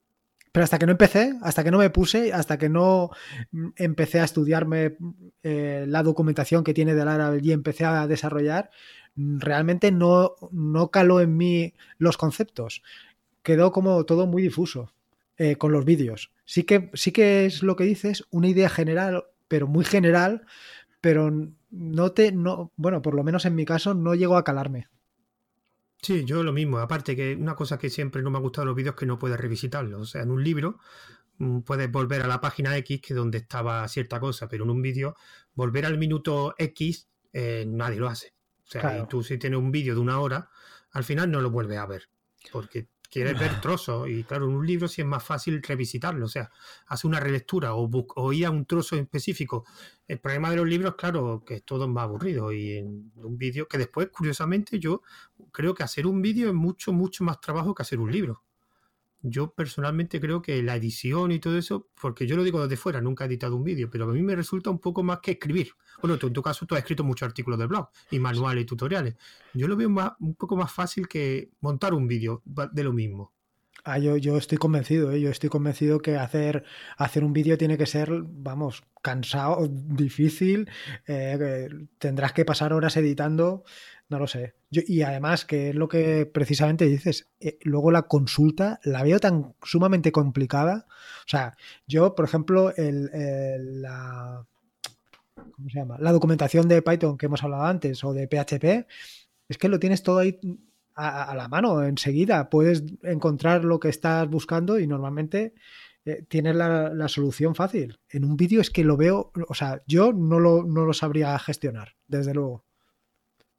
Pero 0.56 0.64
hasta 0.64 0.80
que 0.80 0.86
no 0.86 0.94
empecé, 0.94 1.34
hasta 1.42 1.66
que 1.66 1.72
no 1.72 1.80
me 1.80 1.90
puse, 1.90 2.32
hasta 2.32 2.58
que 2.58 2.70
no 2.70 3.10
mm, 3.52 3.72
empecé 3.76 4.22
a 4.22 4.24
estudiarme 4.24 4.96
eh, 5.44 5.84
la 5.86 6.02
documentación 6.02 6.64
que 6.64 6.74
tiene 6.74 6.96
de 6.96 7.04
Laravel 7.04 7.46
y 7.46 7.52
empecé 7.52 7.84
a 7.84 8.08
desarrollar, 8.08 8.70
mm, 9.16 9.40
realmente 9.40 9.92
no, 9.92 10.36
no 10.54 10.92
caló 10.92 11.20
en 11.20 11.36
mí 11.36 11.74
los 11.98 12.16
conceptos. 12.16 12.84
Quedó 13.44 13.74
como 13.74 14.06
todo 14.06 14.28
muy 14.28 14.42
difuso 14.42 14.94
eh, 15.38 15.58
con 15.58 15.74
los 15.74 15.84
vídeos. 15.84 16.32
Sí 16.46 16.64
que, 16.64 16.90
sí 16.94 17.12
que 17.12 17.46
es 17.46 17.62
lo 17.62 17.76
que 17.76 17.84
dices, 17.84 18.24
una 18.30 18.48
idea 18.48 18.70
general, 18.70 19.26
pero 19.50 19.68
muy 19.68 19.84
general, 19.84 20.46
pero 21.02 21.34
no 21.70 22.12
te, 22.14 22.32
no, 22.32 22.72
bueno, 22.78 23.02
por 23.02 23.14
lo 23.14 23.26
menos 23.26 23.44
en 23.44 23.56
mi 23.56 23.66
caso, 23.66 23.94
no 23.94 24.16
llegó 24.16 24.38
a 24.38 24.46
calarme. 24.46 24.88
Sí, 26.02 26.24
yo 26.26 26.44
lo 26.44 26.54
mismo. 26.54 26.78
Aparte 26.78 27.16
que 27.16 27.36
una 27.36 27.56
cosa 27.56 27.78
que 27.78 27.90
siempre 27.90 28.22
no 28.22 28.30
me 28.30 28.38
ha 28.38 28.42
gustado 28.42 28.64
de 28.64 28.68
los 28.68 28.76
vídeos 28.76 28.94
es 28.94 29.00
que 29.00 29.06
no 29.06 29.18
puedes 29.18 29.40
revisitarlos. 29.40 30.02
O 30.02 30.06
sea, 30.06 30.22
en 30.22 30.32
un 30.32 30.44
libro 30.44 30.80
mm, 31.38 31.62
puedes 31.62 31.92
volver 31.92 32.22
a 32.22 32.28
la 32.28 32.42
página 32.42 32.78
X, 32.78 33.02
que 33.02 33.14
es 33.14 33.18
donde 33.18 33.40
estaba 33.40 33.88
cierta 33.88 34.20
cosa, 34.20 34.48
pero 34.48 34.64
en 34.66 34.70
un 34.70 34.82
vídeo, 34.82 35.16
volver 35.54 35.86
al 35.86 35.98
minuto 35.98 36.54
X, 36.58 37.10
eh, 37.34 37.66
nadie 37.68 38.00
lo 38.00 38.08
hace. 38.08 38.34
O 38.64 38.68
sea, 38.68 39.08
tú 39.08 39.24
si 39.24 39.38
tienes 39.38 39.60
un 39.60 39.72
vídeo 39.72 39.94
de 39.94 40.02
una 40.02 40.20
hora, 40.20 40.50
al 40.92 41.04
final 41.04 41.30
no 41.30 41.42
lo 41.42 41.52
vuelves 41.52 41.78
a 41.78 41.86
ver. 41.86 42.10
Porque 42.52 42.88
quieres 43.16 43.40
ver 43.40 43.62
trozos 43.62 44.10
y 44.10 44.26
claro, 44.26 44.50
en 44.50 44.56
un 44.56 44.68
libro 44.68 44.90
sí 44.90 45.00
es 45.00 45.08
más 45.08 45.24
fácil 45.24 45.64
revisitarlo, 45.64 46.26
o 46.26 46.28
sea, 46.28 46.52
hace 46.88 47.08
una 47.08 47.22
relectura 47.22 47.74
o, 47.74 47.90
o 47.90 48.34
ir 48.34 48.46
a 48.46 48.52
un 48.52 48.66
trozo 48.66 48.98
específico. 48.98 49.64
El 50.06 50.20
problema 50.20 50.50
de 50.50 50.58
los 50.58 50.68
libros, 50.68 50.96
claro, 50.96 51.42
que 51.46 51.56
es 51.56 51.64
todo 51.64 51.88
más 51.88 52.04
aburrido 52.04 52.52
y 52.52 52.74
en 52.74 53.14
un 53.16 53.38
vídeo 53.38 53.70
que 53.70 53.78
después, 53.78 54.10
curiosamente, 54.10 54.80
yo 54.80 55.02
creo 55.54 55.74
que 55.74 55.84
hacer 55.84 56.08
un 56.08 56.22
vídeo 56.22 56.50
es 56.50 56.54
mucho, 56.54 56.92
mucho 56.92 57.24
más 57.24 57.40
trabajo 57.40 57.74
que 57.74 57.84
hacer 57.84 58.00
un 58.00 58.12
libro. 58.12 58.44
Yo 59.28 59.54
personalmente 59.54 60.22
creo 60.22 60.42
que 60.42 60.62
la 60.62 60.76
edición 60.76 61.32
y 61.32 61.40
todo 61.40 61.58
eso, 61.58 61.90
porque 62.00 62.28
yo 62.28 62.36
lo 62.36 62.44
digo 62.44 62.62
desde 62.62 62.78
fuera, 62.78 63.02
nunca 63.02 63.24
he 63.24 63.28
editado 63.28 63.56
un 63.56 63.64
vídeo, 63.64 63.90
pero 63.90 64.06
a 64.06 64.14
mí 64.14 64.22
me 64.22 64.36
resulta 64.36 64.70
un 64.70 64.80
poco 64.80 65.02
más 65.02 65.20
que 65.20 65.32
escribir. 65.32 65.72
Bueno, 66.02 66.18
tú, 66.18 66.28
en 66.28 66.34
tu 66.34 66.44
caso 66.44 66.66
tú 66.66 66.76
has 66.76 66.80
escrito 66.80 67.04
muchos 67.04 67.26
artículos 67.26 67.58
de 67.58 67.66
blog 67.66 67.90
y 68.12 68.20
manuales 68.20 68.64
y 68.64 68.66
tutoriales. 68.66 69.16
Yo 69.54 69.68
lo 69.68 69.76
veo 69.76 69.90
más, 69.90 70.12
un 70.20 70.36
poco 70.36 70.56
más 70.56 70.72
fácil 70.72 71.08
que 71.08 71.50
montar 71.62 71.94
un 71.94 72.08
vídeo 72.08 72.44
de 72.46 72.84
lo 72.84 72.94
mismo. 72.94 73.35
Ah, 73.88 74.00
yo, 74.00 74.18
yo 74.18 74.36
estoy 74.38 74.58
convencido, 74.58 75.12
¿eh? 75.12 75.22
yo 75.22 75.30
estoy 75.30 75.50
convencido 75.50 76.00
que 76.00 76.18
hacer, 76.18 76.64
hacer 76.98 77.24
un 77.24 77.34
vídeo 77.34 77.56
tiene 77.56 77.78
que 77.78 77.86
ser, 77.86 78.10
vamos, 78.12 78.84
cansado, 79.04 79.68
difícil, 79.70 80.68
eh, 81.06 81.70
tendrás 82.00 82.34
que 82.34 82.46
pasar 82.46 82.74
horas 82.74 82.98
editando, 82.98 83.64
no 84.10 84.18
lo 84.18 84.26
sé. 84.26 84.56
Y 84.72 85.04
además, 85.04 85.46
que 85.46 85.70
es 85.70 85.76
lo 85.76 85.88
que 85.88 86.26
precisamente 86.26 86.86
dices, 86.86 87.30
eh, 87.40 87.60
luego 87.62 87.92
la 87.92 88.04
consulta 88.04 88.80
la 88.84 89.04
veo 89.04 89.20
tan 89.20 89.54
sumamente 89.62 90.12
complicada. 90.12 90.88
O 91.20 91.30
sea, 91.30 91.56
yo, 91.86 92.16
por 92.16 92.26
ejemplo, 92.26 92.74
el, 92.76 93.12
la, 93.84 94.48
¿cómo 95.36 95.70
se 95.70 95.78
llama? 95.78 95.98
la 96.00 96.12
documentación 96.12 96.68
de 96.68 96.82
Python 96.82 97.20
que 97.20 97.28
hemos 97.28 97.44
hablado 97.44 97.66
antes 97.66 98.04
o 98.04 98.14
de 98.14 98.28
PHP, 98.28 98.88
es 99.48 99.58
que 99.60 99.70
lo 99.70 99.80
tienes 99.80 100.02
todo 100.02 100.18
ahí 100.18 100.40
a, 100.96 101.36
la 101.36 101.48
mano 101.48 101.84
enseguida. 101.84 102.50
Puedes 102.50 102.84
encontrar 103.04 103.66
lo 103.66 103.80
que 103.80 103.90
estás 103.90 104.28
buscando 104.30 104.80
y 104.80 104.88
normalmente 104.88 105.54
eh, 106.06 106.24
tienes 106.28 106.56
la, 106.56 107.08
solución 107.08 107.56
fácil. 107.56 108.00
En 108.10 108.26
un 108.26 108.38
vídeo 108.38 108.62
es 108.62 108.70
que 108.70 108.84
lo 108.84 108.98
veo, 108.98 109.32
o 109.48 109.54
sea, 109.54 109.82
yo 109.88 110.14
no 110.14 110.40
lo, 110.40 110.64
no 110.64 110.86
lo 110.86 110.94
sabría 110.94 111.38
gestionar, 111.40 111.96
desde 112.08 112.34
luego. 112.34 112.66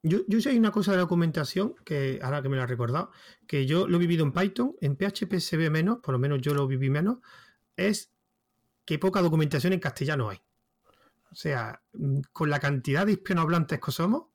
Yo, 0.03 0.21
yo 0.29 0.41
sé 0.41 0.57
una 0.57 0.71
cosa 0.71 0.93
de 0.93 0.99
documentación 0.99 1.75
que 1.85 2.21
ahora 2.23 2.41
que 2.41 2.49
me 2.49 2.57
lo 2.57 2.63
he 2.63 2.67
recordado, 2.67 3.11
que 3.47 3.67
yo 3.67 3.89
lo 3.89 3.97
he 3.97 4.01
vivido 4.01 4.25
en 4.25 4.33
Python, 4.33 4.77
en 4.81 4.97
PHP 4.97 5.41
se 5.41 5.57
ve 5.57 5.69
menos, 5.69 5.99
por 5.99 6.13
lo 6.13 6.19
menos 6.19 6.41
yo 6.41 6.55
lo 6.55 6.67
viví 6.67 6.91
menos, 6.91 7.19
es 7.77 8.13
que 8.85 8.99
poca 8.99 9.21
documentación 9.21 9.73
en 9.73 9.81
castellano 9.81 10.31
hay. 10.31 10.39
O 11.33 11.35
sea, 11.35 11.83
mm, 11.93 12.21
con 12.33 12.51
la 12.51 12.61
cantidad 12.61 13.05
de 13.05 13.13
hispanohablantes 13.13 13.81
que 13.81 13.91
somos, 13.91 14.27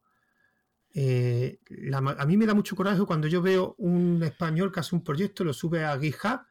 eh, 0.94 1.60
a 1.94 2.26
mí 2.26 2.38
me 2.38 2.46
da 2.46 2.54
mucho 2.54 2.76
coraje 2.76 3.04
cuando 3.06 3.28
yo 3.28 3.42
veo 3.42 3.76
un 3.78 4.22
español 4.24 4.72
que 4.72 4.80
hace 4.80 4.96
un 4.96 5.04
proyecto, 5.04 5.44
lo 5.44 5.54
sube 5.54 5.86
a 5.86 5.98
GitHub 5.98 6.42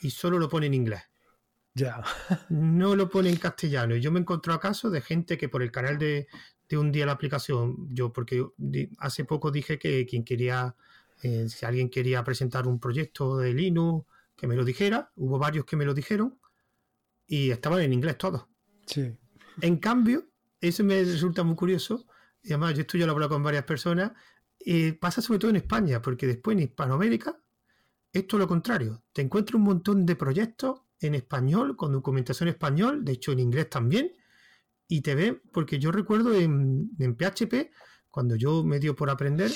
y 0.00 0.10
solo 0.10 0.38
lo 0.38 0.48
pone 0.48 0.66
en 0.66 0.74
inglés. 0.74 1.02
Ya. 1.74 2.02
no 2.48 2.94
lo 2.94 3.08
pone 3.08 3.30
en 3.30 3.36
castellano. 3.36 3.96
Y 3.96 4.00
yo 4.00 4.12
me 4.12 4.20
encontré 4.20 4.52
a 4.52 4.58
casos 4.58 4.92
de 4.92 5.00
gente 5.00 5.36
que 5.38 5.48
por 5.48 5.62
el 5.62 5.70
canal 5.70 5.98
de, 5.98 6.28
un 6.72 6.90
día 6.90 7.06
la 7.06 7.12
aplicación, 7.12 7.88
yo 7.94 8.12
porque 8.12 8.44
hace 8.98 9.24
poco 9.24 9.52
dije 9.52 9.78
que 9.78 10.06
quien 10.06 10.24
quería, 10.24 10.74
eh, 11.22 11.48
si 11.48 11.64
alguien 11.64 11.88
quería 11.88 12.24
presentar 12.24 12.66
un 12.66 12.80
proyecto 12.80 13.36
de 13.36 13.54
Linux, 13.54 14.06
que 14.36 14.46
me 14.48 14.56
lo 14.56 14.64
dijera. 14.64 15.12
Hubo 15.16 15.38
varios 15.38 15.64
que 15.64 15.76
me 15.76 15.84
lo 15.84 15.94
dijeron 15.94 16.38
y 17.26 17.50
estaban 17.50 17.80
en 17.80 17.92
inglés 17.92 18.18
todos. 18.18 18.46
Sí. 18.86 19.16
En 19.60 19.76
cambio, 19.76 20.26
eso 20.60 20.82
me 20.82 21.02
resulta 21.02 21.44
muy 21.44 21.54
curioso 21.54 22.06
y 22.44 22.52
además 22.52 22.74
yo 22.74 22.82
esto 22.82 22.98
ya 22.98 23.06
he 23.06 23.10
hablado 23.10 23.30
con 23.30 23.42
varias 23.42 23.64
personas, 23.64 24.12
pasa 25.00 25.22
sobre 25.22 25.38
todo 25.38 25.50
en 25.50 25.56
España, 25.56 26.00
porque 26.00 26.26
después 26.26 26.56
en 26.56 26.64
Hispanoamérica, 26.64 27.38
esto 28.12 28.36
es 28.36 28.40
lo 28.40 28.46
contrario, 28.46 29.02
te 29.12 29.22
encuentras 29.22 29.56
un 29.56 29.62
montón 29.62 30.06
de 30.06 30.14
proyectos 30.14 30.82
en 31.00 31.14
español, 31.14 31.76
con 31.76 31.92
documentación 31.92 32.48
en 32.48 32.54
español, 32.54 33.04
de 33.04 33.12
hecho 33.12 33.32
en 33.32 33.40
inglés 33.40 33.68
también, 33.70 34.12
y 34.86 35.00
te 35.00 35.14
ven, 35.14 35.42
porque 35.52 35.78
yo 35.78 35.90
recuerdo 35.90 36.34
en, 36.34 36.90
PHP, 36.98 37.70
cuando 38.10 38.36
yo 38.36 38.62
me 38.62 38.78
dio 38.78 38.94
por 38.94 39.10
aprender, 39.10 39.50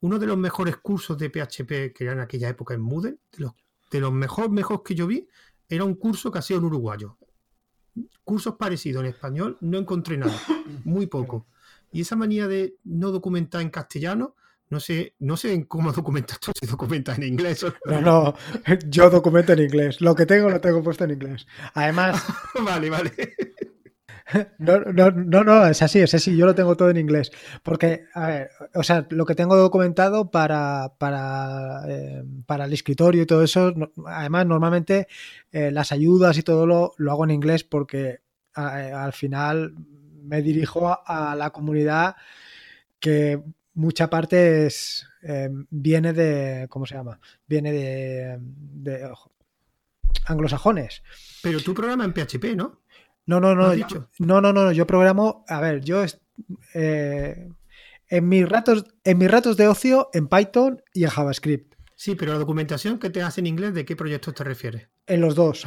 uno 0.00 0.18
de 0.18 0.26
los 0.26 0.38
mejores 0.38 0.78
cursos 0.78 1.18
de 1.18 1.28
PHP 1.28 1.92
que 1.94 2.04
era 2.04 2.12
en 2.12 2.20
aquella 2.20 2.48
época 2.48 2.74
en 2.74 2.80
Moodle, 2.80 3.18
de 3.32 3.38
los, 3.38 3.52
de 3.90 4.00
los 4.00 4.12
mejores, 4.12 4.50
mejores 4.50 4.82
que 4.84 4.94
yo 4.94 5.06
vi, 5.06 5.28
era 5.68 5.84
un 5.84 5.94
curso 5.94 6.32
que 6.32 6.38
hacía 6.38 6.58
un 6.58 6.64
uruguayo. 6.64 7.18
Cursos 8.24 8.56
parecidos 8.56 9.02
en 9.04 9.10
español 9.10 9.58
no 9.60 9.78
encontré 9.78 10.16
nada, 10.16 10.36
muy 10.84 11.06
poco. 11.06 11.46
Y 11.92 12.02
esa 12.02 12.16
manía 12.16 12.48
de 12.48 12.76
no 12.84 13.10
documentar 13.10 13.62
en 13.62 13.70
castellano, 13.70 14.36
no 14.70 14.78
sé, 14.78 15.14
no 15.18 15.36
sé 15.36 15.66
cómo 15.66 15.92
documentas 15.92 16.38
tú, 16.40 16.52
si 16.58 16.66
documentas 16.66 17.18
en 17.18 17.24
inglés. 17.24 17.66
No, 17.84 18.00
no, 18.00 18.34
yo 18.88 19.10
documento 19.10 19.52
en 19.52 19.60
inglés. 19.60 20.00
Lo 20.00 20.14
que 20.14 20.26
tengo 20.26 20.48
lo 20.48 20.60
tengo 20.60 20.82
puesto 20.82 21.04
en 21.04 21.10
inglés. 21.10 21.46
Además. 21.74 22.24
vale, 22.64 22.88
vale. 22.88 23.12
No, 24.58 24.78
no, 24.78 25.10
no, 25.10 25.42
no, 25.42 25.66
es 25.66 25.82
así, 25.82 25.98
es 25.98 26.14
así, 26.14 26.36
yo 26.36 26.46
lo 26.46 26.54
tengo 26.54 26.76
todo 26.76 26.88
en 26.88 26.98
inglés. 26.98 27.32
Porque, 27.64 28.04
a 28.14 28.28
ver, 28.28 28.50
o 28.74 28.84
sea, 28.84 29.04
lo 29.10 29.26
que 29.26 29.34
tengo 29.34 29.56
documentado 29.56 30.30
para, 30.30 30.94
para, 30.98 31.82
eh, 31.88 32.22
para 32.46 32.66
el 32.66 32.72
escritorio 32.72 33.22
y 33.22 33.26
todo 33.26 33.42
eso, 33.42 33.74
además, 34.06 34.46
normalmente 34.46 35.08
eh, 35.50 35.72
las 35.72 35.90
ayudas 35.90 36.38
y 36.38 36.44
todo 36.44 36.64
lo, 36.64 36.92
lo 36.96 37.10
hago 37.10 37.24
en 37.24 37.32
inglés 37.32 37.64
porque 37.64 38.20
al 38.52 39.12
final 39.12 39.74
me 40.30 40.42
dirijo 40.42 40.96
a, 41.04 41.34
la 41.34 41.50
comunidad 41.50 42.14
que 43.00 43.42
mucha 43.74 44.08
parte 44.08 44.66
es, 44.66 45.04
eh, 45.22 45.50
viene 45.70 46.12
de, 46.12 46.68
¿cómo 46.68 46.86
se 46.86 46.94
llama? 46.94 47.18
Viene 47.48 47.72
de, 47.72 48.38
de 48.40 49.12
anglosajones. 50.26 51.02
Pero 51.42 51.60
tú 51.60 51.74
programas 51.74 52.06
en 52.06 52.12
PHP, 52.12 52.56
¿no? 52.56 52.80
No, 53.26 53.40
no, 53.40 53.56
no. 53.56 53.74
No, 54.18 54.40
no, 54.40 54.52
no, 54.52 54.70
yo 54.70 54.86
programo, 54.86 55.44
a 55.48 55.60
ver, 55.60 55.80
yo 55.80 56.04
eh, 56.74 57.48
en 58.08 58.28
mis 58.28 58.48
ratos, 58.48 58.84
en 59.02 59.18
mis 59.18 59.30
ratos 59.30 59.56
de 59.56 59.66
ocio 59.66 60.10
en 60.12 60.28
Python 60.28 60.80
y 60.94 61.02
en 61.02 61.10
JavaScript. 61.10 61.74
Sí, 61.96 62.14
pero 62.14 62.32
la 62.32 62.38
documentación 62.38 63.00
que 63.00 63.10
te 63.10 63.20
hace 63.20 63.40
en 63.40 63.48
inglés, 63.48 63.74
¿de 63.74 63.84
qué 63.84 63.96
proyectos 63.96 64.34
te 64.34 64.44
refieres? 64.44 64.88
En 65.08 65.20
los 65.20 65.34
dos. 65.34 65.66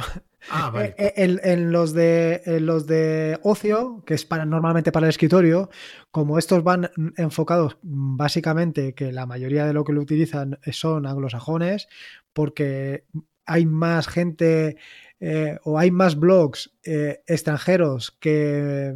Ah. 0.50 0.72
Eh, 0.76 0.94
eh, 0.98 1.38
en, 1.42 1.72
los 1.72 1.92
de, 1.92 2.42
los 2.60 2.86
de 2.86 3.38
ocio, 3.42 4.02
que 4.06 4.14
es 4.14 4.24
para, 4.24 4.44
normalmente 4.44 4.92
para 4.92 5.06
el 5.06 5.10
escritorio, 5.10 5.70
como 6.10 6.38
estos 6.38 6.62
van 6.62 6.90
enfocados 7.16 7.78
básicamente, 7.82 8.94
que 8.94 9.12
la 9.12 9.26
mayoría 9.26 9.66
de 9.66 9.72
lo 9.72 9.84
que 9.84 9.92
lo 9.92 10.00
utilizan 10.00 10.58
son 10.70 11.06
anglosajones, 11.06 11.88
porque 12.32 13.04
hay 13.46 13.66
más 13.66 14.08
gente 14.08 14.76
eh, 15.20 15.58
o 15.64 15.78
hay 15.78 15.90
más 15.90 16.18
blogs 16.18 16.72
extranjeros 16.82 18.16
que, 18.20 18.94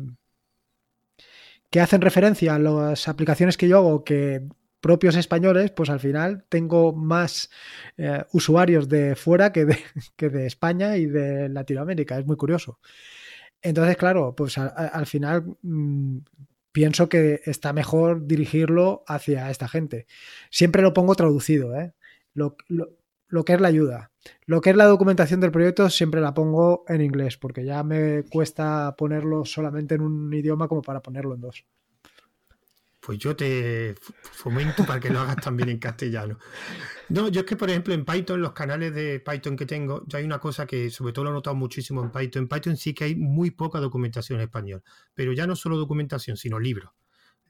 que 1.71 1.81
hacen 1.81 2.01
referencia 2.01 2.55
a 2.55 2.59
las 2.59 3.09
aplicaciones 3.09 3.57
que 3.57 3.69
yo 3.69 3.79
hago 3.79 4.05
que 4.05 4.43
propios 4.81 5.17
españoles, 5.17 5.71
pues 5.71 5.91
al 5.91 6.01
final 6.01 6.45
tengo 6.49 6.93
más 6.93 7.51
eh, 7.97 8.25
usuarios 8.33 8.89
de 8.89 9.17
fuera 9.17 9.53
que 9.53 9.65
de, 9.65 9.79
que 10.17 10.29
de, 10.29 10.47
España 10.47 10.97
y 10.97 11.07
de 11.07 11.49
Latinoamérica. 11.49 12.19
Es 12.19 12.27
muy 12.27 12.37
curioso. 12.37 12.79
Entonces, 13.63 13.97
claro, 13.97 14.35
pues 14.37 14.57
al 14.59 15.07
final 15.07 15.57
mm, 15.63 16.19
pienso 16.73 17.09
que 17.09 17.41
está 17.45 17.73
mejor 17.73 18.27
dirigirlo 18.27 19.03
hacia 19.07 19.51
esta 19.51 19.69
gente. 19.69 20.07
Siempre 20.51 20.83
lo 20.83 20.95
pongo 20.95 21.15
traducido, 21.17 21.75
¿eh? 21.75 21.93
Lo, 22.35 22.57
lo 23.29 23.45
que 23.45 23.55
es 23.55 23.61
la 23.61 23.69
ayuda. 23.69 24.13
Lo 24.47 24.61
que 24.61 24.71
es 24.71 24.77
la 24.77 24.87
documentación 24.87 25.41
del 25.41 25.51
proyecto 25.53 25.91
siempre 25.91 26.21
la 26.21 26.35
pongo 26.35 26.85
en 26.89 27.03
inglés, 27.03 27.37
porque 27.37 27.65
ya 27.65 27.83
me 27.83 28.25
cuesta 28.25 28.95
ponerlo 28.97 29.45
solamente 29.45 29.95
en 29.97 30.03
un 30.03 30.33
idioma 30.33 30.69
como 30.69 30.83
para 30.83 31.03
ponerlo 31.03 31.35
en 31.35 31.41
dos 31.41 31.65
pues 33.09 33.17
yo 33.17 33.35
te 33.35 33.95
fomento 34.21 34.85
para 34.85 35.01
que 35.01 35.09
lo 35.09 35.21
hagas 35.21 35.37
también 35.37 35.71
en 35.71 35.79
castellano. 35.79 36.39
No, 37.09 37.29
yo 37.29 37.41
es 37.41 37.47
que, 37.47 37.57
por 37.57 37.71
ejemplo, 37.71 37.95
en 37.95 38.05
Python, 38.05 38.43
los 38.43 38.53
canales 38.53 38.95
de 38.95 39.19
Python 39.21 39.57
que 39.57 39.65
tengo, 39.65 40.05
ya 40.07 40.19
hay 40.19 40.27
una 40.27 40.39
cosa 40.39 40.67
que 40.67 40.91
sobre 40.91 41.15
todo 41.15 41.25
lo 41.25 41.31
he 41.31 41.33
notado 41.33 41.57
muchísimo 41.57 42.03
en 42.03 42.11
Python. 42.11 42.43
En 42.43 42.49
Python 42.49 42.77
sí 42.77 42.93
que 42.93 43.05
hay 43.05 43.17
muy 43.17 43.51
poca 43.51 43.81
documentación 43.81 44.41
en 44.41 44.45
español, 44.45 44.83
pero 45.15 45.33
ya 45.33 45.47
no 45.47 45.57
solo 45.57 45.79
documentación, 45.79 46.37
sino 46.37 46.61
libros. 46.61 46.91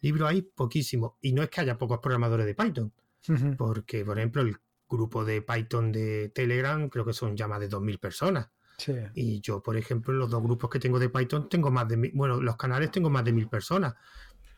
Libros 0.00 0.30
hay 0.30 0.42
poquísimos. 0.42 1.14
Y 1.22 1.32
no 1.32 1.42
es 1.42 1.50
que 1.50 1.60
haya 1.60 1.76
pocos 1.76 1.98
programadores 1.98 2.46
de 2.46 2.54
Python, 2.54 2.92
porque, 3.56 4.04
por 4.04 4.16
ejemplo, 4.16 4.42
el 4.42 4.56
grupo 4.88 5.24
de 5.24 5.42
Python 5.42 5.90
de 5.90 6.28
Telegram 6.28 6.88
creo 6.88 7.04
que 7.04 7.14
son 7.14 7.36
ya 7.36 7.48
más 7.48 7.58
de 7.58 7.68
2.000 7.68 7.98
personas. 7.98 8.48
Y 9.12 9.40
yo, 9.40 9.60
por 9.60 9.76
ejemplo, 9.76 10.12
en 10.12 10.20
los 10.20 10.30
dos 10.30 10.40
grupos 10.40 10.70
que 10.70 10.78
tengo 10.78 11.00
de 11.00 11.08
Python 11.08 11.48
tengo 11.48 11.70
más 11.70 11.88
de, 11.88 12.12
bueno, 12.14 12.40
los 12.40 12.56
canales 12.56 12.92
tengo 12.92 13.10
más 13.10 13.24
de 13.24 13.32
mil 13.32 13.48
personas. 13.48 13.94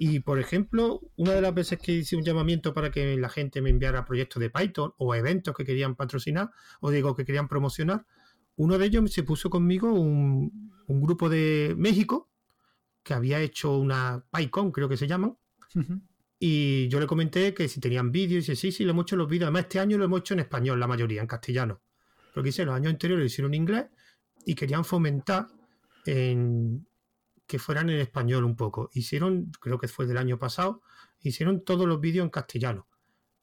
Y, 0.03 0.21
por 0.21 0.39
ejemplo, 0.41 1.03
una 1.17 1.33
de 1.35 1.43
las 1.43 1.53
veces 1.53 1.79
que 1.79 1.93
hice 1.93 2.17
un 2.17 2.23
llamamiento 2.23 2.73
para 2.73 2.91
que 2.91 3.19
la 3.19 3.29
gente 3.29 3.61
me 3.61 3.69
enviara 3.69 4.07
proyectos 4.07 4.41
de 4.41 4.49
Python 4.49 4.95
o 4.97 5.15
eventos 5.15 5.55
que 5.55 5.63
querían 5.63 5.95
patrocinar, 5.95 6.53
o 6.81 6.91
digo 6.91 7.15
que 7.15 7.27
querían 7.27 7.49
promocionar, 7.49 8.07
uno 8.57 8.79
de 8.79 8.87
ellos 8.87 9.13
se 9.13 9.25
puso 9.25 9.51
conmigo 9.51 9.93
un, 9.93 10.73
grupo 10.89 11.29
de 11.29 11.75
México 11.77 12.31
que 13.03 13.13
había 13.13 13.41
hecho 13.41 13.77
una 13.77 14.25
PyCon, 14.31 14.73
creo 14.73 14.89
que 14.89 14.97
se 14.97 15.07
llaman. 15.07 15.37
Y 16.39 16.89
yo 16.89 16.99
le 16.99 17.07
comenté 17.07 17.53
que 17.53 17.69
si 17.69 17.79
tenían 17.79 18.11
vídeos, 18.11 18.49
y 18.49 18.53
dice, 18.53 18.57
sí, 18.57 18.73
sí, 18.73 18.85
lo 18.85 18.93
hemos 18.93 19.03
hecho 19.03 19.17
los 19.17 19.29
vídeos. 19.29 19.49
Además, 19.49 19.65
este 19.65 19.81
año 19.81 19.99
lo 19.99 20.07
hemos 20.07 20.21
hecho 20.21 20.33
en 20.33 20.41
español, 20.41 20.81
la 20.81 20.87
mayoría, 20.87 21.21
en 21.21 21.27
castellano. 21.27 21.83
Porque 22.33 22.49
hice 22.49 22.65
los 22.65 22.75
años 22.75 22.91
anteriores 22.91 23.23
lo 23.23 23.27
hicieron 23.27 23.53
en 23.53 23.61
inglés 23.61 23.85
y 24.47 24.55
querían 24.55 24.87
fomentar 24.87 25.47
en, 26.07 26.87
que 27.51 27.59
fueran 27.59 27.91
en 27.91 27.99
español 27.99 28.45
un 28.45 28.55
poco. 28.55 28.91
Hicieron, 28.95 29.51
creo 29.61 29.79
que 29.81 29.89
fue 29.89 30.07
del 30.07 30.19
año 30.19 30.39
pasado, 30.39 30.83
hicieron 31.21 31.65
todos 31.65 31.87
los 31.89 32.01
vídeos 32.01 32.25
en 32.25 32.31
castellano. 32.31 32.87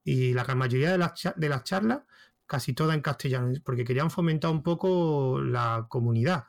Y 0.04 0.34
la 0.34 0.46
mayoría 0.56 0.92
de 0.94 0.98
las, 0.98 1.12
de 1.36 1.50
las 1.50 1.64
charlas 1.66 2.04
casi 2.46 2.74
toda 2.74 2.94
en 2.94 3.02
castellano, 3.02 3.52
porque 3.66 3.84
querían 3.84 4.10
fomentar 4.10 4.50
un 4.52 4.64
poco 4.64 5.42
la 5.42 5.88
comunidad. 5.90 6.46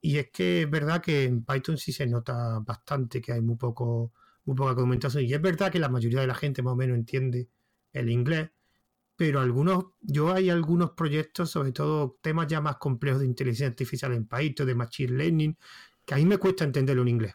Y 0.00 0.18
es 0.18 0.30
que 0.32 0.62
es 0.62 0.70
verdad 0.70 1.00
que 1.00 1.24
en 1.24 1.44
Python 1.44 1.78
sí 1.78 1.92
se 1.92 2.06
nota 2.08 2.58
bastante 2.60 3.20
que 3.20 3.32
hay 3.32 3.40
muy 3.40 3.56
poco 3.56 4.12
muy 4.44 4.56
poca 4.56 4.74
documentación. 4.74 5.24
Y 5.24 5.34
es 5.34 5.40
verdad 5.42 5.70
que 5.70 5.78
la 5.78 5.88
mayoría 5.88 6.20
de 6.20 6.26
la 6.26 6.34
gente 6.34 6.62
más 6.62 6.72
o 6.72 6.76
menos 6.76 6.96
entiende 6.96 7.48
el 7.92 8.10
inglés, 8.10 8.50
pero 9.16 9.40
algunos, 9.40 9.86
yo 10.00 10.32
hay 10.32 10.50
algunos 10.50 10.92
proyectos, 10.92 11.50
sobre 11.50 11.72
todo 11.72 12.18
temas 12.22 12.46
ya 12.48 12.60
más 12.60 12.76
complejos 12.76 13.20
de 13.20 13.26
inteligencia 13.26 13.66
artificial 13.68 14.12
en 14.14 14.26
Python, 14.26 14.66
de 14.66 14.74
Machine 14.74 15.12
Learning, 15.12 15.58
que 16.08 16.14
a 16.14 16.16
mí 16.16 16.24
me 16.24 16.38
cuesta 16.38 16.64
entenderlo 16.64 17.02
en 17.02 17.08
inglés. 17.08 17.34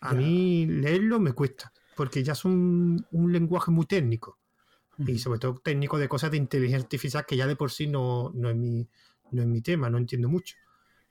A 0.00 0.14
mí 0.14 0.64
leerlo 0.64 1.20
me 1.20 1.32
cuesta, 1.32 1.70
porque 1.94 2.22
ya 2.22 2.32
es 2.32 2.42
un, 2.46 3.04
lenguaje 3.12 3.70
muy 3.70 3.84
técnico. 3.84 4.38
Y 5.06 5.18
sobre 5.18 5.38
todo 5.38 5.60
técnico 5.62 5.98
de 5.98 6.08
cosas 6.08 6.30
de 6.30 6.38
inteligencia 6.38 6.84
artificial 6.84 7.26
que 7.26 7.36
ya 7.36 7.46
de 7.46 7.54
por 7.54 7.70
sí 7.70 7.86
no, 7.86 8.32
no, 8.34 8.48
es 8.48 8.56
mi, 8.56 8.88
no 9.30 9.42
es 9.42 9.48
mi 9.48 9.60
tema, 9.60 9.90
no 9.90 9.98
entiendo 9.98 10.30
mucho. 10.30 10.56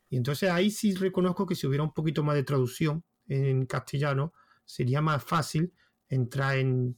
Y 0.10 0.18
entonces 0.18 0.50
ahí 0.50 0.72
sí 0.72 0.96
reconozco 0.96 1.46
que 1.46 1.54
si 1.54 1.68
hubiera 1.68 1.84
un 1.84 1.94
poquito 1.94 2.24
más 2.24 2.36
de 2.36 2.44
traducción 2.44 3.04
en 3.28 3.68
castellano, 3.68 4.34
sería 4.66 5.00
más 5.00 5.24
fácil 5.24 5.72
entrar 6.10 6.58
en, 6.58 6.98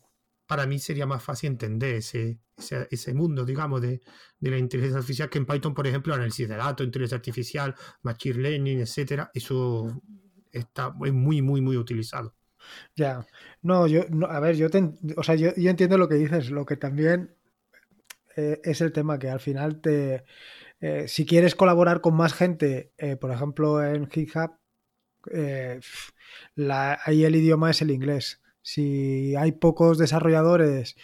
para 0.50 0.66
mí 0.66 0.80
sería 0.80 1.06
más 1.06 1.22
fácil 1.22 1.52
entender 1.52 1.97
ese, 1.97 2.39
ese, 2.89 3.14
mundo, 3.14 3.45
digamos, 3.45 3.82
de, 3.82 4.02
la 4.39 4.58
inteligencia 4.58 4.97
artificial 4.97 5.30
que 5.30 5.38
en 5.38 5.45
Python, 5.45 5.76
por 5.76 5.86
ejemplo, 5.86 6.12
análisis 6.12 6.50
de 6.50 6.56
datos, 6.56 6.88
inteligencia 6.88 7.18
artificial, 7.18 7.76
machine 8.02 8.41
learning, 8.41 8.80
etcétera, 8.80 9.30
eso 9.36 10.02
está 10.52 10.91
es 11.06 11.14
muy, 11.14 11.43
muy, 11.43 11.62
muy 11.62 11.78
utilizado. 11.78 12.34
Ya, 12.95 13.28
no, 13.62 13.86
yo, 13.86 14.06
a 14.28 14.39
ver, 14.39 14.56
yo, 14.56 14.70
o 15.18 15.24
sea, 15.24 15.36
yo, 15.36 15.52
entiendo 15.56 16.00
lo 16.00 16.10
que 16.10 16.16
dices, 16.16 16.50
lo 16.50 16.66
que 16.66 16.78
también 16.78 17.36
eh, 18.36 18.60
es 18.64 18.82
el 18.82 18.91
tema 18.91 19.20
que 19.20 19.30
al 19.30 19.39
final 19.39 19.82
te, 19.82 20.26
eh, 20.82 21.08
si 21.08 21.28
quieres 21.28 21.54
colaborar 21.54 22.02
con 22.02 22.16
más 22.16 22.34
gente, 22.34 22.91
eh, 22.97 23.18
por 23.18 23.30
ejemplo, 23.30 23.84
en 23.86 24.10
GitHub, 24.10 24.50
ahí 27.06 27.24
el 27.24 27.36
idioma 27.36 27.70
es 27.70 27.84
el 27.84 27.91
inglés. 27.91 28.41
Si 28.62 29.36
hay 29.36 29.53
pocos 29.53 29.97
desarrolladores 29.97 30.95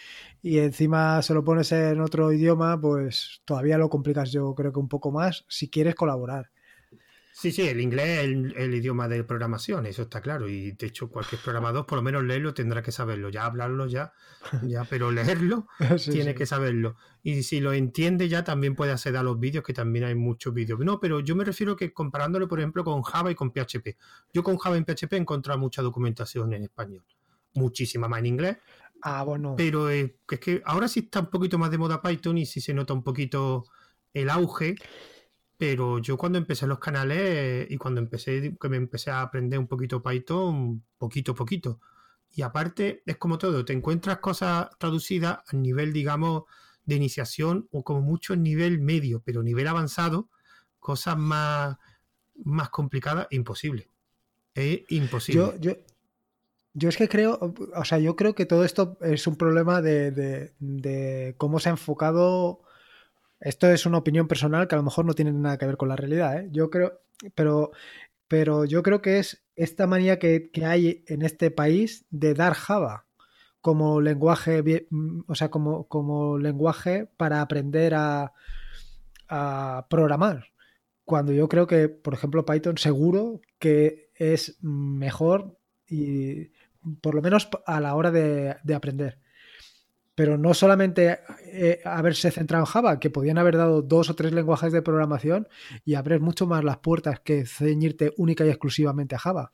y 0.42 0.58
encima 0.58 1.22
se 1.22 1.34
lo 1.34 1.44
pones 1.44 1.72
en 1.72 2.00
otro 2.00 2.32
idioma, 2.32 2.80
pues 2.80 3.42
todavía 3.44 3.78
lo 3.78 3.88
complicas 3.88 4.30
yo 4.32 4.54
creo 4.54 4.72
que 4.72 4.78
un 4.78 4.88
poco 4.88 5.10
más 5.10 5.44
si 5.48 5.70
quieres 5.70 5.94
colaborar. 5.94 6.50
Sí, 7.38 7.52
sí, 7.52 7.68
el 7.68 7.82
inglés 7.82 8.20
es 8.20 8.24
el, 8.56 8.74
idioma 8.74 9.08
de 9.08 9.22
programación, 9.22 9.84
eso 9.84 10.02
está 10.02 10.22
claro. 10.22 10.48
Y 10.48 10.72
de 10.72 10.86
hecho, 10.86 11.10
cualquier 11.10 11.38
programador, 11.42 11.84
por 11.84 11.96
lo 11.96 12.02
menos 12.02 12.24
leerlo, 12.24 12.54
tendrá 12.54 12.82
que 12.82 12.92
saberlo. 12.92 13.28
Ya 13.28 13.44
hablarlo, 13.44 13.86
ya, 13.86 14.14
ya 14.62 14.84
pero 14.84 15.10
leerlo 15.10 15.68
tiene 16.10 16.34
que 16.34 16.46
saberlo. 16.46 16.96
Y 17.22 17.42
si 17.42 17.60
lo 17.60 17.74
entiende, 17.74 18.30
ya 18.30 18.42
también 18.42 18.74
puede 18.74 18.92
acceder 18.92 19.18
a 19.18 19.22
los 19.22 19.38
vídeos, 19.38 19.62
que 19.64 19.74
también 19.74 20.06
hay 20.06 20.14
muchos 20.14 20.54
vídeos. 20.54 20.78
No, 20.80 20.98
pero 20.98 21.20
yo 21.20 21.36
me 21.36 21.44
refiero 21.44 21.76
que 21.76 21.92
comparándolo, 21.92 22.48
por 22.48 22.58
ejemplo, 22.58 22.84
con 22.84 23.02
Java 23.02 23.30
y 23.30 23.34
con 23.34 23.50
PHP. 23.50 23.98
Yo 24.32 24.42
con 24.42 24.56
Java 24.56 24.78
y 24.78 24.84
PHP 24.84 25.12
he 25.12 25.16
encontrado 25.18 25.60
mucha 25.60 25.82
documentación 25.82 26.54
en 26.54 26.62
español. 26.62 27.04
Muchísima 27.56 28.08
más 28.08 28.20
en 28.20 28.26
inglés. 28.26 28.58
Ah, 29.02 29.22
bueno. 29.22 29.54
Pero 29.56 29.90
es 29.90 30.12
que 30.40 30.62
ahora 30.64 30.88
sí 30.88 31.00
está 31.00 31.20
un 31.20 31.30
poquito 31.30 31.58
más 31.58 31.70
de 31.70 31.78
moda 31.78 32.02
Python 32.02 32.38
y 32.38 32.46
sí 32.46 32.60
se 32.60 32.74
nota 32.74 32.92
un 32.92 33.02
poquito 33.02 33.64
el 34.12 34.30
auge 34.30 34.76
pero 35.58 35.98
yo 35.98 36.16
cuando 36.16 36.38
empecé 36.38 36.66
los 36.66 36.78
canales 36.78 37.66
y 37.70 37.76
cuando 37.78 38.00
empecé, 38.00 38.56
que 38.60 38.68
me 38.68 38.76
empecé 38.76 39.10
a 39.10 39.22
aprender 39.22 39.58
un 39.58 39.66
poquito 39.66 40.02
Python, 40.02 40.84
poquito 40.98 41.32
a 41.32 41.34
poquito. 41.34 41.80
Y 42.30 42.42
aparte, 42.42 43.02
es 43.06 43.16
como 43.16 43.38
todo, 43.38 43.64
te 43.64 43.72
encuentras 43.72 44.18
cosas 44.18 44.68
traducidas 44.78 45.38
a 45.46 45.56
nivel, 45.56 45.92
digamos, 45.92 46.44
de 46.84 46.96
iniciación 46.96 47.68
o 47.72 47.82
como 47.82 48.02
mucho 48.02 48.34
en 48.34 48.42
nivel 48.42 48.80
medio, 48.80 49.22
pero 49.24 49.42
nivel 49.42 49.66
avanzado, 49.66 50.28
cosas 50.78 51.16
más, 51.16 51.76
más 52.44 52.68
complicadas, 52.68 53.26
imposible. 53.30 53.88
Es 54.54 54.80
imposible. 54.90 55.54
Yo, 55.58 55.72
yo, 55.72 55.72
yo 56.78 56.90
es 56.90 56.98
que 56.98 57.08
creo, 57.08 57.54
o 57.74 57.84
sea, 57.86 57.98
yo 57.98 58.16
creo 58.16 58.34
que 58.34 58.44
todo 58.44 58.62
esto 58.62 58.98
es 59.00 59.26
un 59.26 59.36
problema 59.36 59.80
de, 59.80 60.10
de, 60.58 61.34
cómo 61.38 61.58
se 61.58 61.70
ha 61.70 61.72
enfocado 61.72 62.60
esto 63.40 63.70
es 63.70 63.86
una 63.86 63.98
opinión 63.98 64.28
personal 64.28 64.68
que 64.68 64.74
a 64.74 64.78
lo 64.78 64.84
mejor 64.84 65.06
no 65.06 65.14
tiene 65.14 65.32
nada 65.32 65.56
que 65.56 65.66
ver 65.66 65.78
con 65.78 65.88
la 65.88 65.96
realidad, 65.96 66.38
¿eh? 66.38 66.48
Yo 66.52 66.68
creo, 66.68 67.00
pero, 67.34 67.70
pero 68.28 68.66
yo 68.66 68.82
creo 68.82 69.00
que 69.00 69.18
es 69.18 69.42
esta 69.56 69.86
manía 69.86 70.18
que, 70.18 70.50
hay 70.66 71.02
en 71.06 71.22
este 71.22 71.50
país 71.50 72.04
de 72.10 72.34
dar 72.34 72.52
Java 72.52 73.06
como 73.62 74.02
lenguaje, 74.02 74.62
o 75.26 75.34
sea, 75.34 75.50
como, 75.50 75.88
como 75.88 76.38
lenguaje 76.38 77.08
para 77.16 77.40
aprender 77.40 77.94
a, 77.94 78.34
a 79.28 79.86
programar. 79.88 80.48
Cuando 81.04 81.32
yo 81.32 81.48
creo 81.48 81.66
que, 81.66 81.88
por 81.88 82.12
ejemplo, 82.12 82.44
Python 82.44 82.76
seguro 82.76 83.40
que 83.58 84.10
es 84.14 84.58
mejor 84.62 85.56
y 85.88 86.50
por 87.00 87.14
lo 87.14 87.22
menos 87.22 87.48
a 87.66 87.80
la 87.80 87.94
hora 87.94 88.10
de, 88.10 88.56
de 88.62 88.74
aprender 88.74 89.18
pero 90.16 90.38
no 90.38 90.54
solamente 90.54 91.18
eh, 91.44 91.80
haberse 91.84 92.30
centrado 92.30 92.64
en 92.64 92.66
Java, 92.66 92.98
que 92.98 93.10
podían 93.10 93.36
haber 93.36 93.58
dado 93.58 93.82
dos 93.82 94.08
o 94.08 94.16
tres 94.16 94.32
lenguajes 94.32 94.72
de 94.72 94.80
programación 94.80 95.46
y 95.84 95.94
abrir 95.94 96.20
mucho 96.20 96.46
más 96.46 96.64
las 96.64 96.78
puertas 96.78 97.20
que 97.20 97.44
ceñirte 97.44 98.14
única 98.16 98.44
y 98.44 98.48
exclusivamente 98.48 99.14
a 99.14 99.18
Java. 99.18 99.52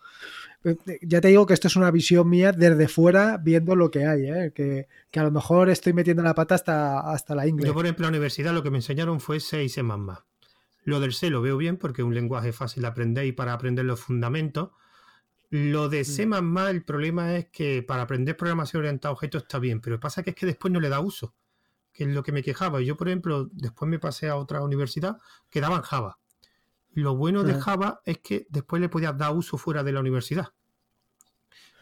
Eh, 0.63 0.77
eh, 0.87 0.99
ya 1.03 1.21
te 1.21 1.29
digo 1.29 1.47
que 1.47 1.55
esto 1.55 1.67
es 1.67 1.75
una 1.75 1.91
visión 1.91 2.31
mía 2.31 2.53
desde 2.53 2.87
fuera 2.87 3.39
viendo 3.39 3.75
lo 3.75 3.91
que 3.91 4.07
hay, 4.07 4.53
que, 4.53 4.87
a 5.13 5.23
lo 5.25 5.33
mejor 5.33 5.69
estoy 5.69 5.95
metiendo 5.95 6.23
la 6.23 6.37
pata 6.37 6.55
hasta, 6.55 7.01
hasta 7.01 7.35
la 7.35 7.49
inglés. 7.49 7.67
Yo, 7.67 7.75
por 7.75 7.85
ejemplo, 7.85 8.07
en 8.07 8.13
la 8.13 8.17
universidad 8.17 8.55
lo 8.55 8.63
que 8.63 8.71
me 8.71 8.79
enseñaron 8.79 9.19
fue 9.19 9.41
6 9.41 9.77
y 9.77 9.83
más. 9.83 10.21
Lo 10.85 11.01
del 11.01 11.13
C 11.13 11.29
lo 11.29 11.43
veo 11.43 11.57
bien 11.57 11.77
porque 11.77 12.03
es 12.03 12.07
un 12.07 12.15
lenguaje 12.15 12.53
fácil 12.53 12.83
de 12.83 12.89
aprender 12.89 13.27
y 13.27 13.33
para 13.33 13.53
aprender 13.53 13.85
los 13.85 13.99
fundamentos 13.99 14.71
lo 15.53 15.91
de 15.91 16.07
C++, 16.07 16.23
el 16.23 16.83
problema 16.83 17.37
es 17.37 17.51
que 17.51 17.83
para 17.83 18.05
aprender 18.05 18.39
programación 18.39 18.81
orientada 18.81 19.11
a 19.11 19.13
objetos 19.13 19.43
está 19.43 19.59
bien, 19.59 19.83
pero 19.83 20.01
pasa 20.01 20.23
que 20.23 20.31
es 20.31 20.37
que 20.37 20.47
después 20.47 20.73
no 20.73 20.81
le 20.81 20.89
da 20.89 21.01
uso, 21.01 21.35
que 21.93 22.05
es 22.05 22.09
lo 22.09 22.23
que 22.23 22.33
me 22.33 22.43
quejaba. 22.43 22.81
Yo, 22.81 22.97
por 22.97 23.09
ejemplo, 23.09 23.51
después 23.53 23.87
me 23.87 23.99
pasé 23.99 24.31
a 24.31 24.37
otra 24.37 24.63
universidad 24.63 25.19
que 25.51 25.61
daban 25.61 25.83
Java. 25.83 26.19
Lo 26.95 27.17
bueno 27.17 27.45
de 27.45 27.53
Java 27.53 28.01
es 28.07 28.21
que 28.21 28.47
después 28.49 28.81
le 28.81 28.89
podías 28.89 29.15
dar 29.19 29.37
uso 29.37 29.59
fuera 29.59 29.85
de 29.85 29.93
la 29.93 30.01
universidad. 30.01 30.55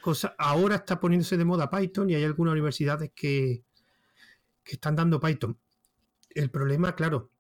Cosa, 0.01 0.35
ahora 0.37 0.75
está 0.75 0.99
poniéndose 0.99 1.37
de 1.37 1.45
moda 1.45 1.71
Python 1.71 2.11
y 2.11 2.17
hay 2.17 2.25
algunas 2.25 2.51
universidades 2.51 3.13
que, 3.15 3.63
que 4.65 4.73
están 4.73 4.97
dando 4.97 5.21
Python. 5.21 5.57
El 6.31 6.51
problema, 6.51 6.97
claro, 6.97 7.31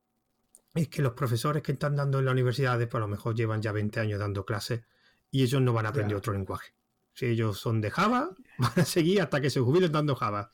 es 0.76 0.86
que 0.86 1.02
los 1.02 1.14
profesores 1.14 1.60
que 1.64 1.72
están 1.72 1.96
dando 1.96 2.20
en 2.20 2.26
la 2.26 2.30
universidad, 2.30 2.78
pues 2.78 2.94
a 2.94 3.00
lo 3.00 3.08
mejor 3.08 3.34
llevan 3.34 3.60
ya 3.60 3.72
20 3.72 3.98
años 3.98 4.20
dando 4.20 4.44
clases 4.44 4.82
y 5.30 5.42
ellos 5.42 5.62
no 5.62 5.72
van 5.72 5.86
a 5.86 5.90
aprender 5.90 6.16
otro 6.16 6.32
lenguaje. 6.32 6.72
Si 7.14 7.26
ellos 7.26 7.58
son 7.58 7.80
de 7.80 7.90
Java, 7.90 8.30
van 8.58 8.72
a 8.76 8.84
seguir 8.84 9.20
hasta 9.20 9.40
que 9.40 9.50
se 9.50 9.60
jubilen 9.60 9.92
dando 9.92 10.14
Java. 10.14 10.50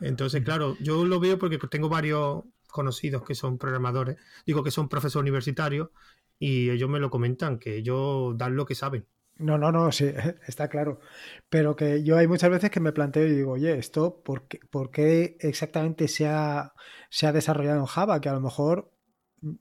Entonces, 0.00 0.42
claro, 0.42 0.76
yo 0.80 1.04
lo 1.04 1.20
veo 1.20 1.38
porque 1.38 1.58
tengo 1.70 1.88
varios 1.88 2.44
conocidos 2.68 3.22
que 3.22 3.34
son 3.34 3.58
programadores, 3.58 4.16
digo 4.44 4.64
que 4.64 4.72
son 4.72 4.88
profesores 4.88 5.22
universitarios, 5.22 5.90
y 6.38 6.70
ellos 6.70 6.90
me 6.90 6.98
lo 6.98 7.10
comentan, 7.10 7.58
que 7.58 7.76
ellos 7.76 8.36
dan 8.36 8.56
lo 8.56 8.66
que 8.66 8.74
saben. 8.74 9.06
No, 9.36 9.58
no, 9.58 9.72
no, 9.72 9.90
sí, 9.90 10.12
está 10.46 10.68
claro. 10.68 11.00
Pero 11.48 11.76
que 11.76 12.02
yo 12.04 12.16
hay 12.16 12.26
muchas 12.26 12.50
veces 12.50 12.70
que 12.70 12.80
me 12.80 12.92
planteo 12.92 13.26
y 13.26 13.32
digo, 13.34 13.52
oye, 13.52 13.78
¿esto 13.78 14.22
por 14.22 14.46
qué, 14.46 14.60
por 14.70 14.90
qué 14.90 15.36
exactamente 15.40 16.08
se 16.08 16.26
ha, 16.26 16.74
se 17.10 17.26
ha 17.26 17.32
desarrollado 17.32 17.80
en 17.80 17.86
Java? 17.86 18.20
Que 18.20 18.28
a 18.28 18.34
lo 18.34 18.40
mejor 18.40 18.93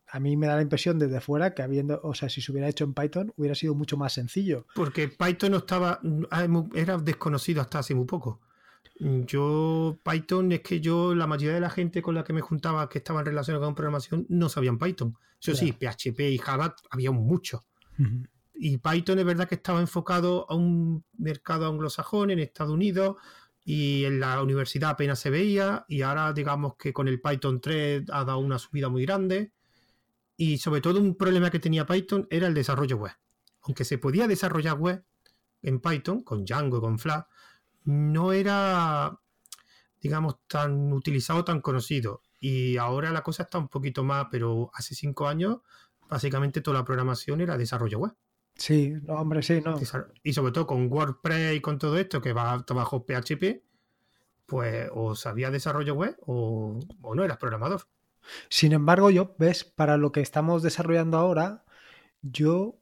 a 0.08 0.20
mí 0.20 0.38
me 0.38 0.48
da 0.48 0.56
la 0.56 0.62
impresión 0.62 1.00
desde 1.00 1.22
fuera 1.22 1.54
que 1.54 1.62
habiendo, 1.62 2.00
o 2.04 2.14
sea, 2.14 2.30
si 2.30 2.42
se 2.42 2.52
hubiera 2.52 2.68
hecho 2.68 2.84
en 2.84 2.94
Python 2.94 3.34
hubiera 3.38 3.56
sido 3.56 3.76
mucho 3.76 3.98
más 3.98 4.14
sencillo. 4.14 4.66
Porque 4.76 5.08
Python 5.08 5.52
no 5.52 5.58
estaba, 5.58 6.00
ah, 6.32 6.48
era 6.74 6.98
desconocido 6.98 7.62
hasta 7.62 7.80
hace 7.80 7.96
muy 7.96 8.06
poco. 8.06 8.42
Yo, 9.00 9.98
Python, 10.04 10.52
es 10.52 10.62
que 10.62 10.80
yo, 10.80 11.16
la 11.16 11.28
mayoría 11.28 11.56
de 11.56 11.62
la 11.62 11.70
gente 11.70 12.02
con 12.02 12.16
la 12.16 12.24
que 12.24 12.32
me 12.32 12.42
juntaba 12.42 12.88
que 12.90 13.00
estaba 13.00 13.22
en 13.22 13.26
relación 13.26 13.60
con 13.60 13.76
programación 13.76 14.26
no 14.30 14.50
sabían 14.50 14.78
Python. 14.78 15.18
Eso 15.42 15.56
sí, 15.56 15.74
PHP 15.74 16.20
y 16.32 16.38
Java 16.38 16.76
había 16.90 17.12
mucho. 17.12 17.66
Y 18.54 18.78
Python 18.78 19.20
es 19.20 19.26
verdad 19.26 19.48
que 19.48 19.56
estaba 19.56 19.82
enfocado 19.82 20.46
a 20.50 20.56
un 20.56 21.04
mercado 21.18 21.68
anglosajón 21.68 22.32
en 22.32 22.40
Estados 22.40 22.72
Unidos 22.72 23.18
y 23.66 24.06
en 24.06 24.20
la 24.20 24.42
universidad 24.42 24.92
apenas 24.92 25.20
se 25.20 25.30
veía 25.30 25.86
y 25.88 26.02
ahora 26.02 26.34
digamos 26.34 26.76
que 26.76 26.92
con 26.92 27.08
el 27.08 27.22
Python 27.22 27.62
3 27.62 28.04
ha 28.12 28.26
dado 28.26 28.40
una 28.40 28.60
subida 28.60 28.90
muy 28.90 29.06
grande 29.06 29.54
y 30.36 30.58
sobre 30.58 30.82
todo 30.82 31.00
un 31.00 31.16
problema 31.16 31.50
que 31.50 31.60
tenía 31.60 31.86
Python 31.86 32.28
era 32.30 32.48
el 32.48 32.54
desarrollo 32.54 32.98
web. 32.98 33.14
Aunque 33.62 33.86
se 33.86 33.98
podía 33.98 34.28
desarrollar 34.28 34.78
web 34.78 35.04
en 35.62 35.80
Python, 35.80 36.24
con 36.24 36.46
Django 36.46 36.78
y 36.78 36.82
con 36.82 37.00
Flash, 37.00 37.24
no 37.86 38.34
era, 38.34 39.20
digamos, 40.02 40.38
tan 40.48 40.92
utilizado, 40.92 41.44
tan 41.44 41.62
conocido. 41.62 42.22
Y 42.40 42.78
ahora 42.78 43.12
la 43.12 43.22
cosa 43.24 43.44
está 43.44 43.58
un 43.58 43.70
poquito 43.70 44.04
más, 44.04 44.28
pero 44.30 44.70
hace 44.74 44.96
cinco 44.96 45.28
años, 45.28 45.60
básicamente 46.10 46.62
toda 46.62 46.80
la 46.80 46.86
programación 46.86 47.42
era 47.42 47.58
desarrollo 47.58 48.00
web. 48.00 48.14
Sí, 48.56 48.94
hombre, 49.08 49.42
sí, 49.42 49.62
no. 49.62 49.76
Y 50.24 50.34
sobre 50.34 50.52
todo 50.52 50.68
con 50.68 50.92
WordPress 50.92 51.56
y 51.56 51.62
con 51.62 51.80
todo 51.80 51.98
esto 51.98 52.22
que 52.22 52.34
va 52.34 52.64
bajo 52.68 53.06
PHP, 53.06 53.64
pues 54.46 54.90
o 54.94 55.16
sabía 55.16 55.50
desarrollo 55.50 55.96
web 55.96 56.16
o, 56.22 56.80
o 57.02 57.16
no 57.16 57.24
eras 57.24 57.38
programador. 57.38 57.88
Sin 58.50 58.74
embargo, 58.74 59.10
yo, 59.10 59.36
ves, 59.38 59.64
para 59.64 59.98
lo 59.98 60.12
que 60.12 60.22
estamos 60.22 60.64
desarrollando 60.64 61.18
ahora, 61.18 61.64
yo 62.22 62.80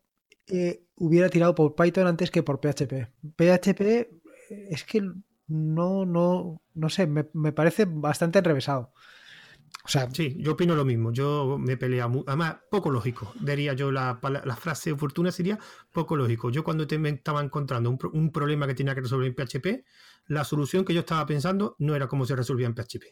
eh, 0.48 0.86
hubiera 0.96 1.30
tirado 1.30 1.56
por 1.56 1.76
Python 1.76 2.08
antes 2.08 2.32
que 2.32 2.44
por 2.44 2.60
PHP. 2.60 3.10
PHP 3.36 3.82
eh, 3.82 4.10
es 4.70 4.84
que 4.84 5.02
no, 5.48 6.06
no, 6.06 6.62
no 6.74 6.90
sé, 6.90 7.08
me, 7.08 7.28
me 7.34 7.52
parece 7.52 7.86
bastante 7.86 8.40
enrevesado. 8.40 8.94
O 9.84 9.88
sea, 9.88 10.10
sí, 10.12 10.36
yo 10.38 10.54
opino 10.54 10.76
lo 10.76 10.86
mismo. 10.86 11.12
Yo 11.12 11.58
me 11.58 11.76
pelea, 11.76 12.10
además, 12.28 12.58
poco 12.70 12.92
lógico. 12.92 13.34
Diría 13.40 13.74
yo, 13.74 13.92
la, 13.92 14.20
la, 14.22 14.56
frase 14.56 14.92
oportuna 14.92 15.32
sería 15.32 15.58
poco 15.92 16.16
lógico. 16.16 16.52
Yo 16.52 16.64
cuando 16.64 16.86
te, 16.86 17.00
me 17.00 17.10
estaba 17.10 17.42
encontrando 17.42 17.90
un, 17.90 17.98
un, 18.14 18.32
problema 18.32 18.68
que 18.68 18.76
tenía 18.76 18.94
que 18.94 19.02
resolver 19.02 19.28
en 19.28 19.34
PHP, 19.34 19.86
la 20.28 20.44
solución 20.44 20.86
que 20.86 20.94
yo 20.94 21.00
estaba 21.00 21.26
pensando 21.26 21.76
no 21.80 21.96
era 21.96 22.08
cómo 22.08 22.26
se 22.26 22.36
resolvía 22.36 22.68
en 22.68 22.76
PHP. 22.76 23.04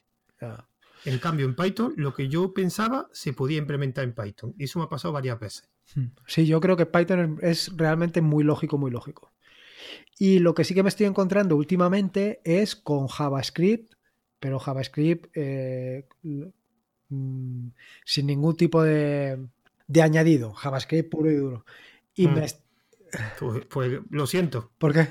En 1.06 1.18
cambio, 1.20 1.46
en 1.46 1.56
Python, 1.56 1.94
lo 1.96 2.14
que 2.14 2.28
yo 2.28 2.54
pensaba 2.54 3.10
se 3.14 3.34
podía 3.34 3.58
implementar 3.58 4.04
en 4.04 4.14
Python. 4.14 4.54
Y 4.58 4.66
eso 4.66 4.80
me 4.80 4.86
ha 4.86 4.90
pasado 4.90 5.14
varias 5.14 5.40
veces. 5.40 5.70
Hmm. 5.96 6.08
Sí, 6.28 6.46
yo 6.46 6.60
creo 6.60 6.76
que 6.76 6.86
Python 6.86 7.40
es 7.42 7.76
realmente 7.76 8.22
muy 8.22 8.44
lógico, 8.44 8.78
muy 8.78 8.92
lógico. 8.92 9.32
Y 10.18 10.40
lo 10.40 10.54
que 10.54 10.64
sí 10.64 10.74
que 10.74 10.84
me 10.84 10.90
estoy 10.90 11.06
encontrando 11.06 11.56
últimamente 11.56 12.42
es 12.44 12.76
con 12.76 13.08
JavaScript, 13.08 13.94
pero 14.40 14.60
JavaScript 14.60 15.30
eh, 15.34 16.08
mm, 17.10 17.68
sin 18.06 18.28
ningún 18.28 18.56
tipo 18.56 18.84
de, 18.84 19.40
añadido, 20.02 20.54
JavaScript 20.54 21.10
puro 21.10 21.32
y 21.32 21.36
duro. 21.36 21.66
Y 22.14 22.28
hmm. 22.28 22.34
pues, 22.34 22.62
pues, 23.70 24.00
lo 24.10 24.28
siento. 24.28 24.72
¿Por 24.78 24.94
qué? 24.94 25.08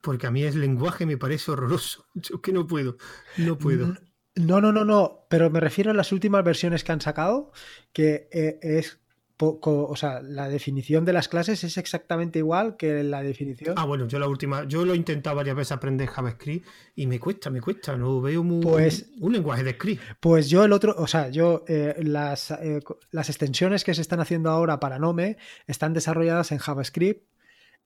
Porque 0.00 0.26
a 0.26 0.32
mí 0.32 0.42
el 0.42 0.60
lenguaje 0.60 1.06
me 1.06 1.16
parece 1.16 1.52
horroroso. 1.52 2.06
Yo 2.14 2.42
que 2.42 2.52
no 2.52 2.66
puedo, 2.66 2.96
no 3.38 3.56
puedo. 3.56 3.94
No, 4.34 4.60
no, 4.60 4.72
no, 4.72 4.84
no, 4.84 5.26
pero 5.28 5.50
me 5.50 5.60
refiero 5.60 5.90
a 5.90 5.94
las 5.94 6.12
últimas 6.12 6.42
versiones 6.42 6.84
que 6.84 6.92
han 6.92 7.00
sacado, 7.00 7.52
que 7.92 8.28
eh, 8.32 8.58
es 8.62 9.02
o 9.44 9.96
sea, 9.96 10.20
la 10.22 10.48
definición 10.48 11.04
de 11.04 11.12
las 11.12 11.28
clases 11.28 11.64
es 11.64 11.76
exactamente 11.76 12.38
igual 12.38 12.76
que 12.76 13.02
la 13.02 13.22
definición. 13.22 13.74
Ah, 13.76 13.84
bueno, 13.84 14.06
yo 14.06 14.18
la 14.18 14.28
última, 14.28 14.64
yo 14.64 14.84
lo 14.84 14.94
he 14.94 14.96
intentado 14.96 15.36
varias 15.36 15.56
veces 15.56 15.72
aprender 15.72 16.08
JavaScript 16.08 16.66
y 16.94 17.06
me 17.06 17.18
cuesta, 17.18 17.50
me 17.50 17.60
cuesta, 17.60 17.96
no 17.96 18.20
veo 18.20 18.44
muy, 18.44 18.62
pues, 18.62 19.10
un 19.20 19.32
lenguaje 19.32 19.64
de 19.64 19.72
script. 19.72 20.02
Pues 20.20 20.48
yo 20.48 20.64
el 20.64 20.72
otro, 20.72 20.94
o 20.96 21.06
sea, 21.06 21.28
yo 21.28 21.64
eh, 21.66 21.94
las, 22.02 22.50
eh, 22.52 22.80
las 23.10 23.28
extensiones 23.28 23.84
que 23.84 23.94
se 23.94 24.02
están 24.02 24.20
haciendo 24.20 24.50
ahora 24.50 24.78
para 24.78 24.98
Nome 24.98 25.36
están 25.66 25.92
desarrolladas 25.92 26.52
en 26.52 26.58
JavaScript. 26.58 27.26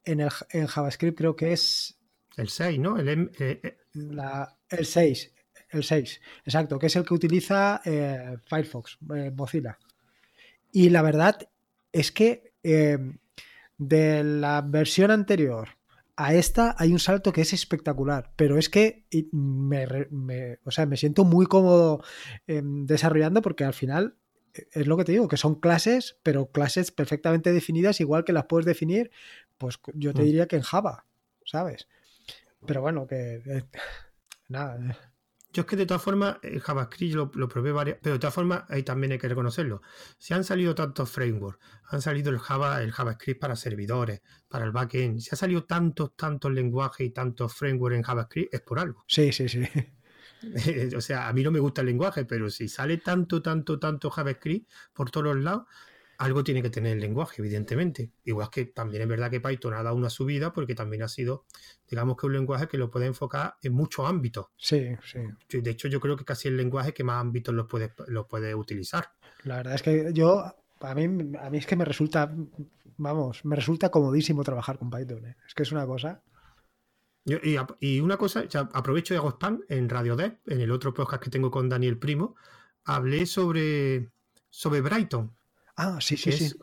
En, 0.05 0.21
el, 0.21 0.31
en 0.51 0.67
JavaScript 0.67 1.17
creo 1.17 1.37
que 1.37 1.53
es... 1.53 1.99
El 2.37 2.49
6, 2.49 2.79
¿no? 2.79 2.99
El, 2.99 3.31
eh, 3.39 3.79
la, 3.95 4.59
el 4.69 4.85
6, 4.85 5.35
el 5.77 5.85
6, 5.85 6.21
exacto, 6.45 6.79
que 6.79 6.87
es 6.87 6.97
el 6.97 7.05
que 7.05 7.15
utiliza 7.15 7.81
Firefox, 8.47 8.99
Mozilla. 9.35 9.79
Y 10.73 10.91
la 10.91 11.03
verdad 11.03 11.49
es 11.93 12.13
que 12.13 12.53
em, 12.63 13.19
de 13.79 14.23
la 14.23 14.61
versión 14.61 15.11
anterior 15.11 15.71
a 16.17 16.35
esta 16.35 16.75
hay 16.79 16.93
un 16.93 16.99
salto 16.99 17.33
que 17.33 17.43
es 17.43 17.53
espectacular, 17.53 18.33
pero 18.37 18.59
es 18.59 18.69
que 18.69 19.07
me, 19.33 20.59
o 20.65 20.71
sea, 20.71 20.87
me 20.87 20.97
siento 20.97 21.25
muy 21.25 21.47
cómodo 21.47 22.03
em, 22.47 22.87
desarrollando 22.87 23.43
porque 23.43 23.65
al 23.65 23.75
final 23.75 24.17
e, 24.53 24.67
es 24.73 24.87
lo 24.87 24.97
que 24.97 25.05
te 25.05 25.13
digo, 25.13 25.29
que 25.29 25.37
son 25.37 25.61
clases, 25.61 26.19
pero 26.23 26.51
clases 26.51 26.91
perfectamente 26.91 27.53
definidas, 27.53 28.01
igual 28.01 28.25
que 28.25 28.33
las 28.33 28.45
puedes 28.45 28.67
definir, 28.67 29.11
pues 29.59 29.79
yo 29.95 30.13
te 30.13 30.23
mm. 30.23 30.25
diría 30.25 30.47
que 30.47 30.57
en 30.57 30.63
Java, 30.63 31.07
¿sabes? 31.45 31.89
Pero 32.67 32.81
bueno, 32.81 33.07
que 33.07 33.43
eh, 33.47 33.65
nada. 34.49 34.79
Eh. 35.57 35.57
Yo 35.57 35.63
es 35.63 35.67
que 35.67 35.77
de 35.77 35.87
todas 35.87 36.03
formas, 36.03 36.37
el 36.43 36.61
JavaScript 36.61 37.15
lo, 37.15 37.49
probé 37.49 37.73
varias, 37.73 37.99
pero 38.03 38.15
de 38.15 38.19
todas 38.19 38.35
formas, 38.35 38.65
ahí 38.69 38.83
también 38.83 39.13
hay 39.13 39.19
que 39.19 39.29
reconocerlo. 39.29 39.81
Si 40.19 40.35
han 40.35 40.45
salido 40.45 40.75
tantos 40.75 41.11
frameworks, 41.11 41.59
han 41.89 42.03
salido 42.03 42.31
el 42.31 42.39
Java, 42.39 42.83
el 42.83 42.93
JavaScript 42.93 43.41
para 43.41 43.57
servidores, 43.57 44.21
para 44.49 44.67
el 44.67 44.73
backend, 44.73 45.21
si 45.21 45.31
ha 45.33 45.37
salido 45.37 45.65
tantos, 45.65 46.15
tantos 46.15 46.53
lenguajes 46.53 47.07
y 47.07 47.11
tantos 47.11 47.55
frameworks 47.55 47.97
en 47.97 48.03
JavaScript, 48.03 48.55
es 48.55 48.61
por 48.61 48.79
algo. 48.79 49.05
Sí, 49.09 49.33
sí, 49.33 49.49
sí. 49.49 49.63
o 50.97 51.01
sea, 51.01 51.29
a 51.29 51.33
mí 51.33 51.43
no 51.43 51.51
me 51.51 51.59
gusta 51.59 51.81
el 51.81 51.87
lenguaje, 51.87 52.25
pero 52.25 52.51
si 52.51 52.69
sale 52.69 52.99
tanto, 52.99 53.41
tanto, 53.41 53.79
tanto 53.79 54.11
JavaScript 54.11 54.71
por 54.93 55.11
todos 55.11 55.35
los 55.35 55.45
lados, 55.45 55.65
algo 56.19 56.45
tiene 56.45 56.63
que 56.63 56.71
tener 56.71 56.93
el 56.93 57.01
lenguaje, 57.01 57.43
evidentemente. 57.43 58.11
Igual 58.25 58.51
que 58.51 58.67
también 58.67 59.03
es 59.03 59.09
verdad 59.09 59.31
que 59.31 59.41
Python 59.41 59.75
ha 59.75 59.83
dado 59.83 59.97
una 59.97 60.11
subida 60.11 60.53
porque 60.53 60.75
también 60.75 61.03
ha 61.03 61.09
sido, 61.09 61.45
digamos 61.89 62.17
que 62.17 62.27
un 62.27 62.33
lenguaje 62.33 62.69
que 62.69 62.79
lo 62.79 62.91
puede 62.91 63.07
enfocar 63.07 63.57
en 63.63 63.75
muchos 63.75 64.09
ámbitos. 64.09 64.47
Sí, 64.57 64.97
sí. 65.05 65.21
De 65.59 65.71
hecho, 65.71 65.89
yo 65.89 66.01
creo 66.01 66.17
que 66.17 66.25
casi 66.25 66.49
el 66.49 66.57
lenguaje 66.57 66.95
que 66.95 67.05
más 67.05 67.21
ámbitos 67.21 67.55
lo 67.55 67.69
puede, 67.69 67.93
lo 68.09 68.27
puede 68.27 68.55
utilizar. 68.55 69.11
La 69.45 69.57
verdad 69.57 69.75
es 69.75 69.83
que 69.83 70.13
yo, 70.13 70.43
a 70.81 70.95
mí, 70.95 71.05
a 71.39 71.51
mí 71.51 71.59
es 71.59 71.67
que 71.67 71.77
me 71.77 71.85
resulta, 71.85 72.35
vamos, 72.97 73.45
me 73.45 73.57
resulta 73.57 73.91
comodísimo 73.91 74.43
trabajar 74.43 74.79
con 74.79 74.91
Python. 74.91 75.27
¿eh? 75.27 75.37
Es 75.47 75.55
que 75.55 75.65
es 75.65 75.73
una 75.73 75.87
cosa. 75.87 76.23
y, 77.81 78.01
una 78.01 78.17
cosa, 78.17 78.45
aprovecho 78.73 79.15
y 79.15 79.17
hago 79.19 79.31
spam 79.31 79.63
en 79.69 79.89
Radio 79.89 80.17
Dev, 80.17 80.39
en 80.47 80.61
el 80.61 80.71
otro 80.71 80.95
podcast 80.95 81.23
que 81.23 81.31
tengo 81.31 81.51
con 81.51 81.69
Daniel 81.69 81.99
Primo, 81.99 82.37
hablé 82.85 83.27
sobre, 83.27 84.11
sobre 84.49 84.81
Brighton 84.81 85.37
Ah, 85.77 85.99
sí, 86.01 86.17
sí, 86.17 86.33
sí. 86.33 86.55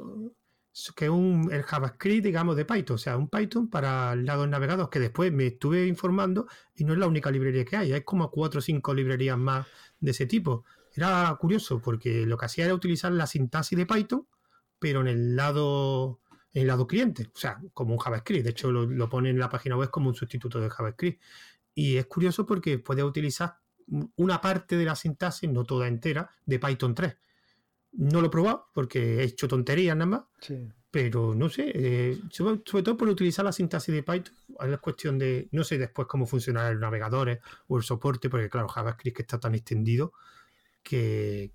que 0.96 1.06
es 1.06 1.12
un, 1.12 1.50
el 1.52 1.62
JavaScript, 1.62 2.24
digamos, 2.24 2.56
de 2.56 2.66
Python, 2.66 2.96
o 2.96 2.98
sea, 2.98 3.16
un 3.16 3.30
Python 3.30 3.70
para 3.70 4.14
el 4.14 4.26
lado 4.26 4.48
navegados 4.48 4.90
que 4.90 5.00
después 5.00 5.32
me 5.32 5.46
estuve 5.46 5.86
informando 5.86 6.48
y 6.76 6.84
no 6.84 6.94
es 6.94 7.00
la 7.00 7.08
única 7.08 7.30
librería 7.30 7.64
que 7.64 7.78
hay, 7.78 7.94
hay 7.94 8.02
como 8.02 8.32
cuatro 8.32 8.58
o 8.58 8.62
cinco 8.62 8.94
librerías 8.94 9.38
más 9.38 9.68
de 10.00 10.12
ese 10.12 10.26
tipo. 10.26 10.66
Era 10.96 11.36
curioso 11.40 11.80
porque 11.80 12.26
lo 12.26 12.38
que 12.38 12.46
hacía 12.46 12.66
era 12.66 12.74
utilizar 12.74 13.12
la 13.12 13.28
sintaxis 13.28 13.78
de 13.78 13.86
Python, 13.86 14.28
pero 14.80 15.02
en 15.02 15.08
el 15.08 15.36
lado 15.36 16.20
en 16.54 16.64
el 16.64 16.68
lado 16.68 16.86
cliente, 16.88 17.32
o 17.34 17.38
sea, 17.38 17.60
como 17.74 17.94
un 17.94 18.00
JavaScript. 18.00 18.44
De 18.44 18.52
hecho, 18.52 18.72
lo, 18.72 18.86
lo 18.86 19.10
pone 19.10 19.30
en 19.30 19.40
la 19.40 19.50
página 19.50 19.76
web 19.76 19.90
como 19.90 20.10
un 20.10 20.16
sustituto 20.16 20.60
de 20.60 20.70
JavaScript. 20.70 21.22
Y 21.74 21.98
es 21.98 22.06
curioso 22.06 22.46
porque 22.46 22.78
puede 22.78 23.04
utilizar 23.04 23.58
una 24.16 24.40
parte 24.40 24.78
de 24.78 24.86
la 24.86 24.96
sintaxis, 24.96 25.50
no 25.50 25.64
toda 25.64 25.88
entera, 25.88 26.30
de 26.46 26.60
Python 26.60 26.94
3 26.94 27.18
no 27.94 28.22
lo 28.22 28.28
he 28.28 28.32
probado 28.32 28.68
porque 28.74 29.20
he 29.20 29.24
hecho 29.24 29.48
tonterías 29.48 29.96
nada 29.96 30.06
más. 30.06 30.24
Pero 30.92 31.34
no 31.34 31.50
sé, 31.50 31.72
eh, 31.74 32.20
sobre, 32.30 32.60
todo 32.60 32.96
por 32.96 33.10
utilizar 33.10 33.44
la 33.44 33.52
sintaxis 33.52 33.96
de 33.96 34.04
Python, 34.04 34.36
es 34.72 34.80
cuestión 34.80 35.18
de, 35.18 35.48
no 35.52 35.64
sé 35.64 35.80
después 35.80 36.08
cómo 36.08 36.28
funcionará 36.28 36.70
el 36.70 36.80
navegadores 36.80 37.40
o 37.66 37.78
el 37.78 37.84
soporte, 37.84 38.30
porque 38.30 38.48
claro, 38.48 38.68
JavaScript 38.68 39.22
está 39.22 39.40
tan 39.40 39.56
extendido 39.56 40.14
que, 40.84 41.52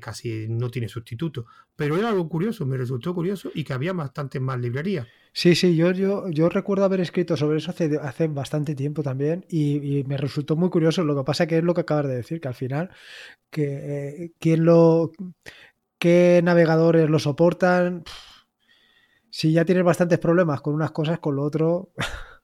casi 0.00 0.46
no 0.48 0.70
tiene 0.70 0.88
sustituto. 0.88 1.44
Pero 1.76 1.98
era 1.98 2.08
algo 2.08 2.26
curioso, 2.28 2.64
me 2.64 2.78
resultó 2.78 3.12
curioso 3.12 3.50
y 3.54 3.64
que 3.64 3.74
había 3.74 3.92
bastantes 3.92 4.40
más 4.40 4.58
librerías. 4.58 5.06
Sí, 5.32 5.54
sí, 5.54 5.76
yo, 5.76 5.92
yo, 5.92 6.28
yo 6.30 6.48
recuerdo 6.48 6.84
haber 6.84 7.00
escrito 7.00 7.36
sobre 7.36 7.58
eso 7.58 7.70
hace, 7.70 7.98
hace 8.00 8.28
bastante 8.28 8.74
tiempo 8.74 9.02
también 9.02 9.44
y, 9.48 10.04
me 10.04 10.16
resultó 10.16 10.56
muy 10.56 10.70
curioso. 10.70 11.04
Lo 11.04 11.16
que 11.16 11.24
pasa 11.24 11.46
que 11.46 11.58
es 11.58 11.64
lo 11.64 11.74
que 11.74 11.82
acabas 11.82 12.06
de 12.06 12.16
decir, 12.16 12.40
que 12.40 12.48
al 12.48 12.54
final, 12.54 12.90
que 13.50 13.64
eh, 13.64 14.32
quien 14.38 14.64
lo 14.64 15.12
¿Qué 16.00 16.40
navegadores 16.42 17.10
lo 17.10 17.18
soportan? 17.18 18.04
Si 19.28 19.52
ya 19.52 19.66
tienes 19.66 19.84
bastantes 19.84 20.18
problemas 20.18 20.62
con 20.62 20.74
unas 20.74 20.92
cosas, 20.92 21.20
con 21.20 21.36
lo 21.36 21.44
otro. 21.44 21.92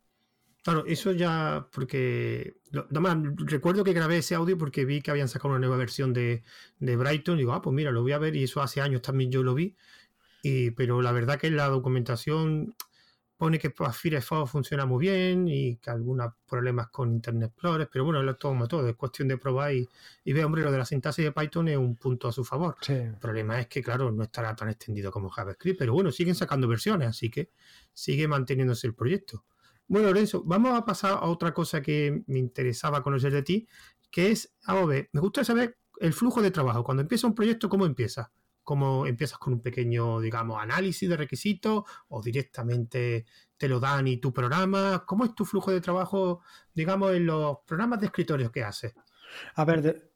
Claro, 0.63 0.85
eso 0.85 1.13
ya, 1.13 1.69
porque. 1.71 2.57
Además, 2.91 3.19
recuerdo 3.37 3.85
que 3.85 3.93
grabé 3.93 4.19
ese 4.19 4.35
audio 4.35 4.59
porque 4.59 4.85
vi 4.85 5.01
que 5.01 5.13
habían 5.13 5.29
sacado 5.29 5.51
una 5.51 5.61
nueva 5.61 5.77
versión 5.77 6.13
de, 6.13 6.43
de 6.81 6.97
Brighton. 6.97 7.39
Digo, 7.39 7.53
ah, 7.53 7.63
pues 7.63 7.73
mira, 7.73 7.93
lo 7.93 8.03
voy 8.03 8.11
a 8.11 8.19
ver. 8.19 8.35
Y 8.35 8.43
eso 8.43 8.61
hace 8.61 8.81
años 8.81 9.01
también 9.01 9.31
yo 9.31 9.45
lo 9.45 9.55
vi. 9.55 9.77
Y, 10.43 10.73
pero 10.73 11.03
la 11.03 11.13
verdad 11.13 11.39
que 11.39 11.53
la 11.53 11.69
documentación 11.69 12.75
pone 13.37 13.59
que 13.59 13.71
Firefox 13.71 14.51
funciona 14.51 14.87
muy 14.87 15.07
bien 15.07 15.47
y 15.49 15.77
que 15.77 15.91
algunos 15.91 16.33
problemas 16.49 16.89
con 16.89 17.13
Internet 17.13 17.51
Explorer, 17.51 17.89
pero 17.93 18.05
bueno, 18.05 18.23
lo 18.23 18.37
toma 18.37 18.67
todo, 18.67 18.89
es 18.89 18.97
cuestión 18.97 19.29
de 19.29 19.37
probar 19.37 19.75
y, 19.75 19.87
y 20.25 20.33
ve, 20.33 20.45
hombre, 20.45 20.63
lo 20.63 20.73
de 20.73 20.79
la 20.79 20.85
sintaxis 20.85 21.25
de 21.25 21.33
Python 21.33 21.69
es 21.69 21.77
un 21.77 21.97
punto 21.97 22.29
a 22.29 22.33
su 22.33 22.45
favor. 22.45 22.77
El 22.89 23.19
problema 23.19 23.61
es 23.61 23.67
que, 23.67 23.83
claro, 23.83 24.11
no 24.11 24.23
estará 24.23 24.57
tan 24.57 24.71
extendido 24.71 25.11
como 25.11 25.29
JavaScript, 25.29 25.79
pero 25.79 25.93
bueno, 25.93 26.11
siguen 26.11 26.35
sacando 26.35 26.67
versiones, 26.67 27.09
así 27.09 27.31
que 27.31 27.51
sigue 27.93 28.27
manteniéndose 28.27 28.87
el 28.87 28.95
proyecto. 28.95 29.45
Bueno, 29.87 30.09
Lorenzo, 30.09 30.43
vamos 30.45 30.77
a 30.77 30.85
pasar 30.85 31.13
a 31.13 31.27
otra 31.27 31.53
cosa 31.53 31.83
que 31.83 32.23
me 32.27 32.39
interesaba 32.39 33.03
conocer 33.03 33.33
de 33.33 33.43
ti, 33.43 33.69
que 34.11 34.31
es, 34.31 34.55
a 34.65 34.75
ver, 34.85 35.11
me 35.13 35.21
gusta 35.21 35.45
saber 35.45 35.79
el 36.01 36.13
flujo 36.13 36.43
de 36.43 36.51
trabajo. 36.51 36.83
Cuando 36.83 37.03
empieza 37.03 37.27
un 37.27 37.35
proyecto, 37.35 37.69
¿cómo 37.69 37.87
empieza? 37.87 38.33
Cómo 38.67 39.07
empiezas 39.07 39.39
con 39.39 39.53
un 39.53 39.61
pequeño, 39.61 40.21
digamos, 40.21 40.61
análisis 40.61 41.09
de 41.09 41.17
requisitos 41.17 41.85
o 42.09 42.21
directamente 42.21 43.25
te 43.57 43.69
lo 43.69 43.79
dan 43.79 44.09
y 44.09 44.17
tu 44.17 44.33
programa. 44.33 45.05
¿Cómo 45.07 45.25
es 45.25 45.37
tu 45.37 45.45
flujo 45.45 45.71
de 45.71 45.81
trabajo, 45.81 46.41
digamos, 46.75 47.15
en 47.15 47.27
los 47.27 47.59
programas 47.65 48.01
de 48.01 48.07
escritorio 48.07 48.51
que 48.51 48.65
haces? 48.65 48.93
A 49.55 49.65
ver, 49.65 50.11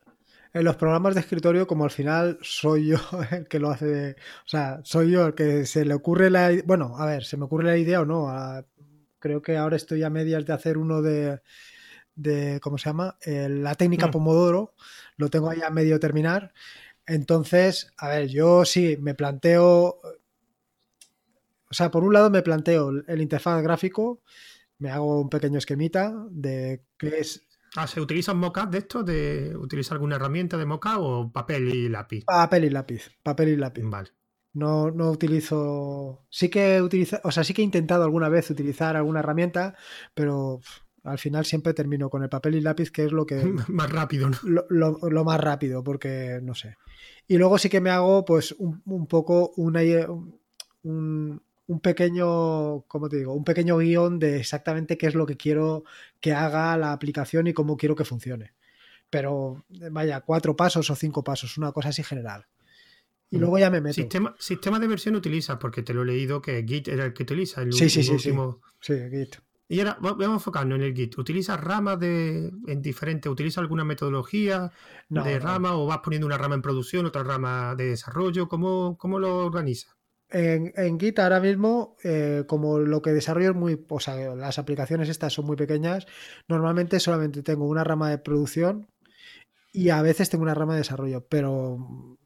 en 0.53 0.65
los 0.65 0.75
programas 0.75 1.15
de 1.15 1.21
escritorio, 1.21 1.69
como 1.69 1.85
al 1.85 1.93
final 1.93 2.41
soy 2.43 2.89
yo 2.89 2.99
el 3.31 3.47
que 3.47 3.61
lo 3.61 3.71
hace, 3.71 3.87
de, 3.87 4.11
o 4.45 4.49
sea, 4.49 4.81
soy 4.83 5.13
yo 5.13 5.29
el 5.29 5.35
que 5.35 5.65
se 5.65 5.85
le 5.85 5.95
ocurre 5.95 6.29
la, 6.29 6.51
bueno, 6.67 6.97
a 6.99 7.07
ver, 7.07 7.25
se 7.25 7.37
me 7.37 7.45
ocurre 7.45 7.67
la 7.67 7.77
idea 7.77 8.01
o 8.01 8.05
no. 8.05 8.27
creo 9.21 9.41
que 9.43 9.59
ahora 9.59 9.77
estoy 9.77 10.03
a 10.03 10.11
medias 10.11 10.45
de 10.45 10.53
hacer 10.53 10.77
uno 10.77 11.03
de 11.03 11.41
de 12.21 12.61
¿cómo 12.61 12.77
se 12.79 12.91
llama? 12.91 13.17
la 13.25 13.75
técnica 13.75 14.09
Mm. 14.09 14.11
Pomodoro, 14.11 14.75
lo 15.17 15.29
tengo 15.31 15.51
ahí 15.51 15.61
a 15.63 15.71
medio 15.71 15.99
terminar. 15.99 16.53
Entonces, 17.11 17.93
a 17.99 18.09
ver, 18.09 18.29
yo 18.29 18.65
sí 18.65 18.97
me 19.01 19.15
planteo, 19.15 20.01
o 21.71 21.75
sea, 21.75 21.91
por 21.91 22.05
un 22.05 22.13
lado 22.13 22.31
me 22.31 22.43
planteo 22.43 22.91
el 23.07 23.21
interfaz 23.21 23.63
gráfico, 23.63 24.23
me 24.79 24.91
hago 24.91 25.21
un 25.21 25.29
pequeño 25.29 25.59
esquemita 25.59 26.15
de 26.31 26.85
qué 26.97 27.19
es 27.21 27.47
Ah, 27.77 27.87
¿se 27.87 28.01
utilizan 28.01 28.37
mockup 28.37 28.69
de 28.71 28.79
esto? 28.79 29.05
¿De 29.05 29.57
utilizar 29.57 29.95
alguna 29.95 30.17
herramienta 30.17 30.57
de 30.57 30.67
mockup 30.67 30.99
o 30.99 31.33
papel 31.33 31.69
y 31.73 31.89
lápiz? 31.89 32.25
papel 32.25 32.65
y 32.65 32.71
lápiz, 32.71 33.11
papel 33.23 33.51
y 33.51 33.57
lápiz. 33.57 33.83
Vale. 33.85 34.11
No, 34.55 34.91
no 34.91 35.11
utilizo. 35.13 36.27
Sí 36.29 36.49
que 36.49 36.75
he 36.77 36.83
utilizado, 36.83 37.23
o 37.25 37.31
sea, 37.31 37.45
sí 37.45 37.55
que 37.55 37.63
he 37.63 37.65
intentado 37.65 38.03
alguna 38.03 38.29
vez 38.29 38.51
utilizar 38.51 38.97
alguna 38.97 39.21
herramienta, 39.21 39.77
pero 40.15 40.61
al 41.05 41.19
final 41.19 41.45
siempre 41.45 41.73
termino 41.73 42.11
con 42.11 42.25
el 42.25 42.29
papel 42.29 42.57
y 42.57 42.61
lápiz, 42.61 42.91
que 42.91 43.05
es 43.05 43.13
lo 43.13 43.25
que 43.25 43.37
Más 43.69 43.91
rápido, 43.93 44.29
¿no? 44.31 44.37
lo, 44.43 44.67
lo- 44.69 44.99
lo 45.09 45.25
más 45.25 45.39
rápido, 45.41 45.85
porque 45.85 46.41
no 46.43 46.57
sé. 46.57 46.77
Y 47.31 47.39
luego 47.39 47.59
sí 47.59 47.69
que 47.69 47.81
me 47.81 47.91
hago, 47.91 48.25
pues, 48.25 48.51
un, 48.59 48.83
un 48.87 49.07
poco 49.07 49.53
una, 49.55 49.83
un, 50.83 51.41
un 51.69 51.81
pequeño, 51.81 52.81
¿cómo 52.89 53.09
te 53.09 53.19
digo? 53.19 53.35
Un 53.35 53.45
pequeño 53.45 53.79
guion 53.79 54.19
de 54.19 54.39
exactamente 54.39 54.99
qué 54.99 55.07
es 55.07 55.15
lo 55.15 55.27
que 55.27 55.37
quiero 55.37 55.85
que 56.19 56.33
haga 56.33 56.77
la 56.77 56.91
aplicación 56.93 57.47
y 57.47 57.53
cómo 57.53 57.77
quiero 57.77 57.95
que 57.95 58.05
funcione. 58.05 58.55
Pero, 59.11 59.65
vaya, 59.93 60.23
cuatro 60.23 60.57
pasos 60.57 60.91
o 60.91 60.97
cinco 60.97 61.23
pasos, 61.23 61.57
una 61.57 61.71
cosa 61.71 61.91
así 61.91 62.03
general. 62.03 62.47
Y 63.31 63.39
luego 63.39 63.61
ya 63.61 63.71
me 63.71 63.81
meto. 63.81 63.95
Sistema, 63.95 64.35
sistema 64.37 64.81
de 64.81 64.89
versión 64.89 65.15
utilizas, 65.15 65.57
porque 65.59 65.85
te 65.85 65.95
lo 65.95 66.03
he 66.03 66.07
leído 66.07 66.43
que 66.43 66.65
Git 66.67 66.89
era 66.89 67.05
el 67.05 67.13
que 67.13 67.23
utiliza. 67.23 67.63
El 67.63 67.73
Sí, 67.73 67.89
sí, 67.89 68.03
sí, 68.03 68.09
sí. 68.09 68.13
último. 68.13 68.61
Sí, 68.81 68.95
Git. 69.09 69.37
Y 69.71 69.79
ahora 69.81 69.95
va- 70.05 70.13
vamos 70.15 70.29
a 70.31 70.35
enfocarnos 70.35 70.77
en 70.79 70.85
el 70.85 70.95
Git. 70.95 71.17
¿Utilizas 71.19 71.59
ramas 71.61 71.99
de, 71.99 72.53
en 72.67 72.83
diferentes? 72.83 73.31
¿Utilizas 73.31 73.59
alguna 73.63 73.85
metodología 73.85 74.71
No, 75.11 75.23
de 75.25 75.39
no. 75.39 75.39
rama 75.39 75.77
o 75.77 75.87
vas 75.87 76.01
poniendo 76.05 76.27
una 76.27 76.39
rama 76.39 76.57
en 76.57 76.63
producción, 76.63 77.07
otra 77.07 77.23
rama 77.23 77.75
de 77.77 77.87
desarrollo? 77.91 78.49
¿Cómo, 78.49 78.97
cómo 78.99 79.19
lo 79.21 79.47
organizas? 79.47 79.97
En, 80.33 80.73
en 80.77 80.99
Git 81.01 81.19
ahora 81.19 81.41
mismo, 81.41 81.97
eh, 82.05 82.45
como 82.47 82.79
lo 82.79 83.03
que 83.03 83.11
desarrollo 83.13 83.51
es 83.51 83.57
muy, 83.57 83.85
o 83.89 83.99
sea, 84.01 84.15
las 84.37 84.59
aplicaciones 84.61 85.09
estas 85.09 85.33
son 85.33 85.47
muy 85.47 85.57
pequeñas, 85.57 86.07
normalmente 86.49 87.01
solamente 87.01 87.43
tengo 87.43 87.67
una 87.67 87.83
rama 87.83 88.11
de 88.11 88.19
producción 88.19 88.87
y 89.73 89.91
a 89.91 90.03
veces 90.03 90.31
tengo 90.31 90.45
una 90.45 90.55
rama 90.55 90.75
de 90.75 90.81
desarrollo, 90.81 91.27
pero 91.29 92.19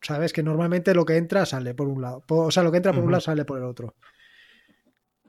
sabes 0.00 0.32
que 0.32 0.42
normalmente 0.42 0.94
lo 0.94 1.04
que 1.04 1.16
entra 1.16 1.44
sale 1.46 1.74
por 1.74 1.88
un 1.88 2.00
lado, 2.02 2.24
o 2.28 2.50
sea, 2.50 2.62
lo 2.62 2.70
que 2.70 2.78
entra 2.78 2.94
por 2.94 3.04
un 3.04 3.10
lado 3.10 3.20
sale 3.20 3.44
por 3.44 3.58
el 3.58 3.64
otro. 3.64 3.94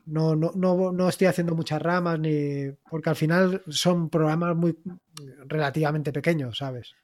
No, 0.08 0.36
no, 0.36 0.52
no, 0.56 0.92
no 0.94 1.10
estoy 1.10 1.28
haciendo 1.28 1.54
muchas 1.54 1.82
ramas 1.82 2.18
ni 2.18 2.72
porque 2.90 3.10
al 3.10 3.16
final 3.16 3.62
son 3.68 4.10
programas 4.10 4.56
muy 4.56 4.78
relativamente 5.48 6.14
pequeños, 6.14 6.58
¿sabes? 6.58 6.96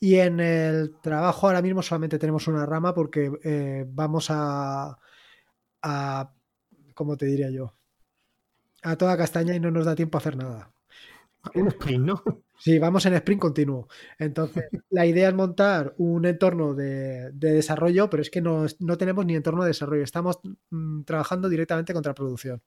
Y 0.00 0.16
en 0.16 0.40
el 0.40 0.96
trabajo 1.02 1.46
ahora 1.46 1.60
mismo 1.60 1.82
solamente 1.82 2.18
tenemos 2.18 2.46
una 2.48 2.64
rama 2.64 2.94
porque 2.94 3.30
eh, 3.44 3.84
vamos 3.86 4.28
a, 4.30 4.96
a, 5.82 6.32
¿cómo 6.94 7.16
te 7.16 7.26
diría 7.26 7.50
yo? 7.50 7.74
A 8.82 8.96
toda 8.96 9.16
castaña 9.16 9.54
y 9.54 9.60
no 9.60 9.70
nos 9.70 9.84
da 9.84 9.94
tiempo 9.94 10.16
a 10.16 10.20
hacer 10.20 10.36
nada. 10.36 10.72
Un 11.54 11.68
sprint, 11.68 12.04
¿no? 12.04 12.22
Sí, 12.60 12.76
vamos 12.80 13.06
en 13.06 13.14
sprint 13.14 13.40
continuo. 13.40 13.86
Entonces, 14.18 14.64
la 14.90 15.06
idea 15.06 15.28
es 15.28 15.34
montar 15.34 15.94
un 15.98 16.26
entorno 16.26 16.74
de, 16.74 17.30
de 17.30 17.52
desarrollo, 17.52 18.10
pero 18.10 18.20
es 18.20 18.30
que 18.30 18.40
no, 18.40 18.66
no 18.80 18.98
tenemos 18.98 19.24
ni 19.24 19.36
entorno 19.36 19.62
de 19.62 19.68
desarrollo. 19.68 20.02
Estamos 20.02 20.40
mm, 20.70 21.02
trabajando 21.02 21.48
directamente 21.48 21.92
contra 21.94 22.14
producción. 22.14 22.60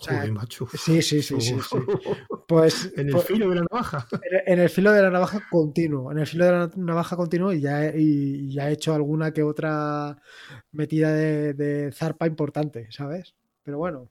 O 0.00 0.02
sea, 0.02 0.16
Joder, 0.16 0.32
macho. 0.32 0.66
Sí, 0.72 1.00
sí, 1.00 1.22
sí, 1.22 1.40
sí. 1.40 1.56
sí. 1.60 1.76
Pues, 2.48 2.92
en 2.96 3.06
el 3.06 3.12
pues, 3.12 3.26
filo 3.26 3.48
de 3.48 3.54
la 3.54 3.62
navaja. 3.70 4.08
en 4.46 4.58
el 4.58 4.68
filo 4.68 4.90
de 4.90 5.02
la 5.02 5.10
navaja 5.10 5.46
continuo, 5.48 6.10
en 6.10 6.18
el 6.18 6.26
filo 6.26 6.44
de 6.46 6.50
la 6.50 6.70
navaja 6.74 7.14
continuo 7.14 7.52
y 7.52 7.60
ya, 7.60 7.86
he- 7.86 8.00
y 8.00 8.52
ya 8.52 8.68
he 8.68 8.72
hecho 8.72 8.92
alguna 8.92 9.32
que 9.32 9.44
otra 9.44 10.20
metida 10.72 11.12
de, 11.12 11.54
de 11.54 11.92
zarpa 11.92 12.26
importante, 12.26 12.88
¿sabes? 12.90 13.36
Pero 13.62 13.78
bueno, 13.78 14.10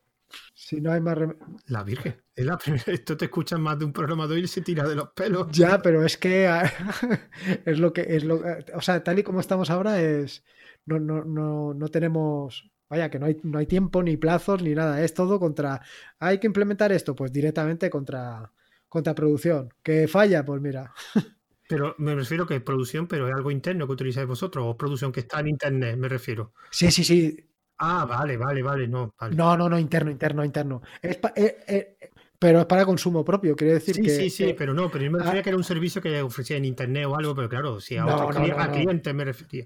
si 0.53 0.81
no 0.81 0.91
hay 0.91 1.01
más 1.01 1.17
rem- 1.17 1.37
La 1.67 1.83
Virgen. 1.83 2.21
Es 2.35 2.45
la 2.45 2.57
primera. 2.57 2.83
Esto 2.87 3.17
te 3.17 3.25
escuchan 3.25 3.61
más 3.61 3.77
de 3.79 3.85
un 3.85 3.93
programador 3.93 4.37
y 4.37 4.47
se 4.47 4.61
tira 4.61 4.87
de 4.87 4.95
los 4.95 5.09
pelos. 5.09 5.47
Ya, 5.51 5.81
pero 5.81 6.03
es 6.05 6.17
que 6.17 6.47
ah, 6.47 6.71
es 7.65 7.79
lo 7.79 7.93
que 7.93 8.05
es 8.15 8.23
lo 8.23 8.41
o 8.73 8.81
sea, 8.81 9.03
tal 9.03 9.19
y 9.19 9.23
como 9.23 9.39
estamos 9.39 9.69
ahora 9.69 10.01
es 10.01 10.43
no, 10.85 10.99
no, 10.99 11.23
no, 11.23 11.73
no 11.73 11.87
tenemos 11.89 12.71
vaya 12.89 13.09
que 13.09 13.19
no 13.19 13.27
hay, 13.27 13.37
no 13.43 13.59
hay 13.59 13.67
tiempo 13.67 14.01
ni 14.01 14.17
plazos 14.17 14.63
ni 14.63 14.73
nada, 14.73 15.03
es 15.03 15.13
todo 15.13 15.39
contra 15.39 15.81
hay 16.19 16.39
que 16.39 16.47
implementar 16.47 16.91
esto, 16.91 17.15
pues 17.15 17.31
directamente 17.31 17.89
contra 17.89 18.51
contra 18.87 19.13
producción. 19.13 19.69
Que 19.83 20.07
falla, 20.07 20.43
pues 20.43 20.61
mira. 20.61 20.93
Pero 21.67 21.93
me 21.99 22.15
refiero 22.15 22.47
que 22.47 22.55
es 22.55 22.61
producción, 22.63 23.07
pero 23.07 23.27
es 23.27 23.33
algo 23.35 23.51
interno 23.51 23.85
que 23.85 23.93
utilizáis 23.93 24.25
vosotros, 24.27 24.65
o 24.67 24.75
producción 24.75 25.11
que 25.11 25.19
está 25.19 25.39
en 25.39 25.49
internet, 25.49 25.97
me 25.97 26.09
refiero. 26.09 26.51
Sí, 26.71 26.89
sí, 26.89 27.03
sí. 27.03 27.48
Ah, 27.79 28.05
vale, 28.05 28.37
vale, 28.37 28.61
vale, 28.61 28.87
no, 28.87 29.13
vale. 29.19 29.35
No, 29.35 29.55
no, 29.57 29.69
no, 29.69 29.79
interno, 29.79 30.11
interno, 30.11 30.43
interno. 30.43 30.81
Es 31.01 31.17
pa- 31.17 31.33
eh, 31.35 31.57
eh, 31.67 31.97
pero 32.37 32.59
es 32.59 32.65
para 32.65 32.85
consumo 32.85 33.23
propio, 33.23 33.55
quiere 33.55 33.73
decir 33.75 33.95
Sí, 33.95 34.01
que 34.01 34.09
sí, 34.09 34.29
sí, 34.29 34.45
que- 34.47 34.53
pero 34.53 34.73
no, 34.73 34.89
pero 34.91 35.05
yo 35.05 35.11
me 35.11 35.19
Ah. 35.19 35.23
refería 35.23 35.43
que 35.43 35.49
era 35.49 35.57
un 35.57 35.63
servicio 35.63 36.01
que 36.01 36.21
ofrecía 36.21 36.57
en 36.57 36.65
internet 36.65 37.05
o 37.07 37.15
algo, 37.15 37.33
pero 37.35 37.49
claro, 37.49 37.79
si 37.79 37.95
a, 37.97 38.03
No, 38.03 38.29
a 38.29 38.67
no. 38.67 38.71
clientes 38.73 39.13
me 39.15 39.25
refería. 39.25 39.65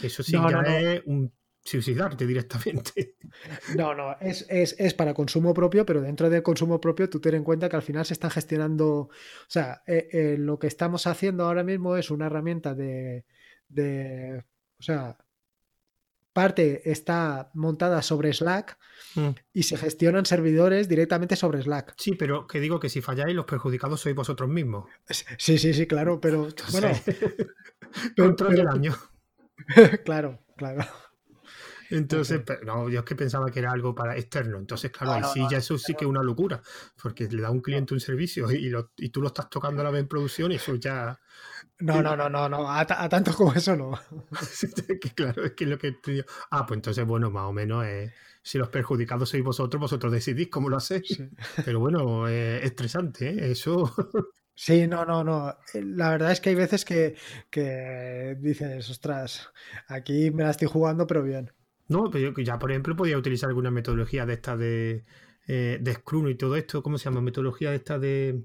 Que 0.00 0.06
eso 0.06 0.22
sí 0.22 0.32
ya 0.32 0.62
es 0.78 1.02
un 1.04 1.32
suicidarte 1.62 2.26
directamente. 2.26 3.16
No, 3.76 3.94
no, 3.94 4.16
es, 4.20 4.46
es, 4.48 4.74
es 4.78 4.94
para 4.94 5.12
consumo 5.12 5.52
propio, 5.52 5.84
pero 5.84 6.00
dentro 6.00 6.30
del 6.30 6.42
consumo 6.42 6.80
propio 6.80 7.10
tú 7.10 7.20
ten 7.20 7.34
en 7.34 7.44
cuenta 7.44 7.68
que 7.68 7.76
al 7.76 7.82
final 7.82 8.06
se 8.06 8.14
están 8.14 8.30
gestionando, 8.30 8.88
o 8.88 9.10
sea, 9.46 9.82
eh, 9.86 10.08
eh, 10.10 10.36
lo 10.38 10.58
que 10.58 10.66
estamos 10.66 11.06
haciendo 11.06 11.44
ahora 11.44 11.62
mismo 11.62 11.96
es 11.98 12.10
una 12.10 12.26
herramienta 12.26 12.74
de, 12.74 13.26
de, 13.68 14.42
o 14.78 14.82
sea, 14.82 15.18
parte 16.32 16.90
está 16.90 17.50
montada 17.54 18.02
sobre 18.02 18.32
Slack 18.32 18.78
Mm. 19.16 19.30
y 19.52 19.62
se 19.64 19.76
gestionan 19.76 20.24
servidores 20.24 20.88
directamente 20.88 21.34
sobre 21.34 21.60
Slack. 21.62 21.94
Sí, 21.96 22.12
pero 22.14 22.46
que 22.46 22.60
digo 22.60 22.78
que 22.78 22.88
si 22.88 23.00
falláis, 23.00 23.34
los 23.34 23.44
perjudicados 23.44 24.00
sois 24.00 24.14
vosotros 24.14 24.48
mismos. 24.48 24.88
Sí, 25.38 25.58
sí, 25.58 25.74
sí, 25.74 25.86
claro, 25.86 26.20
pero 26.20 26.46
bueno, 26.70 26.88
pero- 28.16 28.48
del 28.50 28.68
año. 28.68 28.94
claro, 30.04 30.38
claro. 30.56 30.84
Entonces, 31.90 32.40
pero 32.46 32.64
no, 32.64 32.88
yo 32.88 33.00
es 33.00 33.04
que 33.04 33.16
pensaba 33.16 33.50
que 33.50 33.58
era 33.58 33.72
algo 33.72 33.94
para 33.96 34.16
externo. 34.16 34.58
Entonces, 34.58 34.92
claro, 34.92 35.12
ahí 35.14 35.20
no, 35.22 35.32
sí, 35.32 35.40
no, 35.40 35.50
ya 35.50 35.58
eso 35.58 35.76
sí 35.76 35.94
que 35.94 36.04
es 36.04 36.08
una 36.08 36.22
locura. 36.22 36.62
Porque 37.02 37.26
le 37.28 37.42
da 37.42 37.48
a 37.48 37.50
un 37.50 37.60
cliente 37.60 37.94
un 37.94 38.00
servicio 38.00 38.48
y, 38.52 38.68
lo- 38.68 38.92
y 38.96 39.08
tú 39.08 39.20
lo 39.20 39.26
estás 39.26 39.50
tocando 39.50 39.80
a 39.80 39.84
la 39.84 39.90
vez 39.90 40.02
en 40.02 40.08
producción 40.08 40.52
y 40.52 40.56
eso 40.56 40.76
ya. 40.76 41.18
No, 41.80 42.02
no, 42.02 42.14
no, 42.16 42.28
no, 42.28 42.48
no, 42.48 42.70
a, 42.70 42.84
ta- 42.86 43.02
a 43.02 43.08
tanto 43.08 43.32
como 43.34 43.54
eso 43.54 43.74
no. 43.76 43.98
claro, 45.14 45.44
es 45.44 45.52
que 45.52 45.64
es 45.64 45.70
lo 45.70 45.78
que 45.78 45.96
digo. 46.04 46.24
Ah, 46.50 46.66
pues 46.66 46.78
entonces, 46.78 47.06
bueno, 47.06 47.30
más 47.30 47.44
o 47.44 47.52
menos, 47.52 47.84
eh, 47.86 48.12
si 48.42 48.58
los 48.58 48.68
perjudicados 48.68 49.28
sois 49.30 49.42
vosotros, 49.42 49.80
vosotros 49.80 50.12
decidís 50.12 50.48
cómo 50.48 50.68
lo 50.68 50.76
hacéis. 50.76 51.08
Sí. 51.08 51.28
Pero 51.64 51.80
bueno, 51.80 52.28
es 52.28 52.64
estresante, 52.64 53.30
¿eh? 53.30 53.50
Eso. 53.52 53.92
Sí, 54.54 54.86
no, 54.86 55.04
no, 55.04 55.24
no. 55.24 55.50
Eh, 55.74 55.82
La 55.82 56.10
verdad 56.10 56.32
es 56.32 56.40
que 56.40 56.50
hay 56.50 56.54
veces 56.54 56.84
que, 56.84 57.16
que 57.50 58.36
dices, 58.40 58.88
ostras, 58.90 59.50
aquí 59.88 60.30
me 60.30 60.44
la 60.44 60.50
estoy 60.50 60.68
jugando, 60.68 61.06
pero 61.06 61.22
bien. 61.22 61.52
No, 61.88 62.10
pero 62.10 62.30
yo 62.32 62.42
ya, 62.42 62.58
por 62.58 62.70
ejemplo, 62.70 62.94
podía 62.96 63.18
utilizar 63.18 63.48
alguna 63.48 63.70
metodología 63.70 64.24
de 64.26 64.34
esta 64.34 64.56
de, 64.56 65.04
eh, 65.46 65.78
de 65.80 65.94
Scrum 65.94 66.28
y 66.28 66.36
todo 66.36 66.54
esto. 66.56 66.82
¿Cómo 66.82 66.98
se 66.98 67.04
llama? 67.04 67.20
Metodología 67.20 67.70
de 67.70 67.76
esta 67.76 67.98
de. 67.98 68.44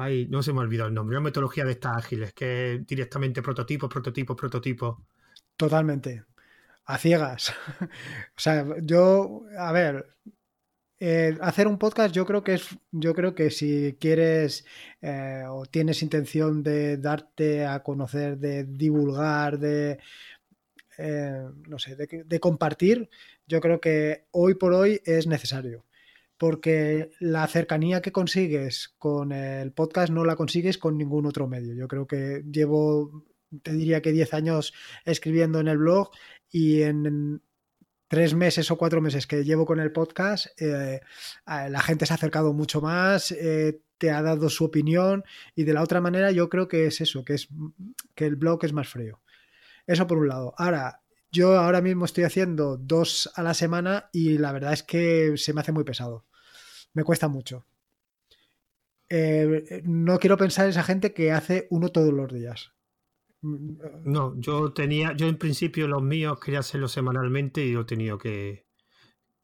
Ay, 0.00 0.28
no 0.30 0.44
se 0.44 0.52
me 0.52 0.60
ha 0.60 0.62
olvidado 0.62 0.88
el 0.88 0.94
nombre. 0.94 1.16
Una 1.16 1.24
metodología 1.24 1.64
de 1.64 1.72
estas 1.72 1.96
ágiles, 1.96 2.32
que 2.32 2.84
directamente 2.86 3.42
prototipos, 3.42 3.90
prototipos, 3.90 4.36
prototipos. 4.36 4.96
Totalmente. 5.56 6.24
A 6.84 6.98
ciegas. 6.98 7.52
O 8.36 8.40
sea, 8.40 8.64
yo, 8.80 9.42
a 9.58 9.72
ver, 9.72 10.14
eh, 11.00 11.36
hacer 11.40 11.66
un 11.66 11.78
podcast 11.78 12.14
yo 12.14 12.24
creo 12.24 12.44
que 12.44 12.54
es, 12.54 12.78
yo 12.92 13.12
creo 13.12 13.34
que 13.34 13.50
si 13.50 13.96
quieres 13.98 14.64
eh, 15.02 15.42
o 15.48 15.66
tienes 15.66 16.00
intención 16.04 16.62
de 16.62 16.98
darte 16.98 17.66
a 17.66 17.82
conocer, 17.82 18.38
de 18.38 18.64
divulgar, 18.64 19.58
de, 19.58 19.98
eh, 20.96 21.42
no 21.66 21.78
sé, 21.80 21.96
de, 21.96 22.22
de 22.24 22.40
compartir, 22.40 23.10
yo 23.48 23.60
creo 23.60 23.80
que 23.80 24.26
hoy 24.30 24.54
por 24.54 24.74
hoy 24.74 25.00
es 25.04 25.26
necesario. 25.26 25.87
Porque 26.38 27.10
la 27.18 27.46
cercanía 27.48 28.00
que 28.00 28.12
consigues 28.12 28.94
con 28.98 29.32
el 29.32 29.72
podcast 29.72 30.12
no 30.12 30.24
la 30.24 30.36
consigues 30.36 30.78
con 30.78 30.96
ningún 30.96 31.26
otro 31.26 31.48
medio. 31.48 31.74
Yo 31.74 31.88
creo 31.88 32.06
que 32.06 32.44
llevo, 32.50 33.24
te 33.62 33.72
diría 33.72 34.00
que 34.00 34.12
10 34.12 34.34
años 34.34 34.72
escribiendo 35.04 35.58
en 35.60 35.68
el 35.68 35.78
blog 35.78 36.10
y 36.50 36.82
en 36.82 37.42
tres 38.08 38.34
meses 38.34 38.70
o 38.70 38.78
cuatro 38.78 39.00
meses 39.00 39.26
que 39.26 39.44
llevo 39.44 39.66
con 39.66 39.80
el 39.80 39.92
podcast, 39.92 40.46
eh, 40.60 41.00
la 41.46 41.80
gente 41.80 42.06
se 42.06 42.14
ha 42.14 42.16
acercado 42.16 42.52
mucho 42.52 42.80
más, 42.80 43.32
eh, 43.32 43.82
te 43.98 44.10
ha 44.10 44.22
dado 44.22 44.48
su 44.48 44.64
opinión 44.64 45.24
y 45.54 45.64
de 45.64 45.74
la 45.74 45.82
otra 45.82 46.00
manera 46.00 46.30
yo 46.30 46.48
creo 46.48 46.68
que 46.68 46.86
es 46.86 47.00
eso, 47.00 47.24
que 47.24 47.34
es 47.34 47.48
que 48.14 48.26
el 48.26 48.36
blog 48.36 48.64
es 48.64 48.72
más 48.72 48.88
frío. 48.88 49.20
Eso 49.86 50.06
por 50.06 50.18
un 50.18 50.28
lado. 50.28 50.54
Ahora, 50.56 51.02
yo 51.30 51.58
ahora 51.58 51.82
mismo 51.82 52.06
estoy 52.06 52.24
haciendo 52.24 52.76
dos 52.78 53.30
a 53.34 53.42
la 53.42 53.54
semana 53.54 54.08
y 54.12 54.38
la 54.38 54.52
verdad 54.52 54.72
es 54.72 54.82
que 54.82 55.34
se 55.36 55.52
me 55.52 55.60
hace 55.60 55.72
muy 55.72 55.84
pesado. 55.84 56.24
Me 56.98 57.04
cuesta 57.04 57.28
mucho. 57.28 57.64
eh, 59.10 59.82
no 59.84 60.18
quiero 60.18 60.36
pensar 60.36 60.64
en 60.64 60.70
esa 60.70 60.82
gente 60.82 61.12
que 61.12 61.32
hace 61.32 61.66
uno 61.70 61.90
todos 61.90 62.12
los 62.12 62.32
días. 62.32 62.72
No, 63.40 64.34
yo 64.40 64.72
tenía, 64.72 65.12
yo 65.16 65.26
en 65.28 65.38
principio 65.38 65.86
los 65.88 66.02
míos 66.02 66.38
quería 66.40 66.60
hacerlo 66.60 66.88
semanalmente 66.88 67.64
y 67.64 67.72
lo 67.72 67.82
he 67.82 67.84
tenido 67.84 68.18
que, 68.18 68.66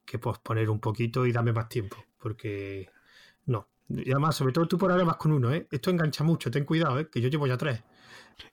que 0.05 0.19
posponer 0.19 0.69
un 0.69 0.79
poquito 0.81 1.25
y 1.25 1.31
darme 1.33 1.53
más 1.53 1.69
tiempo, 1.69 1.97
porque. 2.19 2.89
Y 3.89 4.11
además, 4.11 4.35
sobre 4.35 4.53
todo 4.53 4.67
tú 4.67 4.77
por 4.77 4.91
ahora 4.91 5.03
vas 5.03 5.17
con 5.17 5.31
uno, 5.31 5.53
¿eh? 5.53 5.67
Esto 5.69 5.91
engancha 5.91 6.23
mucho, 6.23 6.49
ten 6.49 6.65
cuidado, 6.65 6.99
¿eh? 6.99 7.09
Que 7.09 7.21
yo 7.21 7.29
llevo 7.29 7.47
ya 7.47 7.57
tres. 7.57 7.83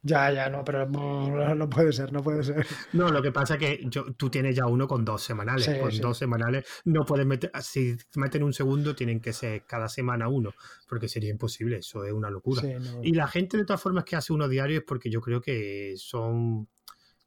Ya, 0.02 0.30
ya, 0.30 0.48
no, 0.48 0.64
pero 0.64 0.86
no, 0.86 1.68
puede 1.68 1.92
ser, 1.92 2.12
no 2.12 2.22
puede 2.22 2.44
ser. 2.44 2.66
No, 2.92 3.10
lo 3.10 3.20
que 3.20 3.32
pasa 3.32 3.54
es 3.54 3.60
que 3.60 3.80
yo, 3.88 4.12
tú 4.14 4.30
tienes 4.30 4.54
ya 4.54 4.66
uno 4.66 4.86
con 4.86 5.04
dos 5.04 5.22
semanales. 5.22 5.68
con 5.80 5.96
dos 5.98 6.18
semanales 6.18 6.64
no 6.84 7.04
puedes 7.04 7.26
meter, 7.26 7.50
si 7.60 7.96
meten 8.16 8.42
un 8.42 8.52
segundo, 8.52 8.94
tienen 8.94 9.20
que 9.20 9.32
ser 9.32 9.64
cada 9.66 9.88
semana 9.88 10.28
uno, 10.28 10.54
porque 10.88 11.08
sería 11.08 11.30
imposible, 11.30 11.78
eso 11.78 12.04
es 12.04 12.12
una 12.12 12.30
locura. 12.30 12.62
Y 13.02 13.14
la 13.14 13.26
gente, 13.26 13.56
de 13.56 13.64
todas 13.64 13.82
formas, 13.82 14.04
que 14.04 14.16
hace 14.16 14.32
uno 14.32 14.48
diario 14.48 14.78
es 14.78 14.84
porque 14.84 15.10
yo 15.10 15.20
creo 15.20 15.40
que 15.40 15.94
son 15.96 16.68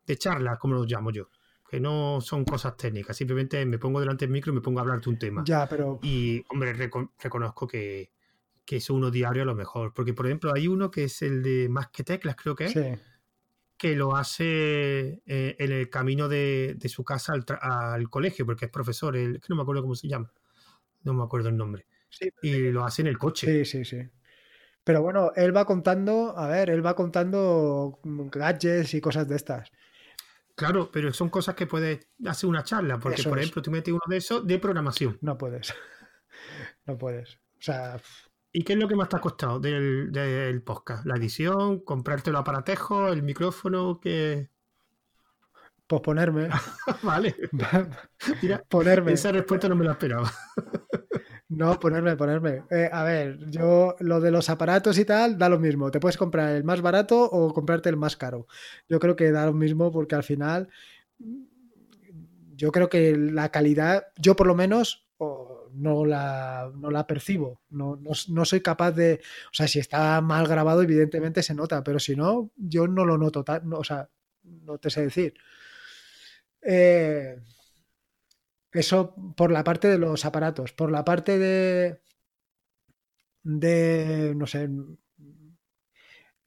de 0.05 0.17
charlas, 0.17 0.57
como 0.59 0.75
los 0.75 0.87
llamo 0.87 1.11
yo 1.11 1.29
que 1.75 1.81
no 1.81 2.21
son 2.21 2.45
cosas 2.45 2.77
técnicas, 2.77 3.17
simplemente 3.17 3.65
me 3.65 3.77
pongo 3.77 3.99
delante 3.99 4.23
del 4.23 4.31
micro 4.31 4.53
y 4.53 4.55
me 4.55 4.61
pongo 4.61 4.79
a 4.79 4.83
hablar 4.83 5.01
de 5.01 5.09
un 5.09 5.19
tema. 5.19 5.43
Ya, 5.45 5.67
pero... 5.67 5.99
Y, 6.01 6.41
hombre, 6.47 6.71
reconozco 6.71 7.67
que, 7.67 8.11
que 8.63 8.77
es 8.77 8.89
uno 8.89 9.11
diario 9.11 9.43
a 9.43 9.45
lo 9.45 9.55
mejor. 9.55 9.93
Porque, 9.93 10.13
por 10.13 10.25
ejemplo, 10.25 10.53
hay 10.55 10.69
uno 10.69 10.89
que 10.89 11.03
es 11.03 11.21
el 11.21 11.43
de 11.43 11.67
Más 11.67 11.89
que 11.89 12.05
Teclas, 12.05 12.37
creo 12.37 12.55
que 12.55 12.63
es, 12.63 12.99
que 13.75 13.93
lo 13.93 14.15
hace 14.15 15.21
eh, 15.25 15.57
en 15.59 15.73
el 15.73 15.89
camino 15.89 16.29
de, 16.29 16.77
su 16.85 17.03
casa 17.03 17.33
al, 17.33 18.09
colegio, 18.09 18.45
porque 18.45 18.65
es 18.65 18.71
profesor, 18.71 19.17
el, 19.17 19.41
que 19.41 19.47
no 19.49 19.57
me 19.57 19.63
acuerdo 19.63 19.81
cómo 19.81 19.95
se 19.95 20.07
llama, 20.07 20.31
no 21.03 21.13
me 21.13 21.25
acuerdo 21.25 21.49
el 21.49 21.57
nombre. 21.57 21.87
y 22.41 22.71
lo 22.71 22.85
hace 22.85 23.01
en 23.01 23.09
el 23.09 23.17
coche. 23.17 23.65
Sí, 23.65 23.83
sí, 23.83 23.83
sí. 23.83 24.09
Pero 24.85 25.01
bueno, 25.01 25.33
él 25.35 25.53
va 25.53 25.65
contando, 25.65 26.37
a 26.37 26.47
ver, 26.47 26.69
él 26.69 26.85
va 26.85 26.95
contando 26.95 27.99
gadgets 28.31 28.93
y 28.93 29.01
cosas 29.01 29.27
de 29.27 29.35
estas. 29.35 29.73
Claro, 30.55 30.89
pero 30.91 31.11
son 31.13 31.29
cosas 31.29 31.55
que 31.55 31.67
puedes 31.67 32.07
hacer 32.25 32.49
una 32.49 32.63
charla, 32.63 32.97
porque 32.97 33.23
por 33.23 33.37
ejemplo, 33.37 33.61
tú 33.61 33.71
metes 33.71 33.93
uno 33.93 34.01
de 34.07 34.17
esos 34.17 34.47
de 34.47 34.57
programación. 34.57 35.17
No 35.21 35.37
puedes. 35.37 35.73
no 36.85 36.97
puedes. 36.97 37.35
O 37.35 37.61
sea, 37.61 37.99
¿Y 38.57 38.63
qué 38.63 38.71
es 38.71 38.79
lo 38.79 38.87
que 38.87 38.95
más 38.95 39.09
te 39.09 39.17
ha 39.17 39.19
costado 39.19 39.59
del, 39.59 40.63
podcast? 40.65 41.05
¿La 41.05 41.17
edición? 41.17 41.81
¿Comprarte 41.81 42.29
el 42.29 42.37
aparatejo? 42.37 43.09
¿El 43.09 43.21
micrófono? 43.21 43.99
¿Qué...? 43.99 44.49
Posponerme. 45.87 46.47
vale. 47.03 47.35
Mira, 48.41 48.63
ponerme. 48.69 49.11
Esa 49.11 49.33
respuesta 49.33 49.67
no 49.67 49.75
me 49.75 49.83
la 49.83 49.91
esperaba. 49.91 50.31
No, 51.49 51.79
ponerme, 51.79 52.15
ponerme. 52.15 52.63
Eh, 52.71 52.89
a 52.91 53.03
ver, 53.03 53.37
yo 53.51 53.95
lo 53.99 54.19
de 54.19 54.31
los 54.31 54.49
aparatos 54.49 54.97
y 54.97 55.05
tal, 55.05 55.37
da 55.37 55.47
lo 55.47 55.59
mismo. 55.59 55.91
Te 55.91 55.99
puedes 55.99 56.17
comprar 56.17 56.55
el 56.55 56.63
más 56.63 56.81
barato 56.81 57.23
o 57.23 57.53
comprarte 57.53 57.89
el 57.89 57.97
más 57.97 58.17
caro. 58.17 58.47
Yo 58.89 58.99
creo 58.99 59.15
que 59.15 59.31
da 59.31 59.45
lo 59.45 59.53
mismo 59.53 59.91
porque 59.91 60.15
al 60.15 60.23
final, 60.23 60.69
yo 62.55 62.71
creo 62.71 62.89
que 62.89 63.15
la 63.15 63.49
calidad, 63.49 64.07
yo 64.17 64.35
por 64.35 64.47
lo 64.47 64.55
menos, 64.55 65.05
no 65.75 66.05
la, 66.05 66.71
no 66.75 66.89
la 66.89 67.05
percibo. 67.05 67.61
No, 67.69 67.99
no, 68.01 68.45
soy 68.45 68.61
capaz 68.61 68.91
de. 68.93 69.21
O 69.51 69.53
sea, 69.53 69.67
si 69.67 69.79
está 69.79 70.19
mal 70.21 70.47
grabado, 70.47 70.81
evidentemente 70.81 71.43
se 71.43 71.53
nota, 71.53 71.83
pero 71.83 71.99
si 71.99 72.15
no, 72.15 72.51
yo 72.55 72.87
no 72.87 73.05
lo 73.05 73.17
noto. 73.17 73.45
o 73.73 73.83
sea, 73.83 74.09
no 74.43 74.77
te 74.77 74.89
sé 74.89 75.01
decir. 75.03 75.33
Eh, 76.61 77.37
eso 78.75 79.15
por 79.35 79.51
la 79.51 79.63
parte 79.63 79.87
de 79.87 79.97
los 79.97 80.25
aparatos. 80.25 80.73
Por 80.73 80.91
la 80.91 81.03
parte 81.05 81.37
de. 81.39 82.01
de. 83.43 84.33
no 84.35 84.47
sé. 84.47 84.69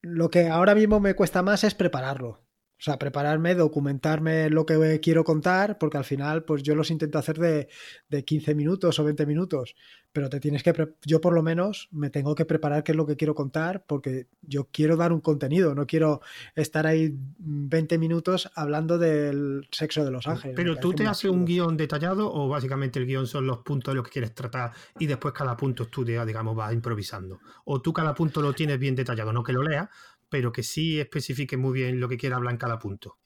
Lo 0.01 0.29
que 0.29 0.47
ahora 0.47 0.75
mismo 0.75 0.99
me 0.99 1.15
cuesta 1.15 1.41
más 1.41 1.63
es 1.63 1.75
prepararlo. 1.75 2.48
O 2.79 2.81
sea, 2.81 2.97
prepararme, 2.97 3.55
documentarme 3.55 4.49
lo 4.49 4.65
que 4.65 5.01
quiero 5.01 5.25
contar, 5.25 5.77
porque 5.77 5.97
al 5.97 6.05
final, 6.05 6.45
pues 6.45 6.63
yo 6.63 6.75
los 6.75 6.89
intento 6.91 7.19
hacer 7.19 7.37
de, 7.37 7.67
de 8.07 8.23
15 8.23 8.55
minutos 8.55 8.97
o 8.99 9.03
20 9.03 9.25
minutos, 9.25 9.75
pero 10.13 10.29
te 10.29 10.39
tienes 10.39 10.63
que, 10.63 10.73
yo 11.05 11.19
por 11.19 11.33
lo 11.33 11.43
menos 11.43 11.89
me 11.91 12.09
tengo 12.09 12.35
que 12.35 12.45
preparar 12.45 12.85
qué 12.85 12.93
es 12.93 12.95
lo 12.95 13.05
que 13.05 13.17
quiero 13.17 13.35
contar, 13.35 13.83
porque 13.85 14.27
yo 14.41 14.69
quiero 14.71 14.95
dar 14.95 15.11
un 15.11 15.19
contenido, 15.19 15.75
no 15.75 15.85
quiero 15.85 16.21
estar 16.55 16.87
ahí 16.87 17.13
20 17.39 17.97
minutos 17.97 18.49
hablando 18.55 18.97
del 18.97 19.67
sexo 19.71 20.05
de 20.05 20.11
los 20.11 20.25
ángeles. 20.27 20.55
Pero 20.55 20.77
tú 20.77 20.93
te 20.93 21.05
haces 21.05 21.29
un 21.29 21.43
guion 21.43 21.75
detallado 21.75 22.33
o 22.33 22.47
básicamente 22.47 22.97
el 22.97 23.07
guion 23.07 23.27
son 23.27 23.45
los 23.45 23.59
puntos 23.59 23.91
de 23.91 23.97
los 23.97 24.05
que 24.05 24.11
quieres 24.11 24.33
tratar 24.33 24.71
y 24.97 25.05
después 25.05 25.33
cada 25.33 25.57
punto 25.57 25.83
estudia, 25.83 26.25
digamos, 26.25 26.55
vas 26.55 26.73
improvisando. 26.73 27.39
O 27.65 27.81
tú 27.81 27.91
cada 27.91 28.15
punto 28.15 28.41
lo 28.41 28.53
tienes 28.53 28.79
bien 28.79 28.95
detallado, 28.95 29.33
no 29.33 29.43
que 29.43 29.51
lo 29.51 29.63
leas, 29.63 29.89
pero 30.29 30.51
que 30.51 30.63
sí 30.63 30.99
especifique 30.99 31.57
muy 31.57 31.73
bien 31.73 31.99
lo 31.99 32.07
que 32.07 32.17
quiera 32.17 32.37
hablar 32.37 32.53
en 32.53 32.59
cada 32.59 32.79
punto. 32.79 33.17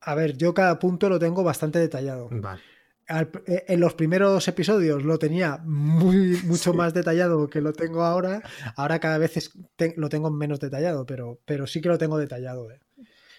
A 0.00 0.14
ver, 0.14 0.36
yo 0.36 0.54
cada 0.54 0.78
punto 0.78 1.08
lo 1.08 1.18
tengo 1.18 1.42
bastante 1.42 1.78
detallado. 1.78 2.28
Vale. 2.30 2.60
Eh, 3.08 3.64
en 3.68 3.80
los 3.80 3.94
primeros 3.94 4.46
episodios 4.48 5.02
lo 5.02 5.18
tenía 5.18 5.58
muy, 5.64 6.38
mucho 6.44 6.74
más 6.74 6.92
detallado 6.92 7.48
que 7.48 7.60
lo 7.60 7.72
tengo 7.72 8.02
ahora. 8.02 8.42
Ahora 8.76 8.98
cada 8.98 9.18
vez 9.18 9.50
lo 9.96 10.08
tengo 10.08 10.30
menos 10.30 10.60
detallado, 10.60 11.06
pero, 11.06 11.40
pero 11.44 11.66
sí 11.66 11.80
que 11.80 11.88
lo 11.88 11.98
tengo 11.98 12.18
detallado. 12.18 12.70
Eh. 12.70 12.80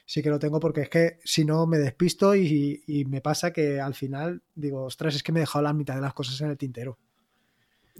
Sí 0.05 0.23
que 0.23 0.32
lo 0.32 0.39
tengo 0.39 0.59
porque 0.59 0.82
es 0.82 0.89
que 0.89 1.19
si 1.23 1.45
no 1.45 1.67
me 1.67 1.77
despisto 1.77 2.36
y, 2.36 3.05
me 3.07 3.21
pasa 3.21 3.53
que 3.53 3.80
al 3.80 3.93
final 3.93 4.41
digo, 4.55 4.84
ostras, 4.84 5.15
es 5.15 5.21
que 5.21 5.32
me 5.32 5.39
he 5.39 5.41
dejado 5.41 5.61
la 5.61 5.73
mitad 5.73 5.95
de 5.95 6.01
las 6.01 6.15
cosas 6.15 6.41
en 6.41 6.49
el 6.49 6.57
tintero. 6.57 6.97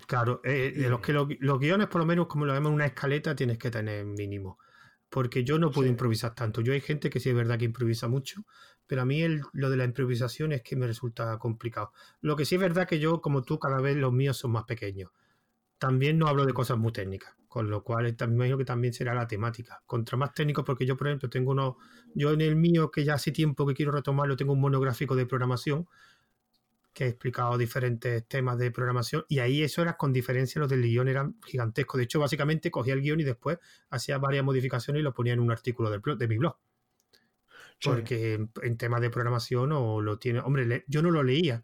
Claro, 0.08 0.42
eh, 0.44 0.74
de 0.76 0.90
los 0.90 1.02
que 1.02 1.14
los, 1.14 1.60
guiones, 1.60 1.88
por 1.88 2.02
lo 2.02 2.08
menos, 2.08 2.26
como 2.26 2.46
lo 2.46 2.54
vemos 2.54 2.70
en 2.70 2.76
una 2.76 2.86
escaleta, 2.88 3.36
tienes 3.36 3.60
que 3.60 3.70
tener 3.70 4.06
mínimo 4.06 4.58
porque 5.10 5.44
yo 5.44 5.58
no 5.60 5.72
puedo 5.72 5.90
improvisar 5.90 6.36
tanto. 6.36 6.62
Yo 6.62 6.74
hay 6.74 6.82
gente 6.82 7.10
que 7.10 7.20
sí 7.20 7.30
es 7.30 7.36
verdad 7.36 7.58
que 7.58 7.66
improvisa 7.66 8.08
mucho, 8.08 8.46
pero 8.88 9.02
a 9.02 9.06
mí 9.06 9.24
lo 9.54 9.70
de 9.70 9.78
la 9.78 9.86
improvisación 9.86 10.52
es 10.52 10.62
que 10.62 10.76
me 10.76 10.88
resulta 10.88 11.38
complicado. 11.38 11.92
Lo 12.22 12.36
que 12.36 12.46
sí 12.46 12.56
es 12.56 12.62
verdad 12.62 12.88
que 12.88 13.00
yo, 13.00 13.22
como 13.22 13.42
tú, 13.44 13.60
cada 13.60 13.82
vez 13.82 13.98
los 13.98 14.14
míos 14.14 14.38
son 14.38 14.52
más 14.52 14.66
pequeños. 14.66 15.12
También 15.78 16.18
no 16.18 16.28
hablo 16.28 16.46
de 16.46 16.54
cosas 16.54 16.78
muy 16.78 16.92
técnicas, 16.92 17.34
con 17.48 17.70
lo 17.70 17.84
cual 17.84 18.16
también 18.16 18.38
imagino 18.38 18.58
que 18.58 18.66
también 18.66 18.94
será 18.94 19.14
la 19.14 19.28
temática. 19.28 19.82
Contra 19.86 20.18
más 20.18 20.34
técnico, 20.34 20.64
porque 20.64 20.86
yo, 20.86 20.98
por 20.98 21.08
ejemplo, 21.08 21.30
tengo 21.30 21.52
uno, 21.52 21.78
yo 22.14 22.32
en 22.32 22.42
el 22.42 22.56
mío, 22.56 22.92
que 22.92 23.04
ya 23.04 23.14
hace 23.16 23.32
tiempo 23.32 23.66
que 23.66 23.74
quiero 23.74 23.92
retomarlo, 23.92 24.36
tengo 24.36 24.54
un 24.54 24.62
monográfico 24.62 25.16
de 25.16 25.26
programación, 25.26 25.88
que 26.94 27.06
he 27.06 27.08
explicado 27.10 27.58
diferentes 27.58 28.28
temas 28.28 28.58
de 28.58 28.72
programación 28.72 29.26
y 29.28 29.40
ahí 29.40 29.64
eso 29.64 29.82
era 29.82 29.96
con 29.98 30.12
diferencia 30.12 30.60
los 30.60 30.70
del 30.70 30.82
guion 30.82 31.08
eran 31.08 31.40
gigantescos. 31.46 31.98
De 31.98 32.04
hecho, 32.06 32.20
básicamente 32.20 32.72
cogía 32.72 32.94
el 32.94 33.02
guion 33.02 33.20
y 33.20 33.24
después 33.24 33.60
hacía 33.90 34.18
varias 34.18 34.44
modificaciones 34.44 35.02
y 35.02 35.04
lo 35.04 35.14
ponía 35.14 35.34
en 35.34 35.40
un 35.40 35.52
artículo 35.52 35.90
del 35.90 36.02
de 36.18 36.28
mi 36.28 36.38
blog. 36.38 36.58
Porque 37.82 38.48
en, 38.62 38.78
temas 38.78 39.02
de 39.02 39.10
programación 39.10 39.72
o 39.72 40.02
lo 40.02 40.20
tiene, 40.20 40.40
hombre, 40.40 40.84
yo 40.88 41.02
no 41.02 41.12
lo 41.12 41.24
leía, 41.24 41.64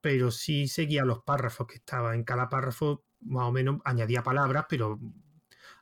pero 0.00 0.30
sí 0.30 0.68
seguía 0.68 1.04
los 1.04 1.24
párrafos 1.24 1.66
que 1.66 1.76
estaba 1.76 2.14
en 2.14 2.22
cada 2.22 2.48
párrafo, 2.48 3.04
más 3.20 3.46
o 3.46 3.52
menos 3.52 3.80
añadía 3.84 4.22
palabras, 4.22 4.66
pero 4.68 5.00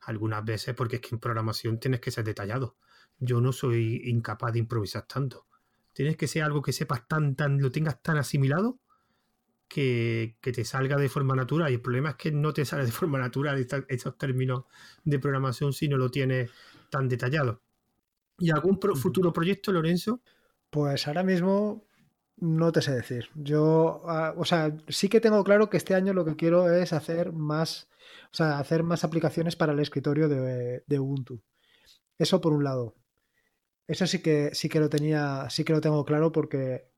algunas 0.03 0.45
veces 0.45 0.75
porque 0.75 0.97
es 0.97 1.03
que 1.03 1.15
en 1.15 1.21
programación 1.21 1.79
tienes 1.79 2.01
que 2.01 2.11
ser 2.11 2.25
detallado. 2.25 2.77
Yo 3.19 3.41
no 3.41 3.53
soy 3.53 4.01
incapaz 4.05 4.55
de 4.55 4.61
improvisar 4.61 5.03
tanto. 5.07 5.48
Tienes 5.99 6.17
que 6.17 6.29
ser 6.29 6.45
algo 6.45 6.63
que 6.63 6.73
sepas 6.73 7.09
tan, 7.09 7.35
tan, 7.35 7.61
lo 7.61 7.73
tengas 7.73 8.01
tan 8.01 8.19
asimilado 8.19 8.79
que, 9.67 10.37
te 10.41 10.65
salga 10.65 10.97
de 10.97 11.09
forma 11.09 11.35
natural. 11.35 11.73
Y 11.73 11.75
el 11.75 11.81
problema 11.81 12.11
es 12.11 12.15
que 12.15 12.31
no 12.31 12.53
te 12.53 12.65
sale 12.65 12.85
de 12.85 12.93
forma 12.93 13.19
natural 13.19 13.67
esos 13.89 14.17
términos 14.17 14.67
de 15.03 15.19
programación 15.19 15.73
si 15.73 15.89
no 15.89 15.97
lo 15.97 16.09
tienes 16.09 16.53
tan 16.89 17.09
detallado. 17.09 17.63
¿Y 18.39 18.53
algún 18.53 18.79
futuro 18.79 19.33
proyecto, 19.33 19.73
Lorenzo? 19.73 20.21
Pues 20.71 21.09
ahora 21.09 21.25
mismo 21.25 21.85
no 22.37 22.71
te 22.71 22.81
sé 22.81 22.93
decir. 22.93 23.31
Yo, 23.35 24.03
ah, 24.07 24.35
o 24.37 24.45
sea, 24.45 24.77
sí 24.87 25.09
que 25.09 25.21
tengo 25.21 25.43
claro 25.43 25.69
que 25.69 25.79
este 25.79 25.97
año 25.97 26.13
lo 26.13 26.25
que 26.25 26.37
quiero 26.37 26.73
es 26.73 26.93
hacer 26.93 27.33
más, 27.33 27.89
o 28.31 28.37
sea, 28.37 28.61
hacer 28.61 28.85
más 28.85 29.03
aplicaciones 29.03 29.57
para 29.57 29.73
el 29.73 29.81
escritorio 29.81 30.29
de, 30.29 30.85
de 30.87 30.99
Ubuntu. 31.01 31.43
Eso 32.19 32.41
por 32.41 32.53
un 32.53 32.63
lado. 32.63 32.95
Eso 33.89 34.07
sí 34.07 34.21
que 34.21 34.51
sí 34.55 34.69
que 34.69 34.81
lo 34.81 34.89
tenía, 34.89 35.49
sí 35.51 35.65
que 35.65 35.73
lo 35.73 35.81
tengo 35.81 36.05
claro 36.05 36.31
porque 36.31 36.89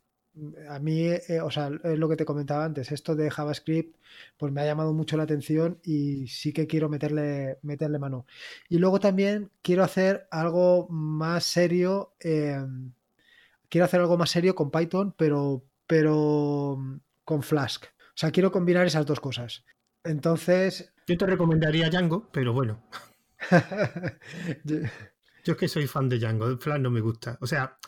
a 0.69 0.79
mí, 0.79 1.07
eh, 1.09 1.41
o 1.43 1.51
sea, 1.51 1.71
es 1.85 1.99
lo 1.99 2.09
que 2.09 2.17
te 2.17 2.25
comentaba 2.25 2.65
antes, 2.65 2.93
esto 2.93 3.15
de 3.17 3.31
JavaScript, 3.31 3.97
pues 4.37 4.53
me 4.53 4.61
ha 4.61 4.65
llamado 4.65 4.93
mucho 4.93 5.17
la 5.17 5.25
atención 5.25 5.79
y 5.85 6.27
sí 6.29 6.53
que 6.53 6.67
quiero 6.67 6.89
meterle, 6.89 7.59
meterle 7.63 7.99
mano. 7.99 8.27
Y 8.69 8.79
luego 8.79 9.01
también 9.01 9.51
quiero 9.63 9.85
hacer 9.85 10.29
algo 10.31 10.89
más 10.89 11.45
serio, 11.45 12.15
em, 12.21 12.93
quiero 13.69 13.85
hacer 13.85 14.01
algo 14.01 14.17
más 14.19 14.31
serio 14.31 14.55
con 14.55 14.71
Python, 14.71 15.15
pero, 15.17 15.65
pero 15.87 16.79
con 17.25 17.43
Flask. 17.43 17.85
O 17.87 18.17
sea, 18.21 18.31
quiero 18.31 18.53
combinar 18.53 18.87
esas 18.87 19.07
dos 19.07 19.21
cosas. 19.21 19.65
Entonces... 20.05 20.93
Yo 21.07 21.17
te 21.17 21.27
recomendaría 21.27 21.89
Django, 21.91 22.29
pero 22.33 22.53
bueno. 22.53 22.83
Yo 25.45 25.53
es 25.53 25.59
que 25.59 25.69
soy 25.69 25.87
fan 25.87 26.09
de 26.09 26.19
Django, 26.19 26.57
Flash 26.59 26.81
no 26.81 26.91
me 26.91 27.01
gusta. 27.01 27.39
O 27.41 27.47
sea, 27.47 27.79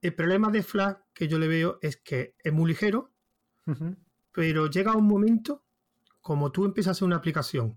el 0.00 0.14
problema 0.14 0.50
de 0.50 0.62
Flash 0.62 0.96
que 1.12 1.28
yo 1.28 1.38
le 1.38 1.48
veo 1.48 1.78
es 1.82 1.96
que 1.96 2.36
es 2.42 2.52
muy 2.52 2.68
ligero, 2.68 3.12
pero 4.32 4.70
llega 4.70 4.96
un 4.96 5.06
momento, 5.06 5.64
como 6.20 6.50
tú 6.50 6.64
empiezas 6.64 6.88
a 6.88 6.92
hacer 6.92 7.06
una 7.06 7.16
aplicación 7.16 7.76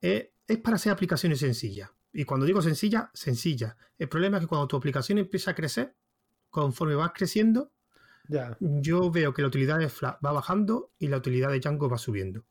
es, 0.00 0.30
para 0.62 0.76
hacer 0.76 0.92
aplicaciones 0.92 1.40
sencillas. 1.40 1.90
Y 2.12 2.24
cuando 2.24 2.46
digo 2.46 2.60
sencilla, 2.60 3.10
sencilla. 3.14 3.76
El 3.98 4.08
problema 4.08 4.38
es 4.38 4.42
que 4.42 4.48
cuando 4.48 4.66
tu 4.66 4.76
aplicación 4.76 5.18
empieza 5.18 5.52
a 5.52 5.54
crecer, 5.54 5.94
conforme 6.48 6.94
vas 6.94 7.12
creciendo, 7.14 7.72
yo 8.60 9.10
veo 9.10 9.32
que 9.32 9.42
la 9.42 9.48
utilidad 9.48 9.78
de 9.78 9.88
Flash 9.88 10.16
va 10.24 10.32
bajando 10.32 10.92
y 10.98 11.08
la 11.08 11.18
utilidad 11.18 11.50
de 11.50 11.60
Django 11.60 11.88
va 11.88 11.98
subiendo. 11.98 12.44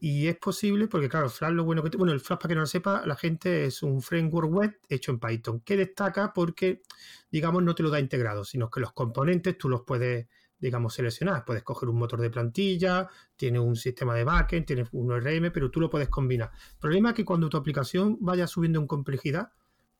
Y 0.00 0.26
es 0.26 0.36
posible 0.36 0.88
porque, 0.88 1.08
claro, 1.08 1.28
Flash 1.28 1.52
lo 1.52 1.64
bueno 1.64 1.82
que... 1.82 1.96
Bueno, 1.96 2.12
el 2.12 2.20
Flash, 2.20 2.38
para 2.38 2.48
que 2.48 2.54
no 2.54 2.62
lo 2.62 2.66
sepa, 2.66 3.06
la 3.06 3.14
gente 3.14 3.66
es 3.66 3.82
un 3.82 4.02
framework 4.02 4.50
web 4.50 4.80
hecho 4.88 5.12
en 5.12 5.20
Python, 5.20 5.60
que 5.60 5.76
destaca 5.76 6.32
porque, 6.32 6.82
digamos, 7.30 7.62
no 7.62 7.74
te 7.74 7.82
lo 7.82 7.90
da 7.90 8.00
integrado, 8.00 8.44
sino 8.44 8.68
que 8.70 8.80
los 8.80 8.92
componentes 8.92 9.56
tú 9.58 9.68
los 9.68 9.82
puedes, 9.82 10.26
digamos, 10.58 10.94
seleccionar. 10.94 11.44
Puedes 11.44 11.62
coger 11.62 11.88
un 11.88 11.98
motor 11.98 12.20
de 12.20 12.30
plantilla, 12.30 13.08
tiene 13.36 13.60
un 13.60 13.76
sistema 13.76 14.14
de 14.14 14.24
backend, 14.24 14.66
tiene 14.66 14.86
un 14.92 15.12
ORM, 15.12 15.52
pero 15.52 15.70
tú 15.70 15.80
lo 15.80 15.88
puedes 15.88 16.08
combinar. 16.08 16.50
El 16.72 16.78
problema 16.78 17.10
es 17.10 17.14
que 17.14 17.24
cuando 17.24 17.48
tu 17.48 17.56
aplicación 17.56 18.18
vaya 18.20 18.46
subiendo 18.46 18.80
en 18.80 18.86
complejidad, 18.86 19.52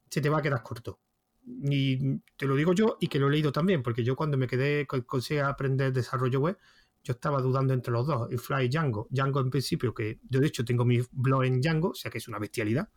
se 0.09 0.21
te 0.21 0.29
va 0.29 0.39
a 0.39 0.43
quedar 0.43 0.63
corto. 0.63 0.99
Y 1.47 2.19
te 2.37 2.47
lo 2.47 2.55
digo 2.57 2.73
yo 2.73 2.97
y 3.01 3.09
que 3.09 3.19
lo 3.19 3.29
he 3.29 3.31
leído 3.31 3.53
también, 3.53 3.83
porque 3.83 4.05
yo 4.05 4.17
cuando 4.17 4.37
me 4.37 4.47
quedé, 4.47 4.87
conseguí 4.87 5.41
aprender 5.41 5.93
desarrollo 5.93 6.41
web, 6.41 6.59
yo 7.03 7.13
estaba 7.13 7.41
dudando 7.41 7.73
entre 7.73 7.93
los 7.93 8.07
dos, 8.07 8.31
el 8.31 8.39
Fly 8.39 8.65
y 8.65 8.69
Django. 8.69 9.09
Django 9.11 9.41
en 9.41 9.51
principio, 9.51 9.95
que 9.95 10.21
yo 10.29 10.41
de 10.41 10.47
hecho 10.47 10.65
tengo 10.65 10.85
mi 10.85 11.01
blog 11.13 11.45
en 11.45 11.61
Django, 11.61 11.91
o 11.91 11.95
sea 11.95 12.11
que 12.11 12.19
es 12.19 12.29
una 12.29 12.39
bestialidad. 12.39 12.89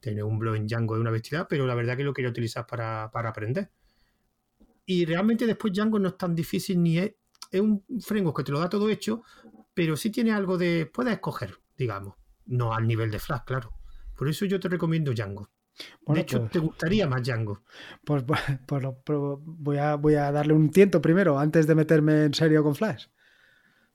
Tener 0.00 0.22
un 0.22 0.38
blog 0.38 0.56
en 0.56 0.66
Django 0.66 0.94
es 0.94 1.00
una 1.00 1.10
bestialidad, 1.10 1.48
pero 1.48 1.66
la 1.66 1.74
verdad 1.74 1.96
que 1.96 2.04
lo 2.04 2.12
quería 2.12 2.30
utilizar 2.30 2.66
para, 2.66 3.04
aprender. 3.04 3.70
Y 4.86 5.04
realmente 5.04 5.46
después 5.46 5.72
Django 5.72 5.98
no 5.98 6.08
es 6.08 6.16
tan 6.16 6.34
difícil 6.34 6.82
ni 6.82 6.98
es, 6.98 7.14
es 7.50 7.60
un 7.60 7.84
framework 8.00 8.38
que 8.38 8.44
te 8.44 8.52
lo 8.52 8.60
da 8.60 8.68
todo 8.68 8.88
hecho, 8.88 9.22
pero 9.74 9.96
sí 9.96 10.10
tiene 10.10 10.32
algo 10.32 10.56
de, 10.56 10.86
puedes 10.92 11.14
escoger, 11.14 11.58
digamos, 11.76 12.14
no 12.46 12.72
al 12.72 12.86
nivel 12.86 13.10
de 13.10 13.18
Flash, 13.18 13.42
claro. 13.44 13.72
Por 14.16 14.28
eso 14.28 14.44
yo 14.44 14.60
te 14.60 14.68
recomiendo 14.68 15.12
Django. 15.12 15.50
de 16.06 16.20
hecho, 16.20 16.40
pues 16.40 16.52
te 16.52 16.58
gustaría 16.60 17.08
más 17.08 17.22
Django. 17.22 17.64
Pues, 18.04 18.22
pues, 18.66 18.86
pues 19.04 19.20
voy, 19.42 19.78
a, 19.78 19.96
voy 19.96 20.14
a 20.14 20.30
darle 20.30 20.52
un 20.52 20.70
tiento 20.70 21.02
primero 21.02 21.38
antes 21.38 21.66
de 21.66 21.74
meterme 21.74 22.24
en 22.24 22.34
serio 22.34 22.62
con 22.62 22.76
Flash. 22.76 23.06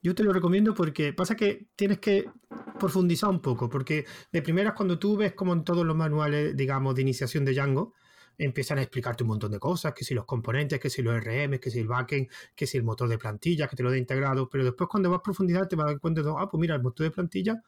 Yo 0.04 0.14
te 0.14 0.24
lo 0.24 0.34
recomiendo 0.34 0.74
porque 0.74 1.14
pasa 1.14 1.34
que 1.36 1.70
tienes 1.78 2.00
que 2.00 2.30
profundizar 2.78 3.30
un 3.30 3.42
poco, 3.42 3.70
porque 3.70 4.06
de 4.34 4.42
primeras 4.42 4.74
cuando 4.74 5.00
tú 5.00 5.16
ves 5.16 5.34
como 5.34 5.54
en 5.54 5.64
todos 5.64 5.86
los 5.86 5.96
manuales, 5.96 6.58
digamos, 6.58 6.94
de 6.94 7.04
iniciación 7.04 7.46
de 7.46 7.54
Django, 7.54 7.94
empiezan 8.38 8.80
a 8.80 8.82
explicarte 8.82 9.24
un 9.24 9.30
montón 9.30 9.52
de 9.54 9.60
cosas, 9.60 9.94
que 9.94 10.04
si 10.04 10.14
los 10.14 10.26
componentes, 10.26 10.78
que 10.78 10.90
si 10.90 11.02
los 11.02 11.16
RM, 11.16 11.58
que 11.58 11.72
si 11.72 11.80
el 11.80 11.88
backend, 11.88 12.28
que 12.54 12.68
si 12.68 12.78
el 12.78 12.84
motor 12.84 13.08
de 13.08 13.18
plantilla, 13.18 13.68
que 13.70 13.78
te 13.78 13.84
lo 13.84 13.92
da 13.92 13.98
integrado, 13.98 14.50
pero 14.50 14.66
después 14.66 14.90
cuando 14.90 15.10
vas 15.10 15.20
a 15.20 15.24
profundizar 15.24 15.70
te 15.70 15.78
vas 15.78 15.86
a 15.86 15.92
dar 15.92 16.00
cuenta 16.02 16.22
de, 16.22 16.34
ah, 16.38 16.50
pues 16.52 16.60
mira, 16.60 16.76
el 16.76 16.82
motor 16.82 17.06
de 17.06 17.12
plantilla, 17.12 17.64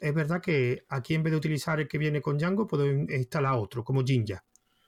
es 0.00 0.14
verdad 0.14 0.40
que 0.40 0.84
aquí 0.88 1.14
en 1.14 1.24
vez 1.24 1.32
de 1.32 1.38
utilizar 1.38 1.80
el 1.80 1.88
que 1.88 1.98
viene 1.98 2.22
con 2.22 2.38
Django, 2.38 2.68
puedo 2.68 2.86
instalar 2.86 3.54
otro, 3.54 3.82
como 3.82 4.04
Jinja. 4.04 4.44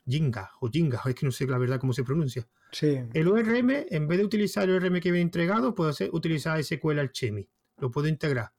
Jinga 0.06 0.52
o 0.60 0.68
Jinga, 0.68 1.02
es 1.06 1.14
que 1.16 1.26
no 1.26 1.32
sé 1.32 1.44
la 1.48 1.58
verdad 1.58 1.80
cómo 1.80 1.92
se 1.92 2.04
pronuncia. 2.04 2.46
El 3.14 3.28
ORM, 3.28 3.70
en 3.88 4.08
vez 4.08 4.18
de 4.18 4.24
utilizar 4.24 4.68
el 4.68 4.76
ORM 4.76 5.00
que 5.00 5.10
viene 5.10 5.22
entregado, 5.22 5.74
puedo 5.74 5.90
hacer, 5.90 6.10
utilizar 6.12 6.62
SQL 6.62 6.98
Alchemy. 6.98 7.48
Lo 7.78 7.90
puedo 7.90 8.08
integrar. 8.08 8.52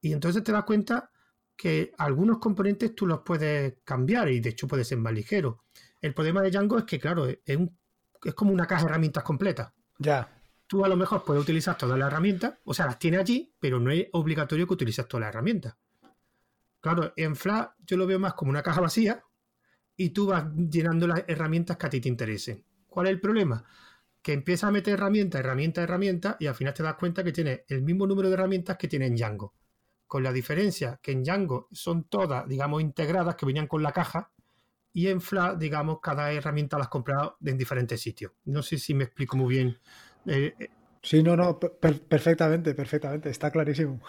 Y 0.00 0.12
entonces 0.12 0.42
te 0.42 0.52
das 0.52 0.64
cuenta 0.64 1.10
que 1.56 1.92
algunos 1.98 2.38
componentes 2.38 2.94
tú 2.94 3.06
los 3.06 3.20
puedes 3.20 3.74
cambiar 3.84 4.28
y 4.30 4.40
de 4.40 4.50
hecho 4.50 4.66
puede 4.66 4.84
ser 4.84 4.98
más 4.98 5.12
ligero. 5.12 5.64
El 6.00 6.14
problema 6.14 6.42
de 6.42 6.50
Django 6.50 6.78
es 6.78 6.84
que, 6.84 6.98
claro, 6.98 7.26
es, 7.26 7.38
es 7.46 8.34
como 8.34 8.52
una 8.52 8.66
caja 8.66 8.82
de 8.82 8.88
herramientas 8.88 9.22
completa. 9.22 9.72
Ya. 9.98 10.28
Tú 10.66 10.84
a 10.84 10.88
lo 10.88 10.96
mejor 10.96 11.24
puedes 11.24 11.42
utilizar 11.42 11.76
todas 11.76 11.98
las 11.98 12.08
herramientas, 12.08 12.54
o 12.64 12.74
sea, 12.74 12.86
las 12.86 12.98
tienes 12.98 13.20
allí, 13.20 13.54
pero 13.60 13.78
no 13.78 13.90
es 13.90 14.08
obligatorio 14.12 14.66
que 14.66 14.74
utilices 14.74 15.06
todas 15.06 15.22
las 15.22 15.28
herramientas. 15.28 15.76
Claro, 16.80 17.12
en 17.16 17.36
Flash 17.36 17.68
yo 17.86 17.96
lo 17.96 18.06
veo 18.06 18.18
más 18.18 18.34
como 18.34 18.50
una 18.50 18.62
caja 18.62 18.80
vacía 18.80 19.22
y 19.96 20.10
tú 20.10 20.26
vas 20.26 20.46
llenando 20.56 21.06
las 21.06 21.24
herramientas 21.28 21.76
que 21.76 21.86
a 21.86 21.90
ti 21.90 22.00
te 22.00 22.08
interesen. 22.08 22.64
¿Cuál 22.92 23.06
es 23.06 23.12
el 23.12 23.20
problema? 23.20 23.64
Que 24.20 24.34
empiezas 24.34 24.68
a 24.68 24.70
meter 24.70 24.94
herramienta, 24.94 25.38
herramienta, 25.38 25.82
herramienta 25.82 26.36
y 26.38 26.46
al 26.46 26.54
final 26.54 26.74
te 26.74 26.82
das 26.82 26.94
cuenta 26.94 27.24
que 27.24 27.32
tiene 27.32 27.64
el 27.68 27.82
mismo 27.82 28.06
número 28.06 28.28
de 28.28 28.34
herramientas 28.34 28.76
que 28.76 28.86
tiene 28.86 29.06
en 29.06 29.16
Django. 29.16 29.54
Con 30.06 30.22
la 30.22 30.30
diferencia 30.30 31.00
que 31.02 31.12
en 31.12 31.24
Django 31.24 31.68
son 31.72 32.04
todas, 32.04 32.46
digamos, 32.46 32.82
integradas, 32.82 33.34
que 33.34 33.46
venían 33.46 33.66
con 33.66 33.82
la 33.82 33.92
caja, 33.92 34.30
y 34.92 35.08
en 35.08 35.22
Flash, 35.22 35.56
digamos, 35.56 36.00
cada 36.00 36.30
herramienta 36.32 36.76
la 36.76 36.84
has 36.84 36.90
comprado 36.90 37.38
en 37.42 37.56
diferentes 37.56 37.98
sitios. 38.00 38.32
No 38.44 38.62
sé 38.62 38.76
si 38.76 38.92
me 38.92 39.04
explico 39.04 39.38
muy 39.38 39.54
bien. 39.54 39.78
Eh, 40.26 40.54
eh. 40.58 40.68
sí, 41.02 41.22
no, 41.22 41.34
no, 41.34 41.58
perfectamente, 41.58 42.74
perfectamente, 42.74 43.30
está 43.30 43.50
clarísimo. 43.50 44.00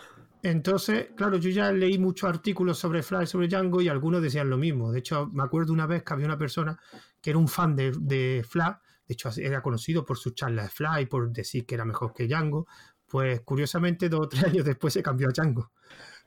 Entonces, 0.44 1.08
claro, 1.16 1.38
yo 1.38 1.50
ya 1.50 1.72
leí 1.72 1.98
muchos 1.98 2.30
artículos 2.30 2.78
sobre 2.78 3.02
Fly, 3.02 3.26
sobre 3.26 3.48
Django 3.48 3.82
y 3.82 3.88
algunos 3.88 4.22
decían 4.22 4.50
lo 4.50 4.58
mismo. 4.58 4.91
De 4.91 5.00
hecho, 5.00 5.30
me 5.32 5.41
acuerdo 5.41 5.72
una 5.72 5.88
vez 5.88 6.04
que 6.04 6.14
había 6.14 6.26
una 6.26 6.38
persona 6.38 6.78
que 7.22 7.30
era 7.30 7.39
un 7.39 7.48
fan 7.48 7.78
de, 7.78 7.94
de 7.98 8.46
Fly, 8.46 8.74
de 9.08 9.14
hecho 9.14 9.30
era 9.38 9.62
conocido 9.62 10.06
por 10.06 10.18
su 10.18 10.32
charla 10.32 10.64
de 10.64 10.70
Fly, 10.70 11.06
por 11.06 11.32
decir 11.32 11.66
que 11.66 11.76
era 11.76 11.86
mejor 11.86 12.14
que 12.14 12.28
Django. 12.28 12.68
Pues 13.08 13.39
curiosamente, 13.41 14.10
dos 14.10 14.20
o 14.26 14.28
tres 14.28 14.44
años 14.44 14.66
después 14.66 14.94
se 14.94 15.02
cambió 15.02 15.30
a 15.30 15.32
Django. 15.32 15.72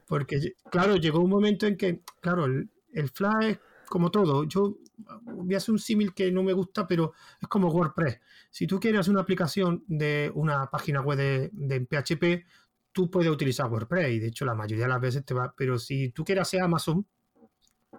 Porque, 0.06 0.54
claro, 0.70 0.96
llegó 0.96 1.20
un 1.20 1.28
momento 1.28 1.66
en 1.66 1.76
que, 1.76 2.00
claro, 2.22 2.46
el, 2.46 2.70
Fly 3.12 3.50
es 3.50 3.58
como 3.86 4.10
todo. 4.10 4.44
Yo 4.44 4.78
voy 5.24 5.52
a 5.52 5.58
hacer 5.58 5.72
un 5.72 5.78
símil 5.78 6.14
que 6.14 6.32
no 6.32 6.42
me 6.42 6.54
gusta, 6.54 6.86
pero 6.86 7.12
es 7.38 7.48
como 7.48 7.68
WordPress. 7.68 8.18
Si 8.50 8.66
tú 8.66 8.80
quieres 8.80 9.08
una 9.08 9.20
aplicación 9.20 9.84
de 9.88 10.32
una 10.34 10.70
página 10.70 11.02
web 11.02 11.18
de, 11.18 11.50
de 11.52 11.80
PHP, 11.80 12.46
tú 12.96 13.10
puedes 13.10 13.30
utilizar 13.30 13.70
WordPress 13.70 14.08
y 14.08 14.18
de 14.20 14.28
hecho 14.28 14.46
la 14.46 14.54
mayoría 14.54 14.86
de 14.86 14.88
las 14.88 15.00
veces 15.02 15.22
te 15.22 15.34
va, 15.34 15.52
pero 15.54 15.78
si 15.78 16.12
tú 16.12 16.24
quieres 16.24 16.40
hacer 16.40 16.62
Amazon, 16.62 17.06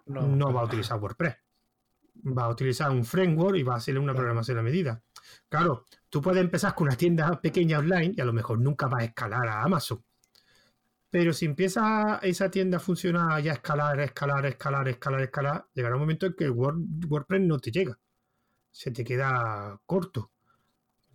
no, 0.07 0.51
va 0.51 0.61
a 0.61 0.63
utilizar 0.63 0.99
WordPress. 0.99 1.35
Va 2.35 2.45
a 2.45 2.49
utilizar 2.49 2.89
un 2.89 3.05
framework 3.05 3.57
y 3.57 3.61
va 3.61 3.75
a 3.75 3.77
hacerle 3.77 3.99
una 3.99 4.15
programación 4.15 4.57
a 4.57 4.63
medida. 4.63 5.03
Claro, 5.47 5.85
tú 6.09 6.19
puedes 6.19 6.41
empezar 6.41 6.73
con 6.73 6.87
una 6.87 6.97
tienda 6.97 7.39
pequeña 7.39 7.77
online 7.77 8.15
y 8.17 8.21
a 8.21 8.25
lo 8.25 8.33
mejor 8.33 8.59
nunca 8.59 8.87
vas 8.87 9.03
a 9.03 9.05
escalar 9.05 9.47
a 9.47 9.61
Amazon. 9.61 10.03
Pero 11.11 11.31
si 11.31 11.45
empieza 11.45 12.17
esa 12.23 12.49
tienda 12.49 12.77
a 12.77 12.79
funcionar 12.79 13.39
ya 13.43 13.53
escalar, 13.53 13.99
escalar, 13.99 14.47
escalar, 14.47 14.87
escalar, 14.87 15.21
escalar, 15.21 15.67
llegará 15.75 15.93
un 15.93 16.01
momento 16.01 16.25
en 16.25 16.33
que 16.33 16.49
WordPress 16.49 17.41
no 17.41 17.59
te 17.59 17.69
llega. 17.69 17.99
Se 18.71 18.89
te 18.89 19.03
queda 19.03 19.79
corto. 19.85 20.31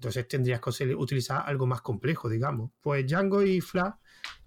Entonces 0.03 0.27
tendrías 0.27 0.61
que 0.61 0.97
utilizar 0.97 1.45
algo 1.47 1.65
más 1.65 1.81
complejo, 1.81 2.29
digamos. 2.29 2.73
Pues 2.81 3.07
Django 3.07 3.41
y 3.45 3.61
Flash, 3.61 3.93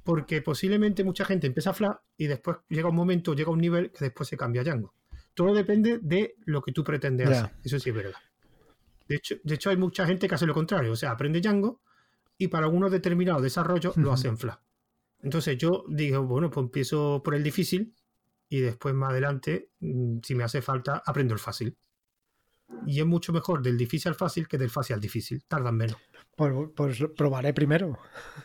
porque 0.04 0.42
posiblemente 0.42 1.06
mucha 1.06 1.24
gente 1.24 1.48
empieza 1.48 1.70
a 1.70 1.74
Flash 1.74 1.96
y 2.18 2.28
después 2.28 2.58
llega 2.68 2.90
un 2.90 2.96
momento, 2.98 3.34
llega 3.34 3.52
un 3.52 3.62
nivel 3.62 3.90
que 3.90 4.04
después 4.04 4.28
se 4.28 4.36
cambia 4.36 4.64
a 4.64 4.66
Django. 4.66 4.94
Todo 5.34 5.54
depende 5.54 6.00
de 6.02 6.36
lo 6.44 6.62
que 6.62 6.74
tú 6.74 6.84
pretendes 6.84 7.30
hacer. 7.30 7.52
Eso 7.64 7.80
sí 7.80 7.90
es 7.90 7.96
verdad. 7.96 8.20
De 9.08 9.16
hecho, 9.16 9.36
de 9.42 9.56
hecho, 9.56 9.70
hay 9.70 9.78
mucha 9.78 10.06
gente 10.06 10.28
que 10.28 10.36
hace 10.36 10.46
lo 10.46 10.54
contrario. 10.54 10.92
O 10.92 10.96
sea, 10.98 11.12
aprende 11.12 11.40
Django 11.40 11.80
y 12.38 12.50
para 12.50 12.66
algunos 12.66 12.92
determinados 12.92 13.42
desarrollos 13.42 13.96
lo 13.96 14.12
hace 14.12 14.28
en 14.28 14.38
Flash. 14.38 14.58
Entonces 15.22 15.58
yo 15.58 15.86
digo, 15.88 16.22
bueno, 16.24 16.50
pues 16.50 16.66
empiezo 16.66 17.24
por 17.24 17.34
el 17.34 17.44
difícil 17.44 17.96
y 18.50 18.60
después 18.60 18.94
más 18.94 19.12
adelante, 19.12 19.70
mm, 19.80 20.18
si 20.22 20.36
me 20.36 20.44
hace 20.44 20.62
falta, 20.62 21.02
aprendo 21.06 21.34
el 21.34 21.40
fácil 21.40 21.78
y 22.86 23.00
es 23.00 23.06
mucho 23.06 23.34
mejor 23.34 23.62
del 23.62 23.78
difícil 23.78 24.10
al 24.10 24.16
fácil 24.16 24.48
que 24.48 24.58
del 24.58 24.70
fácil 24.70 24.96
al 24.96 25.02
difícil. 25.02 25.44
Tardan 25.48 25.76
menos. 25.76 25.98
Pues, 26.36 26.54
pues 26.76 27.04
probaré 27.16 27.54
primero. 27.54 27.98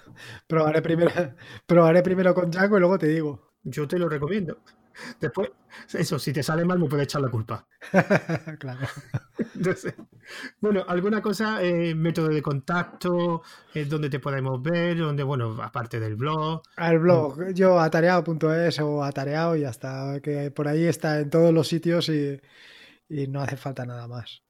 probaré 0.47 0.83
primero. 0.83 1.11
Probaré 1.67 2.03
primero 2.03 2.35
con 2.35 2.51
Django 2.51 2.77
y 2.77 2.81
luego 2.81 2.99
te 2.99 3.09
digo. 3.09 3.51
Yo 3.63 3.87
te 3.87 3.99
lo 3.99 4.09
recomiendo. 4.09 4.63
Después, 5.21 5.51
eso, 5.93 6.19
si 6.19 6.33
te 6.33 6.43
sale 6.43 6.65
mal, 6.65 6.79
me 6.79 6.89
puedes 6.89 7.05
echar 7.05 7.23
la 7.23 7.29
culpa. 7.29 7.67
claro. 8.59 8.81
bueno, 10.61 10.85
alguna 10.87 11.23
cosa, 11.23 11.63
eh, 11.63 11.95
método 11.95 12.29
de 12.29 12.43
contacto, 12.43 13.43
eh, 13.75 13.85
donde 13.85 14.11
te 14.11 14.19
podemos 14.19 14.63
ver, 14.63 14.99
donde, 14.99 15.23
bueno, 15.23 15.57
aparte 15.63 16.01
del 16.01 16.17
blog. 16.17 16.63
Al 16.77 16.99
blog, 16.99 17.53
yo 17.53 17.79
atareado.es 17.79 18.81
o 18.81 19.05
atareado 19.05 19.57
y 19.57 19.65
hasta 19.65 20.21
que 20.21 20.51
por 20.51 20.69
ahí 20.69 20.85
está 20.85 21.21
en 21.21 21.31
todos 21.31 21.53
los 21.53 21.69
sitios 21.69 22.09
y 22.09 22.41
y 23.11 23.27
no 23.27 23.43
hace 23.43 23.57
falta 23.57 23.85
nada 23.85 24.09
más. 24.09 24.43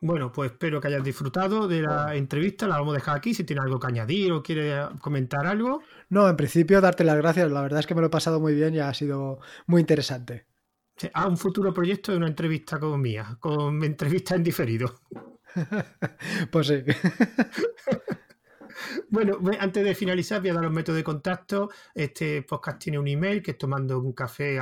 Bueno, 0.00 0.30
pues 0.30 0.52
espero 0.52 0.80
que 0.80 0.88
hayas 0.88 1.02
disfrutado 1.02 1.66
de 1.66 1.80
la 1.80 2.14
entrevista. 2.14 2.68
La 2.68 2.76
vamos 2.76 2.92
a 2.92 2.98
dejar 2.98 3.16
aquí. 3.16 3.32
Si 3.32 3.44
tiene 3.44 3.62
algo 3.62 3.80
que 3.80 3.86
añadir 3.86 4.32
o 4.32 4.42
quiere 4.42 4.86
comentar 5.00 5.46
algo. 5.46 5.82
No, 6.10 6.28
en 6.28 6.36
principio 6.36 6.80
darte 6.80 7.04
las 7.04 7.16
gracias. 7.16 7.50
La 7.50 7.62
verdad 7.62 7.80
es 7.80 7.86
que 7.86 7.94
me 7.94 8.02
lo 8.02 8.08
he 8.08 8.10
pasado 8.10 8.38
muy 8.38 8.54
bien 8.54 8.74
y 8.74 8.80
ha 8.80 8.92
sido 8.92 9.40
muy 9.66 9.80
interesante. 9.80 10.46
Ah, 11.14 11.26
un 11.26 11.38
futuro 11.38 11.72
proyecto 11.72 12.12
de 12.12 12.18
una 12.18 12.28
entrevista 12.28 12.78
con 12.78 13.00
mía, 13.00 13.36
con 13.40 13.82
entrevista 13.82 14.34
en 14.34 14.42
diferido. 14.42 14.94
pues 16.50 16.66
sí. 16.66 16.84
Bueno, 19.08 19.38
antes 19.60 19.84
de 19.84 19.94
finalizar, 19.94 20.40
voy 20.40 20.50
a 20.50 20.54
dar 20.54 20.64
los 20.64 20.72
métodos 20.72 20.96
de 20.96 21.04
contacto. 21.04 21.70
Este 21.94 22.42
podcast 22.42 22.78
tiene 22.82 22.98
un 22.98 23.08
email 23.08 23.42
que 23.42 23.52
es 23.52 23.58
tomando 23.58 23.98
un 23.98 24.12
café 24.12 24.58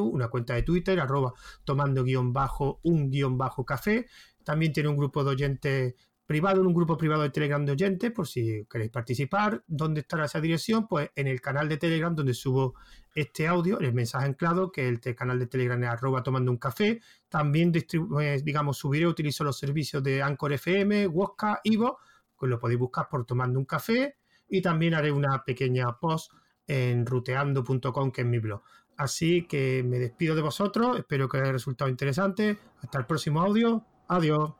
una 0.00 0.28
cuenta 0.28 0.54
de 0.54 0.62
Twitter 0.62 0.98
arroba 1.00 1.32
tomando 1.64 2.04
guion 2.04 2.32
bajo 2.32 2.80
un 2.84 3.10
guion 3.10 3.36
bajo 3.36 3.64
café. 3.64 4.06
También 4.44 4.72
tiene 4.72 4.88
un 4.88 4.96
grupo 4.96 5.24
de 5.24 5.30
oyentes 5.30 5.94
privado, 6.26 6.60
en 6.60 6.66
un 6.66 6.74
grupo 6.74 6.96
privado 6.96 7.22
de 7.22 7.30
Telegram 7.30 7.64
de 7.64 7.72
oyentes, 7.72 8.10
por 8.10 8.26
si 8.26 8.66
queréis 8.68 8.90
participar. 8.90 9.62
¿Dónde 9.66 10.00
estará 10.00 10.24
esa 10.24 10.40
dirección? 10.40 10.88
Pues 10.88 11.10
en 11.14 11.28
el 11.28 11.40
canal 11.40 11.68
de 11.68 11.76
Telegram 11.76 12.14
donde 12.14 12.34
subo 12.34 12.74
este 13.14 13.46
audio, 13.46 13.78
el 13.78 13.94
mensaje 13.94 14.26
anclado, 14.26 14.70
que 14.70 14.88
el 14.88 15.00
canal 15.14 15.38
de 15.38 15.46
Telegram 15.46 15.82
es 15.84 15.88
arroba 15.88 16.22
tomando 16.22 16.50
un 16.50 16.58
café. 16.58 17.00
También, 17.28 17.72
eh, 17.74 18.40
digamos, 18.44 18.76
subiré, 18.76 19.06
utilizo 19.06 19.44
los 19.44 19.58
servicios 19.58 20.02
de 20.02 20.22
Anchor 20.22 20.52
FM, 20.52 21.06
Wosca, 21.06 21.60
Ivo, 21.64 21.98
que 22.38 22.46
lo 22.46 22.58
podéis 22.58 22.80
buscar 22.80 23.08
por 23.08 23.24
tomando 23.24 23.58
un 23.58 23.64
café. 23.64 24.16
Y 24.48 24.62
también 24.62 24.94
haré 24.94 25.10
una 25.10 25.42
pequeña 25.44 25.98
post 25.98 26.32
en 26.66 27.04
ruteando.com, 27.06 28.10
que 28.10 28.20
es 28.20 28.26
mi 28.26 28.38
blog. 28.38 28.62
Así 28.96 29.46
que 29.46 29.82
me 29.84 29.98
despido 29.98 30.34
de 30.34 30.42
vosotros, 30.42 30.98
espero 30.98 31.28
que 31.28 31.38
haya 31.38 31.52
resultado 31.52 31.90
interesante. 31.90 32.58
Hasta 32.82 32.98
el 32.98 33.06
próximo 33.06 33.40
audio. 33.40 33.84
Adiós. 34.08 34.52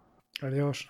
Adiós. 0.42 0.84